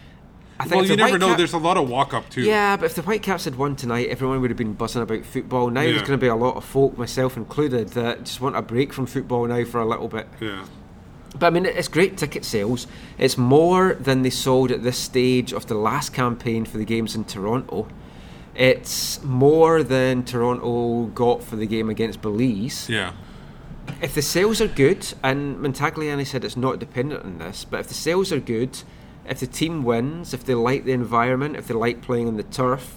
I 0.59 0.65
think 0.65 0.83
Well, 0.83 0.85
you 0.87 0.97
never 0.97 1.19
know. 1.19 1.35
There's 1.35 1.53
a 1.53 1.59
lot 1.59 1.77
of 1.77 1.89
walk 1.89 2.15
up 2.15 2.31
too. 2.31 2.43
Yeah, 2.43 2.77
but 2.77 2.87
if 2.87 2.95
the 2.95 3.03
Whitecaps 3.03 3.45
had 3.45 3.57
won 3.57 3.77
tonight, 3.77 4.09
everyone 4.09 4.41
would 4.41 4.51
have 4.51 4.57
been 4.57 4.73
buzzing 4.73 5.03
about 5.03 5.25
football. 5.25 5.69
Now 5.69 5.83
there's 5.83 6.01
going 6.01 6.13
to 6.13 6.19
be 6.19 6.29
a 6.29 6.35
lot 6.35 6.57
of 6.57 6.65
folk, 6.65 6.97
myself 6.97 7.37
included, 7.37 7.89
that 7.91 8.25
just 8.25 8.41
want 8.41 8.57
a 8.57 8.63
break 8.63 8.93
from 8.93 9.07
football 9.07 9.47
now 9.47 9.65
for 9.65 9.81
a 9.81 9.85
little 9.85 10.09
bit. 10.09 10.27
Yeah. 10.41 10.65
But 11.39 11.49
I 11.49 11.51
mean, 11.51 11.67
it's 11.67 11.89
great 11.89 12.17
ticket 12.17 12.45
sales. 12.45 12.87
It's 13.19 13.37
more 13.37 13.95
than 13.95 14.23
they 14.23 14.31
sold 14.31 14.71
at 14.71 14.83
this 14.83 14.97
stage 14.97 15.53
of 15.53 15.67
the 15.67 15.75
last 15.75 16.15
campaign 16.15 16.65
for 16.65 16.79
the 16.79 16.85
games 16.85 17.15
in 17.15 17.25
Toronto. 17.25 17.89
It's 18.55 19.23
more 19.23 19.83
than 19.83 20.25
Toronto 20.25 21.07
got 21.07 21.43
for 21.43 21.57
the 21.57 21.67
game 21.67 21.91
against 21.91 22.23
Belize. 22.23 22.89
Yeah. 22.89 23.13
If 24.01 24.15
the 24.15 24.23
sales 24.23 24.63
are 24.63 24.69
good, 24.69 25.13
and 25.23 25.59
Montagliani 25.59 26.27
said 26.27 26.43
it's 26.45 26.57
not 26.57 26.79
dependent 26.79 27.25
on 27.25 27.39
this, 27.39 27.65
but 27.65 27.81
if 27.81 27.89
the 27.89 27.95
sales 27.95 28.33
are 28.33 28.41
good, 28.41 28.83
if 29.29 29.41
the 29.41 29.47
team 29.47 29.83
wins, 29.85 30.33
if 30.35 30.45
they 30.45 30.55
like 30.55 30.85
the 30.85 30.93
environment, 30.93 31.57
if 31.57 31.67
they 31.67 31.75
like 31.75 32.03
playing 32.03 32.29
on 32.29 32.37
the 32.37 32.43
turf, 32.43 32.97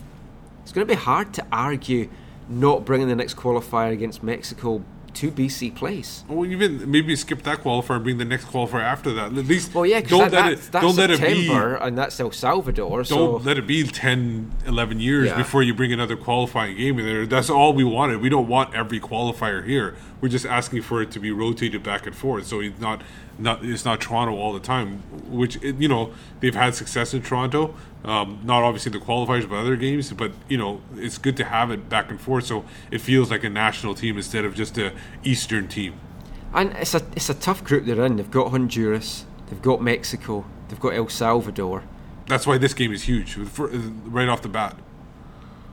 it's 0.64 0.72
going 0.72 0.86
to 0.88 0.94
be 0.94 1.00
hard 1.00 1.34
to 1.36 1.46
argue 1.52 2.10
not 2.48 2.86
bringing 2.86 3.08
the 3.08 3.16
next 3.16 3.36
qualifier 3.36 3.92
against 3.92 4.24
Mexico 4.24 4.84
to 5.12 5.32
BC 5.32 5.76
Place. 5.76 6.24
Or 6.30 6.46
even 6.46 6.90
maybe 6.90 7.16
skip 7.16 7.42
that 7.44 7.60
qualifier 7.64 7.96
and 7.96 8.04
bring 8.04 8.20
the 8.20 8.26
next 8.26 8.46
qualifier 8.46 8.82
after 8.82 9.12
that. 9.14 9.26
At 9.28 9.34
least 9.34 9.74
Well, 9.74 9.86
yeah, 9.86 10.02
don't 10.02 10.30
that, 10.32 10.44
let 10.46 10.54
it 10.54 10.60
that's 10.72 10.86
don't 10.86 10.96
let 10.96 11.10
it 11.10 11.20
be 11.20 11.46
September, 11.48 11.76
and 11.78 11.98
that's 11.98 12.20
El 12.20 12.32
Salvador. 12.32 13.04
don't 13.04 13.44
let 13.44 13.58
it 13.58 13.66
be 13.66 13.84
10 13.84 14.52
11 14.68 15.00
years 15.00 15.28
Yeah. 15.30 15.38
before 15.38 15.64
you 15.64 15.74
bring 15.74 15.92
another 15.92 16.16
qualifying 16.16 16.78
game 16.78 17.00
in 17.00 17.06
there 17.06 17.26
that's 17.26 17.50
all 17.50 17.74
we 17.74 17.84
wanted 17.84 18.22
we 18.22 18.30
don't 18.30 18.48
want 18.48 18.76
every 18.76 19.00
qualifier 19.00 19.66
here 19.66 19.96
we're 20.22 20.30
just 20.30 20.46
asking 20.46 20.82
for 20.82 21.02
it 21.02 21.12
to 21.12 21.20
be 21.20 21.32
rotated 21.32 21.82
back 21.84 22.06
and 22.06 22.16
forth. 22.16 22.46
So 22.48 22.60
it's 22.60 22.80
not 22.80 23.02
not 23.38 23.64
it's 23.64 23.86
not 23.86 24.02
toronto 24.02 24.36
all 24.36 24.52
the 24.54 24.60
time 24.60 25.02
which 25.30 25.56
it- 25.64 25.78
you 25.78 25.88
know 25.88 26.12
they've 26.40 26.56
had 26.56 26.76
success 26.76 27.14
in 27.14 27.22
toronto. 27.22 27.74
Um, 28.04 28.40
not 28.44 28.64
obviously 28.64 28.92
the 28.92 29.00
qualifiers 29.00 29.48
but 29.50 29.58
other 29.58 29.76
games 29.76 30.12
but 30.14 30.32
you 30.48 30.58
know 30.58 30.82
it's 30.96 31.18
good 31.18 31.36
to 31.38 31.44
have 31.46 31.72
it 31.72 31.90
back 31.90 32.10
and 32.12 32.20
forth. 32.20 32.46
So 32.46 32.66
it 32.92 33.00
feels 33.02 33.30
like 33.32 33.44
a 33.44 33.50
national 33.50 33.96
team 33.96 34.18
instead 34.18 34.46
of 34.46 34.56
just 34.56 34.78
a 34.78 34.94
eastern 35.24 35.68
team. 35.68 35.94
And 36.54 36.72
it's 36.74 36.94
a 36.94 37.02
it's 37.16 37.30
a 37.30 37.34
tough 37.34 37.64
group 37.64 37.86
they're 37.86 38.04
in. 38.06 38.16
They've 38.18 38.32
got 38.32 38.52
Honduras, 38.52 39.26
they've 39.48 39.62
got 39.62 39.82
Mexico, 39.82 40.46
they've 40.68 40.80
got 40.80 40.94
El 40.96 41.08
Salvador. 41.10 41.84
that's 42.28 42.46
why 42.46 42.58
this 42.60 42.74
game 42.76 42.92
is 42.92 43.04
huge 43.04 43.36
right 44.18 44.28
off 44.30 44.42
the 44.44 44.50
bat 44.50 44.76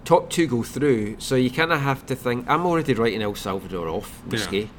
Top 0.06 0.30
two 0.30 0.46
go 0.46 0.62
through, 0.62 1.16
so 1.18 1.34
you 1.34 1.50
kind 1.50 1.72
of 1.72 1.80
have 1.80 2.06
to 2.06 2.14
think. 2.14 2.48
I'm 2.48 2.64
already 2.64 2.94
writing 2.94 3.22
El 3.22 3.34
Salvador 3.34 3.88
off, 3.88 4.22
risky, 4.28 4.70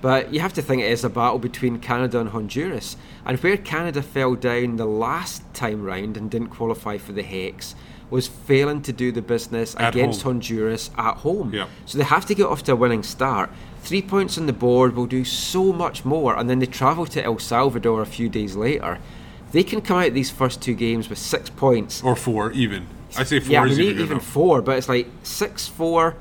but 0.00 0.32
you 0.32 0.38
have 0.38 0.52
to 0.52 0.62
think 0.62 0.80
it 0.80 0.92
is 0.92 1.02
a 1.02 1.10
battle 1.10 1.40
between 1.40 1.80
Canada 1.80 2.20
and 2.20 2.30
Honduras. 2.30 2.96
And 3.24 3.36
where 3.40 3.56
Canada 3.56 4.00
fell 4.00 4.36
down 4.36 4.76
the 4.76 4.86
last 4.86 5.42
time 5.54 5.82
round 5.82 6.16
and 6.16 6.30
didn't 6.30 6.50
qualify 6.50 6.98
for 6.98 7.10
the 7.10 7.24
Hex 7.24 7.74
was 8.10 8.28
failing 8.28 8.80
to 8.82 8.92
do 8.92 9.10
the 9.10 9.22
business 9.22 9.74
At 9.74 9.96
against 9.96 10.22
home. 10.22 10.34
Honduras 10.34 10.92
at 10.96 11.16
home. 11.16 11.52
Yeah. 11.52 11.66
So 11.84 11.98
they 11.98 12.04
have 12.04 12.24
to 12.26 12.36
get 12.36 12.46
off 12.46 12.62
to 12.64 12.72
a 12.74 12.76
winning 12.76 13.02
start. 13.02 13.50
Three 13.80 14.02
points 14.02 14.38
on 14.38 14.46
the 14.46 14.52
board 14.52 14.94
will 14.94 15.06
do 15.06 15.24
so 15.24 15.72
much 15.72 16.04
more, 16.04 16.38
and 16.38 16.48
then 16.48 16.60
they 16.60 16.66
travel 16.66 17.06
to 17.06 17.24
El 17.24 17.40
Salvador 17.40 18.02
a 18.02 18.06
few 18.06 18.28
days 18.28 18.54
later. 18.54 19.00
They 19.50 19.64
can 19.64 19.80
come 19.80 19.98
out 19.98 20.14
these 20.14 20.30
first 20.30 20.62
two 20.62 20.74
games 20.74 21.08
with 21.08 21.18
six 21.18 21.50
points. 21.50 22.04
or 22.04 22.14
four 22.14 22.52
even 22.52 22.86
i 23.18 23.24
say 23.24 23.40
four 23.40 23.52
yeah, 23.52 23.62
I 23.62 23.66
mean, 23.66 23.80
even, 23.80 24.02
even 24.02 24.20
four, 24.20 24.62
but 24.62 24.78
it's 24.78 24.88
like 24.88 25.08
six, 25.22 25.66
four, 25.66 26.16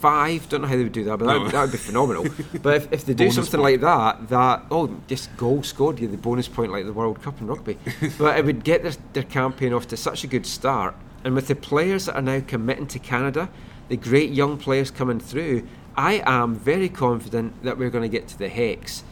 five. 0.00 0.48
Don't 0.48 0.62
know 0.62 0.68
how 0.68 0.76
they 0.76 0.82
would 0.84 0.92
do 0.92 1.04
that, 1.04 1.18
but 1.18 1.26
that, 1.26 1.34
No. 1.34 1.42
would, 1.42 1.52
that 1.52 1.62
would 1.62 1.72
be 1.72 1.78
phenomenal. 1.78 2.26
but 2.62 2.76
if, 2.76 2.92
if 2.92 3.04
they 3.04 3.14
do 3.14 3.24
Bonus 3.24 3.34
something 3.36 3.60
point. 3.60 3.72
like 3.72 3.80
that, 3.80 4.28
that 4.28 4.66
oh, 4.70 4.96
just 5.06 5.36
goal 5.36 5.62
scored, 5.62 5.98
you 5.98 6.08
the 6.08 6.16
bonus 6.16 6.48
point 6.48 6.72
like 6.72 6.84
the 6.84 6.92
World 6.92 7.22
Cup 7.22 7.40
in 7.40 7.46
rugby. 7.46 7.78
but 8.18 8.38
it 8.38 8.44
would 8.44 8.64
get 8.64 8.82
their, 8.82 8.92
their 9.12 9.22
campaign 9.24 9.72
off 9.72 9.88
to 9.88 9.96
such 9.96 10.24
a 10.24 10.26
good 10.26 10.46
start, 10.46 10.94
and 11.24 11.34
with 11.34 11.48
the 11.48 11.56
players 11.56 12.06
that 12.06 12.14
are 12.16 12.22
now 12.22 12.40
committing 12.46 12.86
to 12.88 12.98
Canada, 12.98 13.48
the 13.88 13.96
great 13.96 14.30
young 14.30 14.58
players 14.58 14.90
coming 14.90 15.18
through, 15.18 15.66
I 15.96 16.22
am 16.24 16.54
very 16.54 16.88
confident 16.88 17.62
that 17.64 17.78
we're 17.78 17.90
going 17.90 18.08
to 18.08 18.08
get 18.08 18.28
to 18.28 18.38
the 18.38 18.48
hex. 18.48 19.02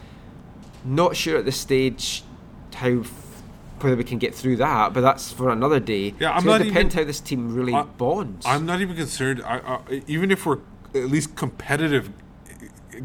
Not 0.85 1.15
sure 1.17 1.37
at 1.37 1.45
this 1.45 1.57
stage 1.57 2.23
how 2.73 3.01
whether 3.83 3.95
we 3.95 4.03
can 4.03 4.17
get 4.17 4.33
through 4.33 4.57
that, 4.57 4.93
but 4.93 5.01
that's 5.01 5.31
for 5.31 5.49
another 5.49 5.79
day. 5.79 6.13
Yeah, 6.19 6.31
I'm 6.31 6.43
gonna 6.43 6.59
not 6.59 6.65
depend 6.65 6.91
even- 6.91 6.99
how 6.99 7.05
this 7.05 7.19
team 7.19 7.53
really 7.53 7.73
I- 7.73 7.83
bonds. 7.83 8.45
I'm 8.45 8.65
not 8.65 8.81
even 8.81 8.95
concerned. 8.95 9.41
I, 9.45 9.57
I, 9.89 10.01
even 10.07 10.31
if 10.31 10.45
we're 10.45 10.59
at 10.95 11.05
least 11.09 11.35
competitive 11.35 12.09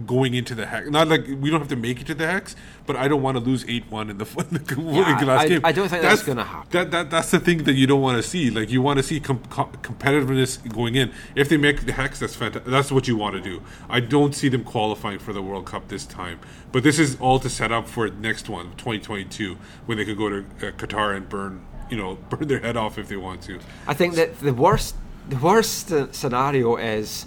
going 0.07 0.35
into 0.35 0.55
the 0.55 0.67
hex, 0.67 0.89
not 0.91 1.09
like 1.09 1.27
we 1.27 1.51
don't 1.51 1.61
have 1.61 1.69
to 1.69 1.77
make 1.77 2.01
it 2.01 2.07
to 2.09 2.15
the 2.15 2.27
hex, 2.27 2.55
but 2.87 2.97
I 2.97 3.09
don't 3.09 3.23
want 3.23 3.37
to 3.37 3.43
lose 3.43 3.65
eight 3.69 3.85
one 3.91 4.11
in 4.11 4.19
the, 4.19 4.25
in 4.51 4.65
the 4.65 4.93
Yeah, 4.93 5.25
last 5.25 5.43
I- 5.45 5.49
game. 5.49 5.61
I 5.65 5.73
don't 5.73 5.89
think 5.89 6.03
that's 6.03 6.23
gonna 6.23 6.45
happen. 6.45 6.69
That, 6.71 6.91
that 6.91 7.11
that's 7.11 7.31
the 7.31 7.41
thing 7.41 7.65
that 7.65 7.75
you 7.75 7.87
don't 7.87 8.01
want 8.01 8.23
to 8.23 8.29
see. 8.29 8.51
Like 8.51 8.71
you 8.71 8.83
want 8.83 8.99
to 8.99 9.03
see 9.03 9.21
com- 9.21 9.43
com- 9.51 9.73
competitiveness 9.83 10.67
going 10.73 10.95
in. 10.95 11.13
If 11.35 11.49
they 11.49 11.57
make 11.57 11.85
the 11.87 11.93
hex, 11.93 12.19
that's 12.19 12.35
fantastic. 12.35 12.71
That's 12.71 12.91
what 12.93 13.09
you 13.09 13.17
want 13.17 13.35
to 13.37 13.41
do. 13.41 13.63
I 13.89 14.01
don't 14.01 14.35
see 14.35 14.49
them 14.49 14.65
qualifying 14.65 15.19
for 15.19 15.33
the 15.33 15.43
World 15.43 15.67
Cup 15.67 15.89
this 15.89 16.05
time, 16.07 16.39
but 16.73 16.83
this 16.83 16.99
is 16.99 17.17
all 17.21 17.39
to 17.41 17.49
set 17.51 17.73
up 17.73 17.89
for 17.89 18.09
next 18.09 18.49
one, 18.49 18.67
2022, 18.77 19.57
when 19.87 19.99
they 19.99 20.05
could 20.05 20.17
go 20.19 20.29
to 20.29 20.39
uh, 20.39 20.71
Qatar 20.73 21.17
and 21.17 21.29
burn. 21.29 21.65
You 21.91 21.99
know, 21.99 22.15
burn 22.31 22.49
their 22.49 22.61
head 22.61 22.77
off 22.77 22.97
if 22.97 23.09
they 23.09 23.17
want 23.19 23.43
to. 23.43 23.59
I 23.87 23.93
think 23.93 24.15
that 24.15 24.39
the 24.41 24.55
worst, 24.55 24.95
the 25.29 25.37
worst 25.37 25.93
uh, 25.93 26.11
scenario 26.11 26.77
is 26.77 27.27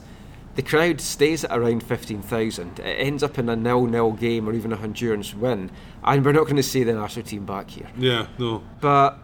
the 0.55 0.61
crowd 0.61 1.01
stays 1.01 1.43
at 1.43 1.57
around 1.57 1.81
fifteen 1.83 2.21
thousand. 2.21 2.79
It 2.79 2.83
ends 2.99 3.23
up 3.23 3.37
in 3.37 3.49
a 3.49 3.55
nil-nil 3.55 4.13
game 4.13 4.47
or 4.47 4.53
even 4.53 4.71
a 4.73 4.77
Hondurans 4.77 5.33
win, 5.33 5.71
and 6.03 6.25
we're 6.25 6.31
not 6.31 6.43
going 6.45 6.55
to 6.55 6.63
see 6.63 6.83
the 6.83 6.93
national 6.93 7.25
team 7.25 7.45
back 7.45 7.69
here. 7.71 7.87
Yeah, 7.97 8.27
no. 8.37 8.63
But 8.81 9.19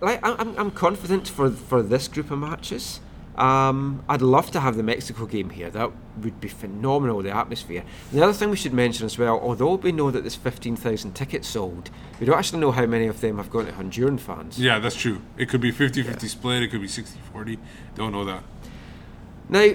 like, 0.00 0.24
I- 0.24 0.36
I'm, 0.38 0.56
I'm 0.58 0.70
confident 0.70 1.28
for 1.28 1.50
for 1.50 1.82
this 1.82 2.08
group 2.08 2.30
of 2.30 2.38
matches. 2.38 3.00
Um, 3.34 4.04
I'd 4.10 4.20
love 4.20 4.50
to 4.50 4.60
have 4.60 4.76
the 4.76 4.82
Mexico 4.82 5.24
game 5.24 5.48
here. 5.48 5.70
That 5.70 5.90
would 6.18 6.38
be 6.38 6.48
phenomenal. 6.48 7.22
The 7.22 7.34
atmosphere. 7.34 7.82
And 8.10 8.20
the 8.20 8.24
other 8.24 8.34
thing 8.34 8.50
we 8.50 8.56
should 8.58 8.74
mention 8.74 9.06
as 9.06 9.16
well, 9.16 9.40
although 9.40 9.76
we 9.76 9.90
know 9.90 10.10
that 10.10 10.20
there's 10.20 10.34
15,000 10.34 11.12
tickets 11.14 11.48
sold, 11.48 11.88
we 12.20 12.26
don't 12.26 12.36
actually 12.38 12.60
know 12.60 12.72
how 12.72 12.84
many 12.84 13.06
of 13.06 13.22
them 13.22 13.38
have 13.38 13.48
gone 13.50 13.64
to 13.64 13.72
Honduran 13.72 14.20
fans. 14.20 14.58
Yeah, 14.58 14.78
that's 14.80 14.96
true. 14.96 15.22
It 15.38 15.48
could 15.48 15.62
be 15.62 15.70
50 15.70 16.02
50 16.02 16.28
split, 16.28 16.62
it 16.62 16.68
could 16.70 16.82
be 16.82 16.88
60 16.88 17.18
40. 17.32 17.58
Don't 17.94 18.12
know 18.12 18.26
that. 18.26 18.42
Now, 19.48 19.72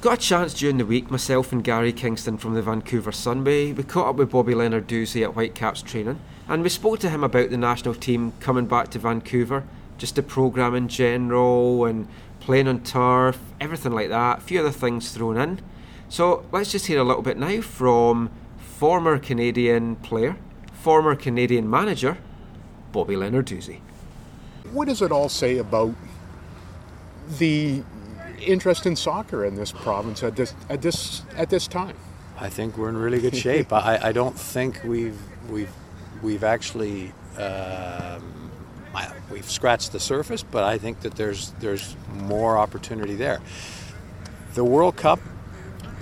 got 0.00 0.18
a 0.18 0.20
chance 0.20 0.54
during 0.54 0.78
the 0.78 0.86
week, 0.86 1.10
myself 1.10 1.52
and 1.52 1.62
Gary 1.62 1.92
Kingston 1.92 2.36
from 2.36 2.54
the 2.54 2.62
Vancouver 2.62 3.12
Sun. 3.12 3.44
We, 3.44 3.72
we 3.72 3.82
caught 3.82 4.08
up 4.08 4.16
with 4.16 4.30
Bobby 4.30 4.54
Lenarduzzi 4.54 5.22
at 5.22 5.34
Whitecaps 5.34 5.82
training, 5.82 6.20
and 6.48 6.62
we 6.62 6.68
spoke 6.68 6.98
to 7.00 7.10
him 7.10 7.22
about 7.24 7.50
the 7.50 7.56
national 7.56 7.94
team 7.94 8.32
coming 8.40 8.66
back 8.66 8.90
to 8.90 8.98
Vancouver, 8.98 9.64
just 9.96 10.16
the 10.16 10.22
programme 10.22 10.74
in 10.74 10.88
general, 10.88 11.84
and 11.84 12.08
playing 12.40 12.68
on 12.68 12.80
turf, 12.82 13.38
everything 13.60 13.92
like 13.92 14.08
that, 14.10 14.38
a 14.38 14.40
few 14.40 14.60
other 14.60 14.70
things 14.70 15.12
thrown 15.12 15.36
in. 15.36 15.60
So 16.08 16.44
let's 16.52 16.72
just 16.72 16.86
hear 16.86 17.00
a 17.00 17.04
little 17.04 17.22
bit 17.22 17.38
now 17.38 17.60
from 17.60 18.30
former 18.58 19.18
Canadian 19.18 19.96
player, 19.96 20.36
former 20.72 21.14
Canadian 21.14 21.70
manager, 21.70 22.18
Bobby 22.92 23.14
Lenarduzzi. 23.14 23.80
What 24.72 24.88
does 24.88 25.00
it 25.00 25.12
all 25.12 25.28
say 25.28 25.58
about 25.58 25.94
the 27.38 27.82
interest 28.44 28.86
in 28.86 28.96
soccer 28.96 29.44
in 29.44 29.54
this 29.54 29.72
province 29.72 30.22
at 30.22 30.36
this 30.36 30.54
at 30.68 30.82
this 30.82 31.22
at 31.36 31.50
this 31.50 31.66
time? 31.66 31.96
I 32.38 32.48
think 32.48 32.76
we're 32.76 32.88
in 32.88 32.96
really 32.96 33.20
good 33.20 33.36
shape. 33.36 33.72
I, 33.72 34.08
I 34.08 34.12
don't 34.12 34.38
think 34.38 34.82
we've 34.84 35.18
we've 35.48 35.72
we've 36.22 36.44
actually 36.44 37.12
um, 37.36 38.50
I, 38.94 39.12
we've 39.30 39.50
scratched 39.50 39.92
the 39.92 40.00
surface, 40.00 40.42
but 40.42 40.64
I 40.64 40.78
think 40.78 41.00
that 41.00 41.16
there's 41.16 41.50
there's 41.60 41.96
more 42.12 42.56
opportunity 42.56 43.14
there. 43.14 43.40
The 44.54 44.64
World 44.64 44.96
Cup, 44.96 45.20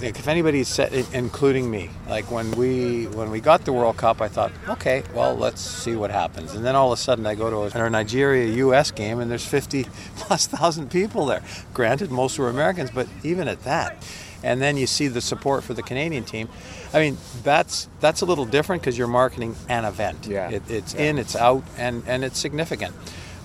if 0.03 0.29
anybody 0.29 0.65
said, 0.65 0.93
including 1.13 1.71
me, 1.71 1.91
like 2.09 2.31
when 2.31 2.51
we 2.53 3.07
when 3.09 3.31
we 3.31 3.41
got 3.41 3.65
the 3.65 3.73
World 3.73 3.97
Cup, 3.97 4.21
I 4.21 4.29
thought, 4.29 4.53
okay, 4.69 5.03
well 5.15 5.37
let's 5.37 5.61
see 5.61 5.95
what 5.95 6.11
happens. 6.11 6.55
And 6.55 6.65
then 6.65 6.75
all 6.75 6.93
of 6.93 6.99
a 6.99 7.03
sudden, 7.03 7.27
I 7.27 7.35
go 7.35 7.69
to 7.69 7.79
a 7.79 7.91
Nigeria-U.S. 7.91 8.91
game, 8.91 9.21
and 9.21 9.31
there's 9.31 9.47
50 9.47 9.85
plus 10.17 10.47
thousand 10.47 10.91
people 10.91 11.27
there. 11.27 11.43
Granted, 11.73 12.11
most 12.11 12.39
were 12.39 12.49
Americans, 12.49 12.91
but 12.91 13.09
even 13.23 13.49
at 13.49 13.63
that, 13.65 13.97
and 14.43 14.61
then 14.61 14.77
you 14.77 14.87
see 14.87 15.09
the 15.09 15.21
support 15.21 15.65
for 15.65 15.75
the 15.75 15.83
Canadian 15.83 16.25
team. 16.25 16.49
I 16.93 17.01
mean, 17.01 17.17
that's 17.43 17.89
that's 18.01 18.21
a 18.21 18.27
little 18.27 18.45
different 18.45 18.83
because 18.83 18.99
you're 18.99 19.09
marketing 19.09 19.57
an 19.69 19.85
event. 19.85 20.27
Yeah. 20.27 20.51
It, 20.51 20.63
it's 20.69 20.95
in, 20.95 21.19
it's 21.19 21.37
out, 21.37 21.65
and 21.79 22.03
and 22.07 22.25
it's 22.25 22.39
significant. 22.39 22.95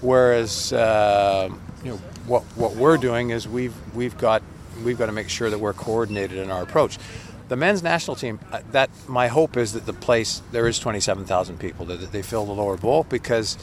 Whereas, 0.02 0.74
uh, 0.74 1.50
you 1.84 1.92
know, 1.92 1.98
what 2.26 2.44
what 2.56 2.76
we're 2.76 2.98
doing 2.98 3.30
is 3.32 3.48
we've 3.48 3.76
we've 3.96 4.18
got 4.18 4.42
we've 4.84 4.98
got 4.98 5.08
to 5.08 5.12
make 5.12 5.30
sure 5.30 5.50
that 5.50 5.60
we're 5.60 5.74
coordinated 5.74 6.38
in 6.38 6.52
our 6.52 6.64
approach. 6.64 6.98
The 7.50 7.56
men's 7.56 7.82
national 7.82 8.16
team, 8.16 8.40
uh, 8.52 8.62
that 8.72 8.90
my 9.08 9.28
hope 9.28 9.56
is 9.56 9.74
that 9.74 9.86
the 9.86 9.94
place 9.94 10.42
there 10.52 10.68
is 10.68 10.80
27,000 10.80 11.60
people 11.60 11.86
that, 11.86 12.12
they 12.12 12.22
fill 12.22 12.46
the 12.46 12.52
lower 12.52 12.78
bowl 12.78 13.06
because 13.10 13.58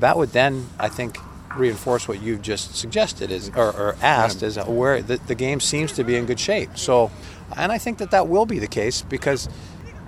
that 0.00 0.16
would 0.16 0.32
then 0.32 0.66
I 0.78 0.88
think 0.88 1.18
reinforce 1.56 2.06
what 2.06 2.22
you've 2.22 2.42
just 2.42 2.76
suggested 2.76 3.30
is 3.30 3.50
or, 3.50 3.72
or 3.72 3.96
asked 4.02 4.42
is 4.42 4.56
where 4.58 5.02
the, 5.02 5.16
the 5.16 5.34
game 5.34 5.58
seems 5.60 5.92
to 5.92 6.04
be 6.04 6.16
in 6.16 6.26
good 6.26 6.38
shape. 6.38 6.76
So, 6.78 7.10
and 7.56 7.72
I 7.72 7.78
think 7.78 7.98
that 7.98 8.10
that 8.12 8.28
will 8.28 8.46
be 8.46 8.58
the 8.58 8.68
case 8.68 9.02
because 9.02 9.46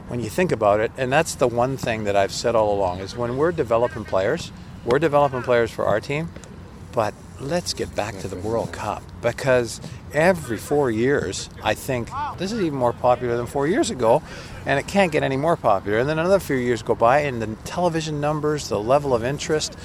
when 0.09 0.21
you 0.21 0.29
think 0.29 0.53
about 0.53 0.81
it, 0.81 0.93
and 0.97 1.11
that's 1.11 1.35
the 1.35 1.49
one 1.49 1.77
thing 1.77 2.05
that 2.05 2.17
I've 2.17 2.33
said 2.33 2.55
all 2.55 2.75
along 2.75 3.01
is 3.01 3.17
when 3.17 3.37
we're 3.37 3.53
developing 3.53 4.05
players, 4.05 4.53
we're 4.85 4.99
developing 4.99 5.43
players 5.43 5.71
for 5.71 5.87
our 5.87 6.01
team, 6.01 6.29
but 6.93 7.15
let's 7.41 7.73
get 7.73 7.95
back 7.95 8.19
to 8.19 8.29
the 8.29 8.37
World 8.37 8.73
Cup 8.73 9.03
because 9.21 9.81
every 10.15 10.57
four 10.57 10.91
years, 10.91 11.49
I 11.63 11.75
think 11.75 12.09
this 12.39 12.53
is 12.53 12.61
even 12.61 12.79
more 12.79 12.93
popular 12.93 13.37
than 13.37 13.47
four 13.47 13.67
years 13.67 13.91
ago, 13.91 14.23
and 14.67 14.79
it 14.79 14.87
can't 14.87 15.13
get 15.13 15.23
any 15.23 15.37
more 15.37 15.57
popular. 15.57 15.99
And 15.99 16.09
then 16.09 16.19
another 16.19 16.41
few 16.41 16.57
years 16.57 16.83
go 16.83 16.95
by, 16.95 17.21
and 17.21 17.43
the 17.43 17.49
television 17.65 18.21
numbers, 18.21 18.69
the 18.69 18.81
level 18.81 19.15
of 19.15 19.25
interest. 19.25 19.77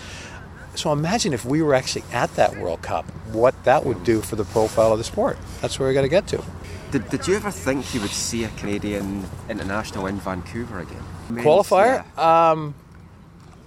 So 0.76 0.92
imagine 0.92 1.34
if 1.34 1.44
we 1.44 1.62
were 1.62 1.74
actually 1.74 2.04
at 2.12 2.34
that 2.36 2.56
World 2.58 2.82
Cup, 2.82 3.06
what 3.32 3.56
that 3.64 3.84
would 3.84 4.04
do 4.04 4.22
for 4.22 4.36
the 4.36 4.46
profile 4.46 4.92
of 4.92 5.00
the 5.00 5.04
sport. 5.04 5.38
That's 5.62 5.80
where 5.80 5.88
we 5.88 5.94
got 5.94 6.04
to 6.04 6.10
get 6.10 6.28
to. 6.28 6.44
Did, 6.92 7.10
did 7.10 7.28
you 7.28 7.36
ever 7.36 7.52
think 7.52 7.94
you 7.94 8.02
would 8.02 8.12
see 8.12 8.44
a 8.44 8.50
Canadian 8.50 9.26
international 9.50 10.06
in 10.06 10.20
Vancouver 10.20 10.80
again? 10.80 11.04
Qualifier? 11.32 12.18
Um, 12.18 12.76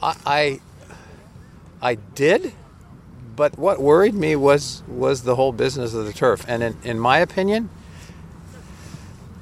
I, 0.03 0.17
I 0.25 0.61
I 1.83 1.95
did, 1.95 2.53
but 3.41 3.59
what 3.59 3.81
worried 3.81 4.13
me 4.13 4.37
was 4.37 4.83
was 4.87 5.23
the 5.23 5.35
whole 5.35 5.51
business 5.51 5.95
of 5.95 6.05
the 6.05 6.13
turf. 6.13 6.45
And 6.47 6.63
in, 6.63 6.77
in 6.85 7.01
my 7.01 7.21
opinion, 7.21 7.71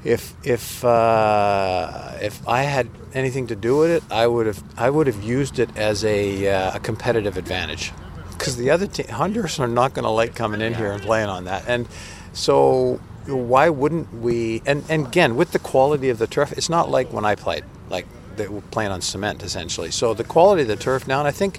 if 0.04 0.34
if 0.46 0.84
uh, 0.84 2.12
if 2.22 2.46
I 2.46 2.62
had 2.62 2.88
anything 3.12 3.48
to 3.48 3.56
do 3.56 3.76
with 3.76 3.90
it, 3.90 4.04
I 4.08 4.28
would 4.28 4.46
have 4.46 4.62
I 4.76 4.88
would 4.88 5.08
have 5.08 5.20
used 5.24 5.58
it 5.58 5.76
as 5.76 6.04
a, 6.04 6.46
uh, 6.46 6.76
a 6.76 6.78
competitive 6.78 7.36
advantage 7.36 7.90
because 8.34 8.56
the 8.56 8.70
other 8.70 8.86
te- 8.86 9.10
Honduras 9.10 9.58
are 9.58 9.66
not 9.66 9.94
going 9.94 10.04
to 10.04 10.10
like 10.10 10.36
coming 10.36 10.60
in 10.60 10.74
here 10.74 10.92
and 10.92 11.02
playing 11.02 11.28
on 11.28 11.46
that. 11.46 11.64
And 11.66 11.88
so 12.32 13.00
why 13.26 13.68
wouldn't 13.68 14.14
we? 14.14 14.62
And, 14.64 14.84
and 14.88 15.08
again, 15.08 15.34
with 15.34 15.50
the 15.50 15.58
quality 15.58 16.08
of 16.08 16.18
the 16.18 16.28
turf, 16.28 16.52
it's 16.52 16.70
not 16.70 16.88
like 16.88 17.12
when 17.12 17.24
I 17.24 17.34
played, 17.34 17.64
like 17.90 18.06
they 18.36 18.46
were 18.46 18.60
playing 18.70 18.92
on 18.92 19.00
cement 19.00 19.42
essentially. 19.42 19.90
So 19.90 20.14
the 20.14 20.22
quality 20.22 20.62
of 20.62 20.68
the 20.68 20.76
turf 20.76 21.08
now, 21.08 21.18
and 21.18 21.26
I 21.26 21.32
think 21.32 21.58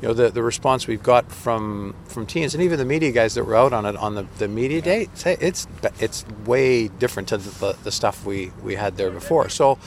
you 0.00 0.08
know 0.08 0.14
the, 0.14 0.30
the 0.30 0.42
response 0.42 0.86
we've 0.86 1.02
got 1.02 1.30
from 1.30 1.94
from 2.06 2.26
teams 2.26 2.54
and 2.54 2.62
even 2.62 2.78
the 2.78 2.84
media 2.84 3.12
guys 3.12 3.34
that 3.34 3.44
were 3.44 3.56
out 3.56 3.72
on 3.72 3.84
it 3.86 3.96
on 3.96 4.14
the, 4.14 4.26
the 4.38 4.48
media 4.48 4.80
day 4.80 5.08
say 5.14 5.36
it's 5.40 5.66
it's 5.98 6.24
way 6.46 6.88
different 6.88 7.28
to 7.28 7.38
the, 7.38 7.76
the 7.84 7.90
stuff 7.90 8.24
we 8.24 8.52
we 8.62 8.74
had 8.74 8.96
there 8.96 9.10
before. 9.10 9.48
So 9.48 9.78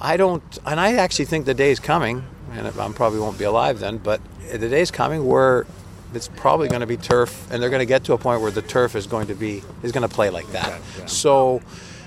i 0.00 0.16
don't 0.16 0.58
and 0.64 0.78
i 0.78 0.94
actually 0.94 1.24
think 1.24 1.44
the 1.44 1.54
day 1.54 1.72
is 1.72 1.80
coming 1.80 2.22
and 2.52 2.68
i 2.68 2.88
probably 2.92 3.18
won't 3.18 3.36
be 3.36 3.42
alive 3.44 3.80
then 3.80 3.98
but 3.98 4.20
the 4.52 4.68
day 4.68 4.80
is 4.80 4.92
coming 4.92 5.26
where 5.26 5.66
it's 6.14 6.28
probably 6.28 6.68
going 6.68 6.80
to 6.80 6.86
be 6.86 6.96
turf 6.96 7.50
and 7.50 7.62
they're 7.62 7.70
going 7.70 7.80
to 7.80 7.86
get 7.86 8.04
to 8.04 8.12
a 8.12 8.18
point 8.18 8.40
where 8.40 8.50
the 8.50 8.62
turf 8.62 8.94
is 8.94 9.06
going 9.06 9.26
to 9.26 9.34
be 9.34 9.62
is 9.82 9.92
going 9.92 10.08
to 10.08 10.14
play 10.14 10.30
like 10.30 10.50
that. 10.52 10.80
So 11.06 11.60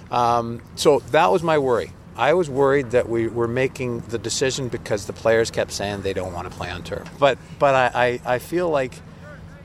um, 0.10 0.62
so 0.76 1.00
that 1.12 1.32
was 1.32 1.44
my 1.44 1.58
worry 1.58 1.92
I 2.16 2.34
was 2.34 2.50
worried 2.50 2.92
that 2.92 3.08
we 3.08 3.28
were 3.28 3.48
making 3.48 4.02
the 4.02 4.18
decision 4.18 4.68
because 4.68 5.06
the 5.06 5.14
players 5.14 5.50
kept 5.50 5.72
saying 5.72 6.02
they 6.02 6.14
don't 6.14 6.34
want 6.34 6.50
to 6.50 6.56
play 6.56 6.70
on 6.70 6.84
turf. 6.84 7.10
But 7.20 7.38
but 7.60 7.76
I, 7.76 8.20
I, 8.26 8.36
I 8.36 8.40
feel 8.40 8.70
like 8.70 8.94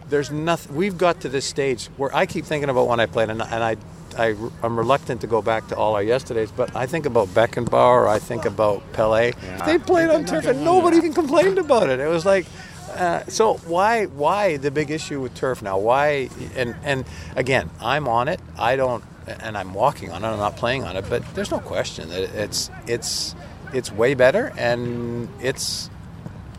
there's 0.09 0.31
nothing. 0.31 0.77
We've 0.77 0.97
got 0.97 1.21
to 1.23 1.29
this 1.29 1.45
stage 1.45 1.87
where 1.97 2.15
I 2.15 2.27
keep 2.27 2.45
thinking 2.45 2.71
about 2.71 2.87
when 2.87 3.01
I 3.01 3.07
played, 3.07 3.31
and, 3.31 3.43
and 3.43 3.65
I, 3.65 3.77
I 4.17 4.37
I'm 4.63 4.79
reluctant 4.79 5.21
to 5.23 5.27
go 5.27 5.43
back 5.43 5.67
to 5.69 5.77
all 5.77 5.95
our 5.95 6.03
yesterdays. 6.03 6.53
But 6.53 6.75
I 6.77 6.87
think 6.87 7.07
about 7.07 7.29
Beckenbauer. 7.29 8.09
I 8.09 8.19
think 8.21 8.45
about 8.45 8.93
Pele. 8.93 9.33
They 9.67 9.79
played 9.79 10.11
on 10.11 10.25
turf, 10.25 10.47
and 10.47 10.65
nobody 10.65 10.99
even 10.99 11.13
complained 11.15 11.59
about 11.59 11.89
it. 11.91 12.01
It 12.01 12.09
was 12.09 12.25
like. 12.25 12.47
Uh, 12.95 13.23
so 13.27 13.55
why 13.67 14.07
why 14.07 14.57
the 14.57 14.71
big 14.71 14.91
issue 14.91 15.21
with 15.21 15.35
turf 15.35 15.61
now? 15.61 15.77
Why 15.77 16.31
and 16.55 16.75
and 16.83 17.05
again, 17.35 17.69
I'm 17.79 18.09
on 18.09 18.29
it. 18.29 18.41
I 18.57 18.77
don't 18.77 19.05
and 19.27 19.57
I'm 19.57 19.75
walking 19.75 20.11
on 20.11 20.25
it. 20.25 20.29
I'm 20.29 20.39
not 20.39 20.57
playing 20.57 20.85
on 20.85 20.97
it, 20.97 21.05
but 21.09 21.23
there's 21.35 21.51
no 21.51 21.59
question 21.59 22.09
that 22.11 22.23
it's 22.35 22.71
it's 22.87 23.35
it's 23.73 23.93
way 23.93 24.15
better, 24.15 24.53
and 24.57 25.29
it's 25.41 25.91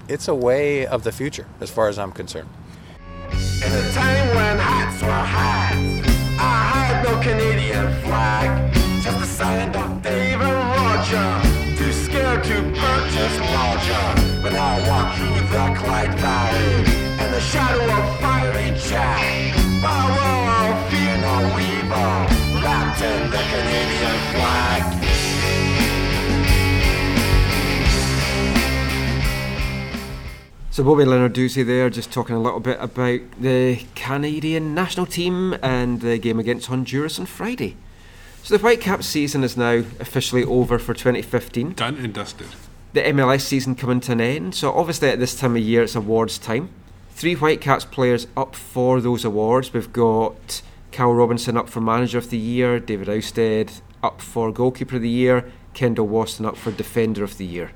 it's 0.07 0.28
a 0.28 0.36
way 0.36 0.86
of 0.86 1.03
the 1.03 1.11
future 1.11 1.45
as 1.61 1.70
far 1.70 1.88
as 1.89 1.97
I'm 1.99 2.11
concerned. 2.11 2.49
In 3.32 3.72
a 3.72 3.91
time 3.91 4.28
when 4.36 4.57
hats 4.59 5.01
were 5.01 5.09
hats, 5.09 6.07
I 6.39 6.72
had 6.74 7.03
no 7.03 7.20
Canadian 7.22 7.88
flag, 8.03 8.74
just 9.01 9.41
a 9.41 9.68
Roger, 10.38 11.28
too 11.78 11.91
scared 11.91 12.43
to 12.43 12.55
purchase 12.80 13.39
larger. 13.39 14.41
But 14.41 14.53
now 14.53 14.76
I 14.76 14.88
walk 14.88 15.15
through 15.15 15.39
the 15.49 15.65
Clyde 15.80 16.20
Valley, 16.20 17.07
the 17.38 17.43
shadow 17.43 17.84
of 17.84 18.20
fiery 18.20 18.74
Jack, 18.80 19.53
fear 20.89 21.18
no 21.22 21.36
evil, 21.59 22.47
wrapped 23.00 23.24
in 23.24 23.32
the 23.32 23.38
Canadian 23.38 24.20
flag. 24.34 25.04
So 30.72 30.84
Bobby 30.84 31.06
Lenarduzzi 31.06 31.66
there, 31.66 31.89
just 31.89 32.12
talking 32.12 32.36
a 32.36 32.39
little 32.39 32.60
bit 32.60 32.78
about 32.80 33.22
the 33.39 33.84
Canadian 33.95 34.76
national 34.76 35.08
team 35.08 35.56
and 35.64 36.02
the 36.02 36.20
game 36.20 36.39
against 36.39 36.68
Honduras 36.68 37.20
on 37.20 37.26
Friday. 37.26 37.76
So 38.43 38.56
the 38.56 38.64
Whitecaps 38.64 39.08
season 39.08 39.43
is 39.43 39.58
now 39.58 39.84
officially 40.00 40.43
over 40.43 40.78
for 40.78 40.93
2015. 40.93 41.74
Done 41.74 41.95
and 41.95 42.14
dusted. 42.14 42.48
The 42.93 43.02
MLS 43.02 43.41
season 43.41 43.76
coming 43.76 44.00
to 44.02 44.12
an 44.12 44.22
end. 44.22 44.54
So 44.56 44.72
obviously 44.72 45.10
at 45.10 45.20
this 45.20 45.38
time 45.38 45.56
of 45.56 45.64
year 45.64 45.84
it's 45.84 45.95
awards 45.95 46.38
time. 46.38 46.70
Three 47.10 47.34
Whitecaps 47.34 47.86
players 47.86 48.28
up 48.38 48.56
for 48.56 49.02
those 49.02 49.26
awards. 49.26 49.74
We've 49.74 49.91
got 49.91 50.62
Carl 50.98 51.14
Robinson 51.14 51.56
up 51.58 51.70
for 51.70 51.80
Manager 51.80 52.18
of 52.18 52.32
the 52.32 52.39
Year, 52.39 52.80
David 52.80 53.08
Ousted 53.08 53.70
up 54.02 54.20
for 54.20 54.52
Goalkeeper 54.52 54.95
of 54.95 55.04
the 55.04 55.08
Year, 55.10 55.45
Kendall 55.76 56.08
Waston 56.08 56.43
up 56.48 56.58
for 56.58 56.72
Defender 56.72 57.24
of 57.24 57.38
the 57.38 57.45
Year. 57.45 57.70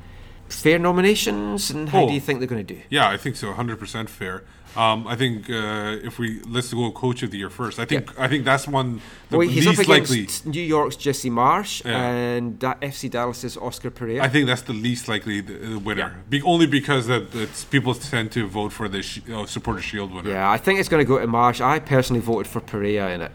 Fair 0.49 0.79
nominations, 0.79 1.69
and 1.69 1.89
how 1.89 2.05
Oh. 2.05 2.07
do 2.07 2.15
you 2.15 2.19
think 2.19 2.39
they're 2.39 2.47
going 2.47 2.65
to 2.65 2.73
do? 2.73 2.81
Yeah, 2.89 3.07
I 3.07 3.17
think 3.17 3.35
so. 3.35 3.51
100% 3.51 4.09
fair. 4.09 4.43
Um, 4.75 5.05
I 5.05 5.15
think 5.17 5.49
uh, 5.49 5.97
if 6.03 6.17
we 6.17 6.39
let's 6.47 6.73
go 6.73 6.91
coach 6.91 7.23
of 7.23 7.31
the 7.31 7.37
year 7.37 7.49
first. 7.49 7.77
I 7.77 7.85
think 7.85 8.17
I 8.17 8.27
think 8.29 8.45
that's 8.45 8.67
one 8.67 9.01
the 9.29 9.37
well, 9.37 9.47
he's 9.47 9.67
least 9.67 9.81
up 9.81 9.87
likely. 9.87 10.27
New 10.45 10.61
York's 10.61 10.95
Jesse 10.95 11.29
Marsch 11.29 11.83
Yeah. 11.83 12.09
and 12.09 12.57
da- 12.57 12.75
FC 12.75 13.09
Dallas's 13.09 13.57
Oscar 13.57 13.91
Pareja. 13.91 14.21
I 14.21 14.29
think 14.29 14.47
that's 14.47 14.61
the 14.61 14.73
least 14.73 15.07
likely 15.09 15.41
the, 15.41 15.75
uh, 15.75 15.79
winner. 15.79 16.15
Be, 16.29 16.41
only 16.43 16.67
because 16.67 17.07
that 17.07 17.35
it's, 17.35 17.65
people 17.65 17.93
tend 17.93 18.31
to 18.31 18.47
vote 18.47 18.71
for 18.71 18.87
the 18.87 19.01
sh- 19.01 19.19
uh, 19.33 19.45
supporter 19.45 19.81
shield 19.81 20.13
winner. 20.13 20.29
Yeah, 20.29 20.49
I 20.49 20.57
think 20.57 20.79
it's 20.79 20.89
going 20.89 21.03
to 21.03 21.07
go 21.07 21.19
to 21.19 21.27
Marsch. 21.27 21.59
I 21.59 21.79
personally 21.79 22.21
voted 22.21 22.47
for 22.47 22.61
Pareja 22.61 23.13
in 23.13 23.21
it. 23.21 23.31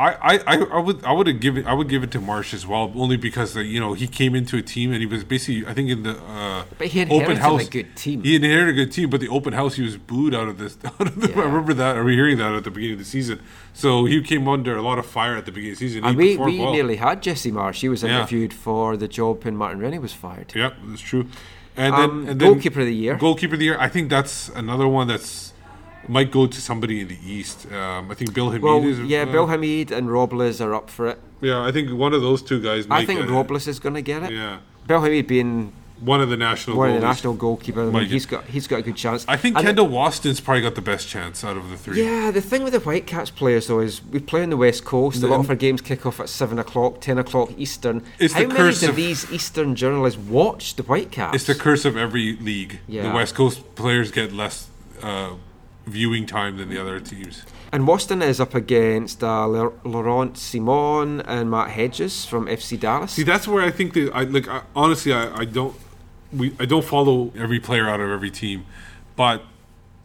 I, 0.00 0.38
I, 0.46 0.56
I, 0.56 0.78
would 0.78 1.04
I 1.04 1.12
would 1.12 1.26
have 1.26 1.40
given 1.40 1.66
I 1.66 1.74
would 1.74 1.88
give 1.90 2.02
it 2.02 2.10
to 2.12 2.20
Marsch 2.20 2.54
as 2.54 2.66
well, 2.66 2.90
only 2.96 3.18
because 3.18 3.54
uh, 3.54 3.60
you 3.60 3.78
know 3.78 3.92
he 3.92 4.06
came 4.08 4.34
into 4.34 4.56
a 4.56 4.62
team 4.62 4.92
and 4.92 5.00
he 5.00 5.06
was 5.06 5.24
basically 5.24 5.66
I 5.66 5.74
think 5.74 5.90
in 5.90 6.04
the 6.04 6.16
uh, 6.22 6.64
But 6.78 6.86
he 6.86 7.02
open 7.02 7.12
inherited 7.12 7.36
a 7.36 7.40
house 7.40 7.68
good 7.68 7.96
team. 7.96 8.22
He 8.24 8.36
inherited 8.36 8.70
a 8.70 8.84
good 8.84 8.92
team, 8.92 9.10
but 9.10 9.20
the 9.20 9.28
open 9.28 9.52
house 9.52 9.74
he 9.74 9.82
was 9.82 9.98
booed 9.98 10.34
out 10.34 10.48
of 10.48 10.56
this. 10.56 10.78
Out 10.84 11.06
of 11.08 11.20
the, 11.20 11.32
I 11.34 11.42
remember 11.44 11.74
that. 11.74 11.98
Are 11.98 12.04
we 12.04 12.14
hearing 12.14 12.38
that 12.38 12.54
at 12.54 12.64
the 12.64 12.70
beginning 12.70 12.94
of 12.94 12.98
the 13.00 13.04
season? 13.04 13.40
So 13.74 14.06
he 14.06 14.22
came 14.22 14.48
under 14.48 14.74
a 14.74 14.82
lot 14.82 14.98
of 14.98 15.04
fire 15.04 15.36
at 15.36 15.44
the 15.44 15.52
beginning 15.52 15.74
of 15.74 15.78
the 15.80 15.88
season. 15.88 16.04
And 16.04 16.18
he 16.18 16.36
we, 16.36 16.44
we 16.52 16.58
well. 16.60 16.72
nearly 16.72 16.96
had 16.96 17.22
Jesse 17.22 17.52
Marsch. 17.52 17.80
He 17.80 17.88
was 17.90 18.02
Yeah. 18.02 18.16
interviewed 18.16 18.54
for 18.54 18.96
the 18.96 19.08
job 19.08 19.44
when 19.44 19.56
Martin 19.56 19.80
Rennie 19.80 19.98
was 19.98 20.14
fired. 20.14 20.52
Yep, 20.54 20.76
that's 20.86 21.02
true. 21.02 21.26
And 21.76 21.94
Um, 21.94 22.00
then, 22.00 22.30
and 22.30 22.40
then 22.40 22.52
goalkeeper 22.52 22.80
of 22.80 22.86
the 22.86 22.94
year. 22.94 23.16
Goalkeeper 23.16 23.54
of 23.54 23.58
the 23.60 23.66
year. 23.66 23.76
I 23.78 23.88
think 23.88 24.08
that's 24.08 24.48
another 24.50 24.88
one 24.88 25.08
that's 25.08 25.49
might 26.08 26.30
go 26.30 26.46
to 26.46 26.60
somebody 26.60 27.00
in 27.00 27.08
the 27.08 27.18
East. 27.24 27.70
Um, 27.72 28.10
I 28.10 28.14
think 28.14 28.34
Bill 28.34 28.50
Hamid 28.50 28.62
Well, 28.62 28.82
is. 28.84 28.98
yeah, 29.00 29.22
uh, 29.22 29.26
Bill 29.26 29.46
Hamid 29.46 29.90
and 29.92 30.10
Robles 30.10 30.60
are 30.60 30.74
up 30.74 30.90
for 30.90 31.08
it. 31.08 31.18
Yeah, 31.40 31.62
I 31.62 31.72
think 31.72 31.90
one 31.92 32.12
of 32.14 32.22
those 32.22 32.42
two 32.42 32.60
guys. 32.60 32.86
I 32.90 33.04
think. 33.04 33.28
Robles 33.28 33.66
is 33.66 33.78
going 33.78 33.94
to 33.94 34.02
get 34.02 34.22
it. 34.24 34.32
Yeah. 34.32 34.58
Bill 34.86 35.00
Hamid 35.00 35.26
being 35.26 35.72
one 36.00 36.22
of 36.22 36.30
the 36.30 36.36
national 36.36 36.78
one 36.78 36.88
of 36.88 36.94
the 36.94 37.06
national 37.06 37.36
goalkeepers, 37.36 37.94
I 37.94 38.00
mean, 38.00 38.08
he's 38.08 38.24
got 38.24 38.44
he's 38.46 38.66
got 38.66 38.78
a 38.78 38.82
good 38.82 38.96
chance. 38.96 39.24
I 39.28 39.36
think 39.36 39.56
And 39.56 39.66
Kendall 39.66 39.86
Waston's 39.88 40.40
probably 40.40 40.62
got 40.62 40.74
the 40.74 40.80
best 40.80 41.08
chance 41.08 41.44
out 41.44 41.58
of 41.58 41.68
the 41.68 41.76
three. 41.76 42.02
Yeah, 42.02 42.30
the 42.30 42.40
thing 42.40 42.62
with 42.64 42.72
the 42.72 42.80
Whitecaps 42.80 43.30
players 43.30 43.66
though 43.66 43.80
is 43.80 44.02
we 44.02 44.18
play 44.18 44.42
on 44.42 44.48
the 44.48 44.56
west 44.56 44.84
coast. 44.86 45.22
A 45.22 45.26
lot 45.26 45.40
of 45.40 45.50
our 45.50 45.56
games 45.56 45.82
kick 45.82 46.06
off 46.06 46.18
at 46.18 46.30
seven 46.30 46.58
o'clock, 46.58 47.02
ten 47.02 47.18
o'clock 47.18 47.50
Eastern. 47.58 48.02
It's 48.18 48.32
How 48.32 48.40
the 48.40 48.48
many 48.48 48.58
curse 48.60 48.82
of- 48.82 48.96
these 48.96 49.30
Eastern 49.30 49.74
journalists 49.74 50.18
watch 50.18 50.76
the 50.76 50.82
Whitecaps? 50.84 51.34
It's 51.36 51.46
the 51.46 51.54
curse 51.54 51.84
of 51.84 51.96
every 51.98 52.34
league. 52.38 52.80
The 52.88 53.10
West 53.10 53.34
Coast 53.34 53.74
players 53.74 54.10
get 54.10 54.32
less 54.32 54.68
uh, 55.02 55.32
viewing 55.90 56.26
time 56.26 56.56
than 56.56 56.68
the 56.68 56.80
other 56.80 57.00
teams. 57.00 57.44
And 57.72 57.84
Waston 57.86 58.22
is 58.22 58.40
up 58.40 58.54
against 58.54 59.22
uh, 59.22 59.46
Laurent 59.46 60.34
Ciman 60.34 61.22
and 61.26 61.50
Matt 61.50 61.70
Hedges 61.70 62.24
from 62.24 62.46
FC 62.46 62.78
Dallas. 62.78 63.12
See, 63.12 63.22
that's 63.22 63.46
where 63.46 63.62
I 63.62 63.70
think 63.70 63.94
that 63.94 64.10
I 64.12 64.24
like. 64.24 64.48
I, 64.48 64.62
honestly, 64.74 65.12
I, 65.12 65.32
I 65.40 65.44
don't. 65.44 65.76
We 66.32 66.54
I 66.58 66.64
don't 66.64 66.84
follow 66.84 67.32
every 67.36 67.60
player 67.60 67.88
out 67.88 68.00
of 68.00 68.10
every 68.10 68.30
team, 68.30 68.66
but 69.16 69.42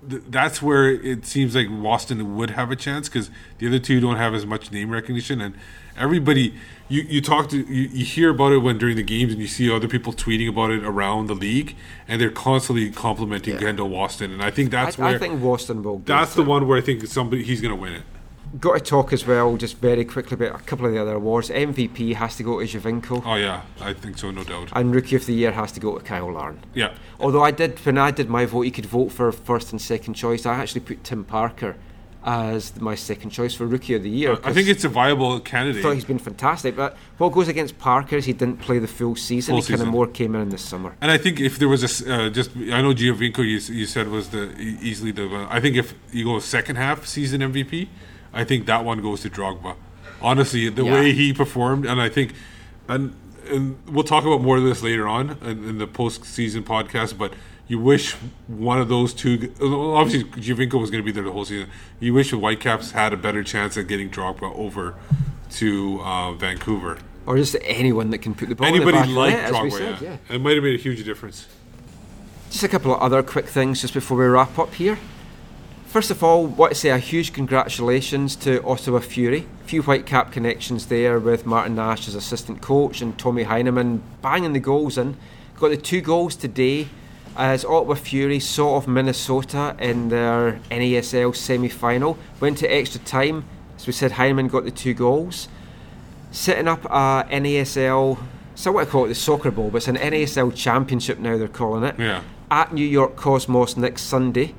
th- 0.10 0.24
that's 0.30 0.62
where 0.62 0.89
it 0.89 1.26
seems 1.26 1.56
like 1.56 1.68
Waston 1.68 2.36
would 2.36 2.51
have 2.51 2.72
a 2.72 2.76
chance 2.76 3.10
because 3.10 3.30
the 3.58 3.68
other 3.68 3.80
two 3.80 3.99
don't 3.99 4.18
have 4.18 4.34
as 4.34 4.45
much 4.45 4.72
name 4.72 4.89
recognition 4.89 5.41
and 5.41 5.56
everybody. 5.97 6.53
You, 6.88 7.01
you 7.01 7.22
talk 7.22 7.49
to 7.49 7.58
you, 7.58 7.89
you 7.89 8.06
hear 8.06 8.30
about 8.30 8.51
it 8.51 8.60
when 8.60 8.78
during 8.78 8.95
the 8.95 9.03
games 9.03 9.34
and 9.34 9.41
you 9.41 9.47
see 9.47 9.72
other 9.72 9.88
people 9.88 10.14
tweeting 10.14 10.47
about 10.47 10.70
it 10.72 10.84
around 10.84 11.28
the 11.28 11.36
league 11.36 11.76
and 12.08 12.22
they're 12.22 12.30
constantly 12.30 12.91
complimenting 12.91 13.58
Kendall 13.58 13.89
Waston 13.89 14.34
and 14.34 14.43
I 14.43 14.51
think 14.51 14.70
that's 14.70 14.99
I, 14.99 15.01
where 15.01 15.16
I 15.16 15.18
think 15.18 15.41
Waston 15.41 15.82
will. 15.82 15.99
that's 15.99 16.36
the 16.36 16.43
one 16.43 16.68
where 16.68 16.78
I 16.78 16.82
think 16.82 17.06
somebody 17.08 17.43
he's 17.43 17.62
going 17.62 17.74
to 17.74 17.82
win 17.82 17.93
it. 17.93 18.03
Got 18.60 18.74
to 18.74 18.80
talk 18.80 19.12
as 19.12 19.26
well, 19.26 19.58
just 19.58 19.78
very 19.78 20.06
quickly 20.06 20.36
about 20.36 20.60
a 20.60 20.64
couple 20.64 20.86
of 20.86 20.93
the 20.93 21.01
other 21.01 21.16
awards. 21.16 21.49
MVP 21.49 22.14
has 22.16 22.36
to 22.38 22.43
go 22.43 22.60
to 22.60 22.66
Giovinco. 22.66 23.24
Oh 23.26 23.36
yeah, 23.36 23.64
I 23.82 23.93
think 23.93 24.18
so, 24.18 24.32
no 24.32 24.43
doubt. 24.43 24.70
And 24.74 24.93
Rookie 24.93 25.16
of 25.16 25.26
the 25.26 25.34
Year 25.34 25.51
has 25.51 25.72
to 25.74 25.80
go 25.80 25.97
to 25.97 26.03
Kyle 26.03 26.32
Larin. 26.32 26.60
Yeah. 26.74 26.93
Although 27.20 27.43
I 27.43 27.51
did, 27.51 27.80
when 27.86 27.97
I 27.97 28.12
did 28.12 28.30
my 28.30 28.45
vote, 28.45 28.64
you 28.64 28.72
could 28.72 28.86
vote 28.86 29.12
for 29.12 29.32
first 29.32 29.72
and 29.72 29.82
second 29.82 30.14
choice. 30.14 30.45
I 30.45 30.56
actually 30.56 30.82
put 30.82 31.03
Tim 31.03 31.24
Parker 31.24 31.76
as 32.26 32.80
my 32.82 32.95
second 32.95 33.30
choice 33.30 33.53
for 33.53 33.68
Rookie 33.68 33.93
of 33.93 34.03
the 34.03 34.10
Year. 34.10 34.38
I 34.43 34.51
think 34.51 34.68
it's 34.68 34.84
a 34.84 34.89
viable 34.89 35.39
candidate. 35.39 35.80
I 35.80 35.84
thought 35.84 35.93
he's 35.93 36.06
been 36.06 36.18
fantastic, 36.18 36.76
but 36.76 36.97
what 37.20 37.32
goes 37.32 37.47
against 37.47 37.78
Parker 37.78 38.16
is 38.16 38.26
he 38.26 38.34
didn't 38.34 38.60
play 38.60 38.80
the 38.80 38.88
full 38.88 39.16
season. 39.16 39.53
Full 39.53 39.62
he 39.62 39.70
kind 39.70 39.82
of 39.82 39.88
more 39.88 40.08
came 40.08 40.34
in 40.34 40.41
in 40.41 40.49
the 40.49 40.58
summer. 40.58 40.95
And 41.01 41.12
I 41.12 41.18
think 41.18 41.39
if 41.39 41.60
there 41.60 41.70
was 41.70 41.84
a 41.84 42.14
uh, 42.14 42.30
just, 42.30 42.56
I 42.56 42.82
know 42.82 42.93
Giovinco 42.93 43.39
you, 43.39 43.60
you 43.74 43.86
said 43.86 44.08
was 44.08 44.30
the 44.30 44.56
easily 44.60 45.12
the. 45.12 45.28
Uh, 45.28 45.47
I 45.49 45.60
think 45.60 45.76
if 45.76 45.93
you 46.12 46.26
go 46.26 46.39
second 46.39 46.78
half 46.78 47.06
season 47.06 47.41
MVP, 47.41 47.89
I 48.36 48.43
think 48.43 48.65
that 48.67 48.83
one 48.86 49.01
goes 49.01 49.21
to 49.21 49.29
Drogba. 49.29 49.75
Honestly, 50.21 50.69
the 50.69 50.83
Yeah. 50.86 50.93
way 50.93 51.13
he 51.13 51.33
performed, 51.33 51.86
and 51.86 51.99
I 52.01 52.09
think, 52.09 52.33
and 52.88 53.15
and 53.49 53.77
we'll 53.88 54.03
talk 54.03 54.25
about 54.25 54.41
more 54.41 54.57
of 54.57 54.63
this 54.63 54.81
later 54.81 55.07
on 55.07 55.38
in, 55.43 55.69
in 55.69 55.77
the 55.77 55.86
post-season 55.88 56.63
podcast. 56.63 57.15
But 57.17 57.33
you 57.67 57.79
wish 57.79 58.13
one 58.47 58.79
of 58.79 58.89
those 58.89 59.13
two. 59.13 59.53
Obviously, 59.61 60.29
Giovinco 60.41 60.79
was 60.81 60.89
going 60.89 61.03
to 61.03 61.05
be 61.05 61.11
there 61.11 61.23
the 61.23 61.31
whole 61.31 61.45
season. 61.45 61.69
You 61.99 62.13
wish 62.13 62.31
the 62.31 62.38
Whitecaps 62.38 62.91
had 62.91 63.13
a 63.13 63.17
better 63.17 63.43
chance 63.43 63.77
at 63.77 63.88
getting 63.88 64.09
Drogba 64.09 64.55
over 64.55 64.95
to 65.51 66.01
uh, 66.01 66.33
Vancouver. 66.33 66.97
Or 67.27 67.38
just 67.38 67.55
anyone 67.61 68.09
that 68.11 68.19
can 68.19 68.33
put 68.36 68.49
the 68.49 68.55
ball 68.55 68.67
Anybody 68.67 68.86
in 68.86 68.93
the 68.93 68.99
back 68.99 69.07
of 69.07 69.13
the 69.13 69.19
like 69.19 69.33
net, 69.33 69.43
as 69.45 69.51
we 69.51 69.57
Drogba, 69.57 69.71
said, 69.77 70.01
yeah. 70.01 70.17
yeah. 70.29 70.36
It 70.36 70.41
might 70.41 70.55
have 70.55 70.63
made 70.63 70.79
a 70.79 70.81
huge 70.81 71.03
difference. 71.03 71.47
Just 72.49 72.63
a 72.63 72.67
couple 72.67 72.93
of 72.95 73.01
other 73.01 73.21
quick 73.23 73.45
things 73.47 73.81
just 73.81 73.93
before 73.93 74.17
we 74.17 74.25
wrap 74.25 74.57
up 74.57 74.73
here. 74.73 74.97
First 75.96 76.12
of 76.12 76.22
all, 76.26 76.46
want 76.46 76.74
to 76.74 76.78
say 76.78 76.89
a 76.89 76.98
huge 76.98 77.32
congratulations 77.32 78.36
to 78.36 78.62
Ottawa 78.66 79.00
Fury. 79.00 79.48
A 79.64 79.66
few 79.66 79.82
Whitecap 79.82 80.30
connections 80.30 80.88
there 80.88 81.20
with 81.20 81.46
Martin 81.46 81.76
Nash 81.76 82.10
as 82.10 82.16
assistant 82.16 82.62
coach 82.62 83.00
and 83.00 83.18
Tommy 83.18 83.43
Heinemann 83.43 84.04
banging 84.22 84.52
the 84.52 84.60
goals 84.60 84.98
in. 84.98 85.16
Got 85.58 85.70
the 85.70 85.78
two 85.78 86.02
goals 86.02 86.36
today 86.36 86.89
as 87.38 87.64
Ottawa 87.64 87.93
Fury 87.96 88.41
saw 88.41 88.76
off 88.76 88.89
Minnesota 88.89 89.74
in 89.80 90.10
their 90.10 90.60
NASL 90.70 91.34
semi 91.34 91.70
final. 91.70 92.18
Went 92.41 92.58
to 92.58 92.68
extra 92.68 93.00
time. 93.00 93.46
As 93.78 93.88
we 93.88 93.93
said, 93.93 94.12
Heinemann 94.12 94.50
got 94.50 94.66
the 94.66 94.72
two 94.72 94.93
goals. 94.93 95.48
Setting 96.30 96.68
up 96.68 96.84
a 96.84 97.26
NASL, 97.32 98.22
so 98.54 98.74
what 98.74 98.86
I 98.86 98.91
call 98.91 99.06
it 99.06 99.08
the 99.08 99.16
Soccer 99.16 99.50
Bowl, 99.50 99.70
but 99.70 99.78
it's 99.78 99.88
an 99.88 99.96
NASL 99.96 100.54
championship 100.54 101.20
now 101.20 101.38
they're 101.38 101.48
calling 101.48 101.86
it 101.86 101.96
Yeah. 101.98 102.24
at 102.52 102.74
New 102.74 102.86
York 102.86 103.16
Cosmos 103.16 103.78
next 103.78 104.02
Sunday. 104.02 104.56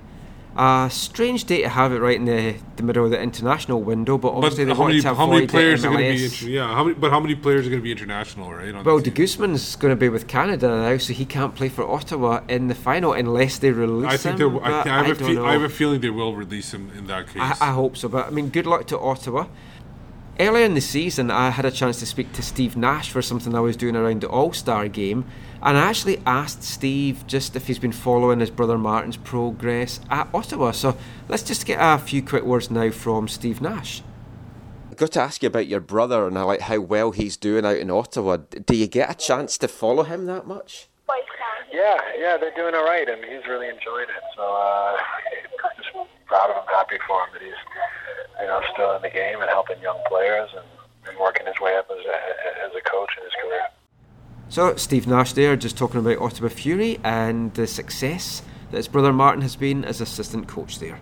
Uh, 0.57 0.88
strange 0.88 1.44
day 1.44 1.61
to 1.61 1.68
have 1.68 1.92
it 1.92 1.98
right 1.98 2.16
in 2.16 2.24
the, 2.24 2.57
the 2.76 2.82
middle 2.82 3.04
of 3.04 3.11
the 3.11 3.20
international 3.20 3.82
window, 3.82 4.16
but 4.16 4.32
obviously 4.32 4.64
they 4.64 4.72
how 4.72 4.86
many, 4.86 5.02
to 5.02 5.14
how 5.14 5.26
many 5.26 5.46
players 5.46 5.84
are 5.84 5.90
going 5.90 5.98
to 5.98 6.18
be? 6.18 6.24
Inter- 6.24 6.46
yeah, 6.46 6.74
how 6.74 6.84
many? 6.84 6.94
But 6.94 7.11
how 7.11 7.20
many 7.20 7.34
players 7.34 7.66
are 7.66 7.70
going 7.70 7.82
to 7.82 7.84
be 7.84 7.92
international? 7.92 8.50
Right? 8.50 8.82
Well, 8.82 8.98
de 9.00 9.11
Guzman's 9.11 9.76
going 9.76 9.92
to 9.92 9.96
be 9.96 10.09
with 10.09 10.28
Canada 10.28 10.68
now, 10.68 10.96
so 10.96 11.12
he 11.12 11.26
can't 11.26 11.54
play 11.54 11.68
for 11.68 11.86
Ottawa 11.86 12.40
in 12.48 12.68
the 12.68 12.74
final 12.74 13.12
unless 13.12 13.59
they 13.59 13.70
release 13.70 14.14
I 14.14 14.16
think 14.16 14.40
him. 14.40 14.57
I, 14.61 14.70
but 14.70 14.86
I, 14.86 15.04
have 15.04 15.20
a 15.20 15.24
fe-. 15.26 15.36
I 15.36 15.52
have 15.52 15.62
a 15.62 15.68
feeling 15.68 16.00
they 16.00 16.09
will 16.09 16.34
release 16.34 16.72
him 16.72 16.90
in 16.96 17.07
that 17.09 17.26
case. 17.26 17.42
I, 17.42 17.57
I 17.61 17.72
hope 17.72 17.98
so, 17.98 18.09
but 18.09 18.26
I 18.26 18.30
mean, 18.30 18.48
good 18.48 18.66
luck 18.66 18.86
to 18.86 18.98
Ottawa. 18.98 19.48
Earlier 20.40 20.64
in 20.64 20.72
the 20.72 20.80
season, 20.80 21.30
I 21.30 21.50
had 21.50 21.66
a 21.66 21.70
chance 21.70 21.98
to 22.00 22.07
speak 22.07 22.32
to 22.32 22.42
Steve 22.42 22.78
Nash 22.78 23.11
for 23.11 23.20
something 23.20 23.54
I 23.54 23.61
was 23.61 23.76
doing 23.76 23.94
around 23.94 24.22
the 24.22 24.28
All 24.28 24.54
Star 24.54 24.88
game, 24.88 25.26
and 25.66 25.76
I 25.76 25.88
actually 25.90 26.22
asked 26.24 26.62
Steve 26.62 27.26
just 27.26 27.56
if 27.56 27.66
he's 27.66 27.80
been 27.80 27.90
following 27.90 28.38
his 28.38 28.50
brother 28.50 28.78
Martin's 28.78 29.16
progress 29.16 29.98
at 30.08 30.28
Ottawa. 30.32 30.70
So 30.70 30.96
let's 31.28 31.42
just 31.42 31.66
get 31.66 31.78
a 31.80 31.98
few 31.98 32.22
quick 32.22 32.44
words 32.44 32.70
now 32.70 32.92
from 32.92 33.26
Steve 33.26 33.60
Nash. 33.60 34.00
I've 34.88 34.96
got 34.96 35.10
to 35.12 35.20
ask 35.20 35.42
you 35.42 35.48
about 35.48 35.66
your 35.66 35.80
brother 35.80 36.28
and 36.28 36.36
like 36.36 36.60
how 36.60 36.78
well 36.78 37.10
he's 37.10 37.36
doing 37.36 37.66
out 37.66 37.78
in 37.78 37.90
Ottawa. 37.90 38.36
Do 38.36 38.76
you 38.76 38.86
get 38.86 39.10
a 39.10 39.14
chance 39.14 39.58
to 39.58 39.66
follow 39.66 40.04
him 40.04 40.26
that 40.26 40.46
much? 40.46 40.86
Yeah, 41.72 41.98
yeah, 42.16 42.36
they're 42.36 42.54
doing 42.54 42.76
all 42.76 42.84
right, 42.84 43.08
and 43.08 43.22
he's 43.24 43.44
really 43.48 43.68
enjoying 43.68 44.06
it. 44.06 44.22
So 44.36 44.42
uh, 44.42 44.96
just 45.76 45.90
proud 46.26 46.50
of 46.50 46.62
him, 46.62 46.68
happy 46.70 46.98
for 47.08 47.22
him 47.26 47.30
that 47.32 47.42
he's 47.42 47.58
you 48.40 48.46
know 48.46 48.62
still 48.72 48.94
in 48.94 49.02
the 49.02 49.10
game 49.10 49.40
and 49.40 49.50
helping 49.50 49.82
young 49.82 49.98
players 50.06 50.48
and, 50.56 50.64
and 51.08 51.18
working 51.18 51.44
his 51.44 51.58
way 51.60 51.76
up 51.76 51.90
as 51.90 52.06
a, 52.06 52.16
as 52.64 52.72
a 52.72 52.88
coach 52.88 53.10
in 53.18 53.24
his 53.24 53.34
career. 53.42 53.66
So, 54.49 54.76
Steve 54.76 55.09
Nash 55.09 55.32
there 55.32 55.57
just 55.57 55.76
talking 55.76 55.99
about 55.99 56.18
Ottawa 56.18 56.49
Fury 56.49 57.01
and 57.03 57.53
the 57.55 57.66
success 57.66 58.42
that 58.70 58.76
his 58.76 58.88
brother 58.88 59.12
Martin 59.12 59.42
has 59.42 59.57
been 59.57 59.84
as 59.84 60.01
assistant 60.01 60.47
coach 60.47 60.78
there. 60.78 61.01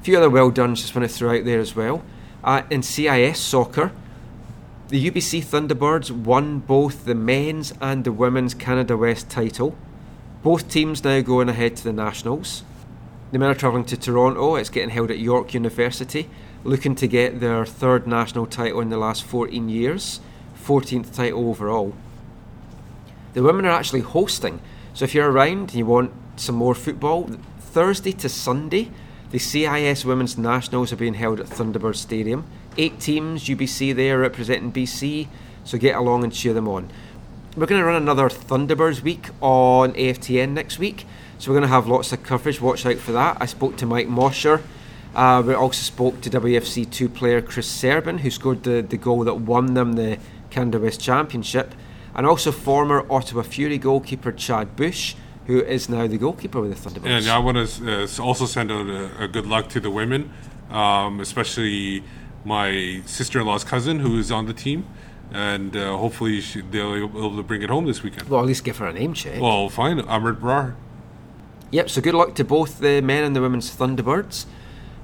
A 0.00 0.04
few 0.04 0.18
other 0.18 0.28
well 0.28 0.50
done 0.50 0.74
just 0.74 0.94
want 0.94 1.08
to 1.08 1.14
throw 1.14 1.38
out 1.38 1.44
there 1.44 1.60
as 1.60 1.74
well. 1.74 2.02
Uh, 2.44 2.62
in 2.70 2.82
CIS 2.82 3.38
soccer, 3.38 3.90
the 4.88 5.10
UBC 5.10 5.42
Thunderbirds 5.42 6.10
won 6.10 6.58
both 6.58 7.06
the 7.06 7.14
men's 7.14 7.72
and 7.80 8.04
the 8.04 8.12
women's 8.12 8.54
Canada 8.54 8.96
West 8.96 9.30
title. 9.30 9.76
Both 10.42 10.68
teams 10.68 11.02
now 11.02 11.20
going 11.22 11.48
ahead 11.48 11.76
to 11.76 11.84
the 11.84 11.92
Nationals. 11.92 12.64
The 13.32 13.38
men 13.38 13.50
are 13.50 13.54
travelling 13.54 13.84
to 13.86 13.96
Toronto. 13.96 14.56
It's 14.56 14.70
getting 14.70 14.90
held 14.90 15.10
at 15.10 15.18
York 15.18 15.54
University, 15.54 16.28
looking 16.64 16.94
to 16.96 17.06
get 17.06 17.40
their 17.40 17.64
third 17.64 18.06
national 18.06 18.46
title 18.46 18.80
in 18.80 18.90
the 18.90 18.98
last 18.98 19.22
14 19.24 19.68
years, 19.68 20.20
14th 20.62 21.14
title 21.14 21.48
overall. 21.48 21.94
The 23.32 23.42
women 23.42 23.64
are 23.64 23.70
actually 23.70 24.00
hosting, 24.00 24.60
so 24.92 25.04
if 25.04 25.14
you're 25.14 25.30
around 25.30 25.70
and 25.70 25.74
you 25.74 25.86
want 25.86 26.12
some 26.36 26.56
more 26.56 26.74
football, 26.74 27.30
Thursday 27.60 28.12
to 28.12 28.28
Sunday, 28.28 28.90
the 29.30 29.38
CIS 29.38 30.04
Women's 30.04 30.36
Nationals 30.36 30.92
are 30.92 30.96
being 30.96 31.14
held 31.14 31.38
at 31.38 31.46
Thunderbird 31.46 31.94
Stadium. 31.94 32.44
Eight 32.76 32.98
teams, 32.98 33.44
UBC 33.44 33.94
there 33.94 34.18
representing 34.18 34.72
BC, 34.72 35.28
so 35.62 35.78
get 35.78 35.94
along 35.94 36.24
and 36.24 36.32
cheer 36.32 36.52
them 36.52 36.66
on. 36.66 36.90
We're 37.56 37.66
going 37.66 37.80
to 37.80 37.86
run 37.86 38.02
another 38.02 38.28
Thunderbirds 38.28 39.02
week 39.02 39.28
on 39.40 39.92
AFTN 39.92 40.50
next 40.50 40.80
week, 40.80 41.06
so 41.38 41.50
we're 41.50 41.58
going 41.58 41.68
to 41.68 41.74
have 41.74 41.86
lots 41.86 42.12
of 42.12 42.24
coverage. 42.24 42.60
Watch 42.60 42.84
out 42.84 42.96
for 42.96 43.12
that. 43.12 43.36
I 43.40 43.46
spoke 43.46 43.76
to 43.76 43.86
Mike 43.86 44.08
Mosher. 44.08 44.62
Uh, 45.14 45.42
we 45.46 45.54
also 45.54 45.82
spoke 45.82 46.20
to 46.22 46.30
WFC 46.30 46.90
2 46.90 47.08
player 47.08 47.40
Chris 47.40 47.68
Serban, 47.68 48.20
who 48.20 48.30
scored 48.30 48.64
the, 48.64 48.82
the 48.82 48.96
goal 48.96 49.22
that 49.24 49.34
won 49.34 49.74
them 49.74 49.92
the 49.92 50.18
Canada 50.50 50.80
West 50.80 51.00
Championship, 51.00 51.74
and 52.14 52.26
also 52.26 52.52
former 52.52 53.04
Ottawa 53.10 53.42
Fury 53.42 53.78
goalkeeper 53.78 54.32
Chad 54.32 54.76
Bush, 54.76 55.14
who 55.46 55.60
is 55.60 55.88
now 55.88 56.06
the 56.06 56.18
goalkeeper 56.18 56.60
with 56.60 56.70
the 56.74 56.90
Thunderbirds. 56.90 57.06
And 57.06 57.28
I 57.28 57.38
want 57.38 57.56
to 57.68 58.02
uh, 58.04 58.22
also 58.22 58.46
send 58.46 58.70
out 58.70 58.86
a, 58.86 59.24
a 59.24 59.28
good 59.28 59.46
luck 59.46 59.68
to 59.70 59.80
the 59.80 59.90
women, 59.90 60.30
um, 60.70 61.20
especially 61.20 62.04
my 62.44 63.02
sister-in-law's 63.06 63.64
cousin 63.64 64.00
who 64.00 64.18
is 64.18 64.30
on 64.30 64.46
the 64.46 64.54
team, 64.54 64.86
and 65.32 65.76
uh, 65.76 65.96
hopefully 65.96 66.40
she, 66.40 66.60
they'll 66.60 67.08
be 67.08 67.18
able 67.18 67.36
to 67.36 67.42
bring 67.42 67.62
it 67.62 67.70
home 67.70 67.86
this 67.86 68.02
weekend. 68.02 68.28
Well, 68.28 68.40
at 68.40 68.46
least 68.46 68.64
give 68.64 68.78
her 68.78 68.86
a 68.86 68.92
name 68.92 69.12
check. 69.14 69.40
Well, 69.40 69.68
fine, 69.68 69.98
Amrit 69.98 70.40
Brar. 70.40 70.74
Yep, 71.70 71.90
so 71.90 72.00
good 72.00 72.14
luck 72.14 72.34
to 72.34 72.44
both 72.44 72.80
the 72.80 73.00
men 73.00 73.22
and 73.22 73.36
the 73.36 73.40
women's 73.40 73.74
Thunderbirds. 73.74 74.46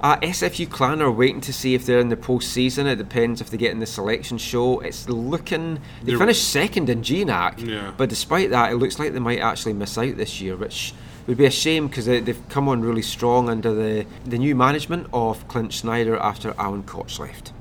Uh, 0.00 0.16
SFU 0.20 0.68
Clan 0.70 1.00
are 1.00 1.10
waiting 1.10 1.40
to 1.40 1.52
see 1.52 1.74
if 1.74 1.86
they're 1.86 1.98
in 1.98 2.10
the 2.10 2.16
postseason. 2.16 2.84
It 2.86 2.96
depends 2.96 3.40
if 3.40 3.48
they 3.48 3.56
get 3.56 3.72
in 3.72 3.80
the 3.80 3.86
selection 3.86 4.36
show. 4.36 4.80
It's 4.80 5.08
looking. 5.08 5.76
They 6.02 6.12
They're- 6.12 6.18
finished 6.18 6.48
second 6.48 6.90
in 6.90 7.00
GNAC, 7.02 7.66
Yeah. 7.66 7.92
but 7.96 8.08
despite 8.10 8.50
that, 8.50 8.72
it 8.72 8.76
looks 8.76 8.98
like 8.98 9.14
they 9.14 9.18
might 9.18 9.40
actually 9.40 9.72
miss 9.72 9.96
out 9.96 10.16
this 10.18 10.40
year, 10.40 10.54
which 10.54 10.92
would 11.26 11.38
be 11.38 11.46
a 11.46 11.50
shame 11.50 11.88
because 11.88 12.04
they, 12.04 12.20
they've 12.20 12.48
come 12.50 12.68
on 12.68 12.82
really 12.82 13.02
strong 13.02 13.48
under 13.48 13.74
the, 13.74 14.06
the 14.26 14.38
new 14.38 14.54
management 14.54 15.06
of 15.14 15.48
Clint 15.48 15.72
Schneider 15.72 16.16
after 16.18 16.54
Alan 16.58 16.82
Koch 16.82 17.18
left. 17.18 17.52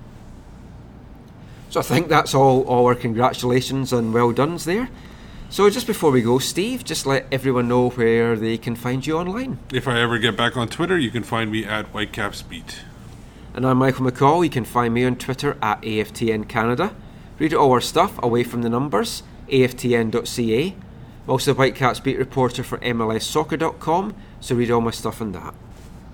So 1.70 1.80
I 1.80 1.84
think 1.84 2.10
that's 2.10 2.34
all, 2.36 2.62
all 2.64 2.86
our 2.86 2.96
congratulations 2.96 3.92
and 3.94 4.14
well 4.14 4.32
dones 4.32 4.66
there. 4.66 4.90
So 5.56 5.70
just 5.70 5.88
before 5.88 6.12
we 6.12 6.22
go, 6.22 6.38
Steve, 6.38 6.84
just 6.84 7.06
let 7.06 7.28
everyone 7.32 7.70
know 7.70 7.90
where 7.92 8.36
they 8.36 8.58
can 8.58 8.76
find 8.76 9.08
you 9.08 9.18
online. 9.18 9.58
If 9.72 9.88
I 9.88 10.02
ever 10.02 10.20
get 10.20 10.36
back 10.36 10.58
on 10.58 10.68
Twitter, 10.68 10.98
you 10.98 11.10
can 11.10 11.24
find 11.24 11.50
me 11.50 11.64
at 11.64 11.94
WhitecapsBeat. 11.94 12.80
And 13.54 13.66
I'm 13.66 13.78
Michael 13.78 14.06
McColl. 14.06 14.44
You 14.44 14.50
can 14.50 14.66
find 14.66 14.94
me 14.94 15.06
on 15.06 15.16
Twitter 15.16 15.58
at 15.62 15.82
AFTN 15.82 16.50
Canada. 16.50 16.94
Read 17.40 17.54
all 17.54 17.72
our 17.72 17.80
stuff 17.80 18.22
away 18.22 18.44
from 18.44 18.64
the 18.64 18.70
numbers, 18.70 19.24
aftn.ca. 19.48 20.68
I'm 21.24 21.30
also 21.30 21.54
the 21.54 21.58
Whitecaps 21.58 22.02
beat 22.02 22.18
reporter 22.18 22.62
for 22.62 22.78
MLSsoccer.com, 22.80 24.14
so 24.42 24.56
read 24.56 24.72
all 24.72 24.82
my 24.82 24.92
stuff 24.92 25.22
on 25.22 25.32
that. 25.32 25.54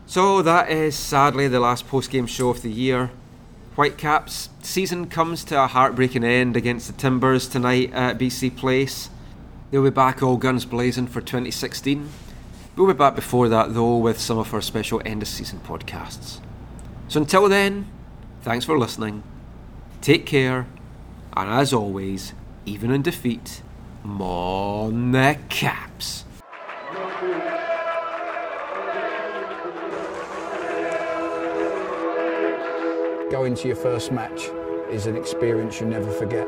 So 0.06 0.44
that 0.44 0.70
is 0.70 0.96
sadly 0.96 1.48
the 1.48 1.60
last 1.60 1.88
post-game 1.88 2.28
show 2.28 2.50
of 2.50 2.62
the 2.62 2.70
year. 2.70 3.10
Whitecaps 3.76 4.50
season 4.62 5.08
comes 5.08 5.44
to 5.46 5.64
a 5.64 5.66
heartbreaking 5.66 6.24
end 6.24 6.56
against 6.56 6.86
the 6.86 6.94
Timbers 6.94 7.48
tonight 7.48 7.92
at 7.92 8.20
BC 8.20 8.56
Place. 8.56 9.10
They'll 9.72 9.84
be 9.84 9.90
back 9.90 10.22
all 10.22 10.36
guns 10.36 10.66
blazing 10.66 11.08
for 11.08 11.22
2016. 11.22 12.10
We'll 12.76 12.88
be 12.88 12.94
back 12.94 13.16
before 13.16 13.48
that 13.48 13.74
though 13.74 13.96
with 13.98 14.20
some 14.20 14.38
of 14.38 14.54
our 14.54 14.62
special 14.62 15.02
end 15.06 15.22
of 15.22 15.30
season 15.30 15.62
podcasts. 15.66 16.40
So 17.08 17.22
until 17.22 17.48
then, 17.48 17.90
thanks 18.42 18.66
for 18.66 18.78
listening. 18.78 19.24
Take 20.02 20.26
care, 20.26 20.68
and 21.38 21.50
as 21.50 21.72
always, 21.72 22.34
even 22.66 22.92
in 22.92 23.02
defeat, 23.02 23.62
mon 24.04 25.14
the 25.14 25.38
caps. 25.48 26.26
Going 33.32 33.56
to 33.56 33.68
your 33.68 33.78
first 33.78 34.12
match 34.12 34.50
is 34.90 35.08
an 35.08 35.16
experience 35.16 35.80
you 35.80 35.86
never 35.86 36.12
forget. 36.12 36.48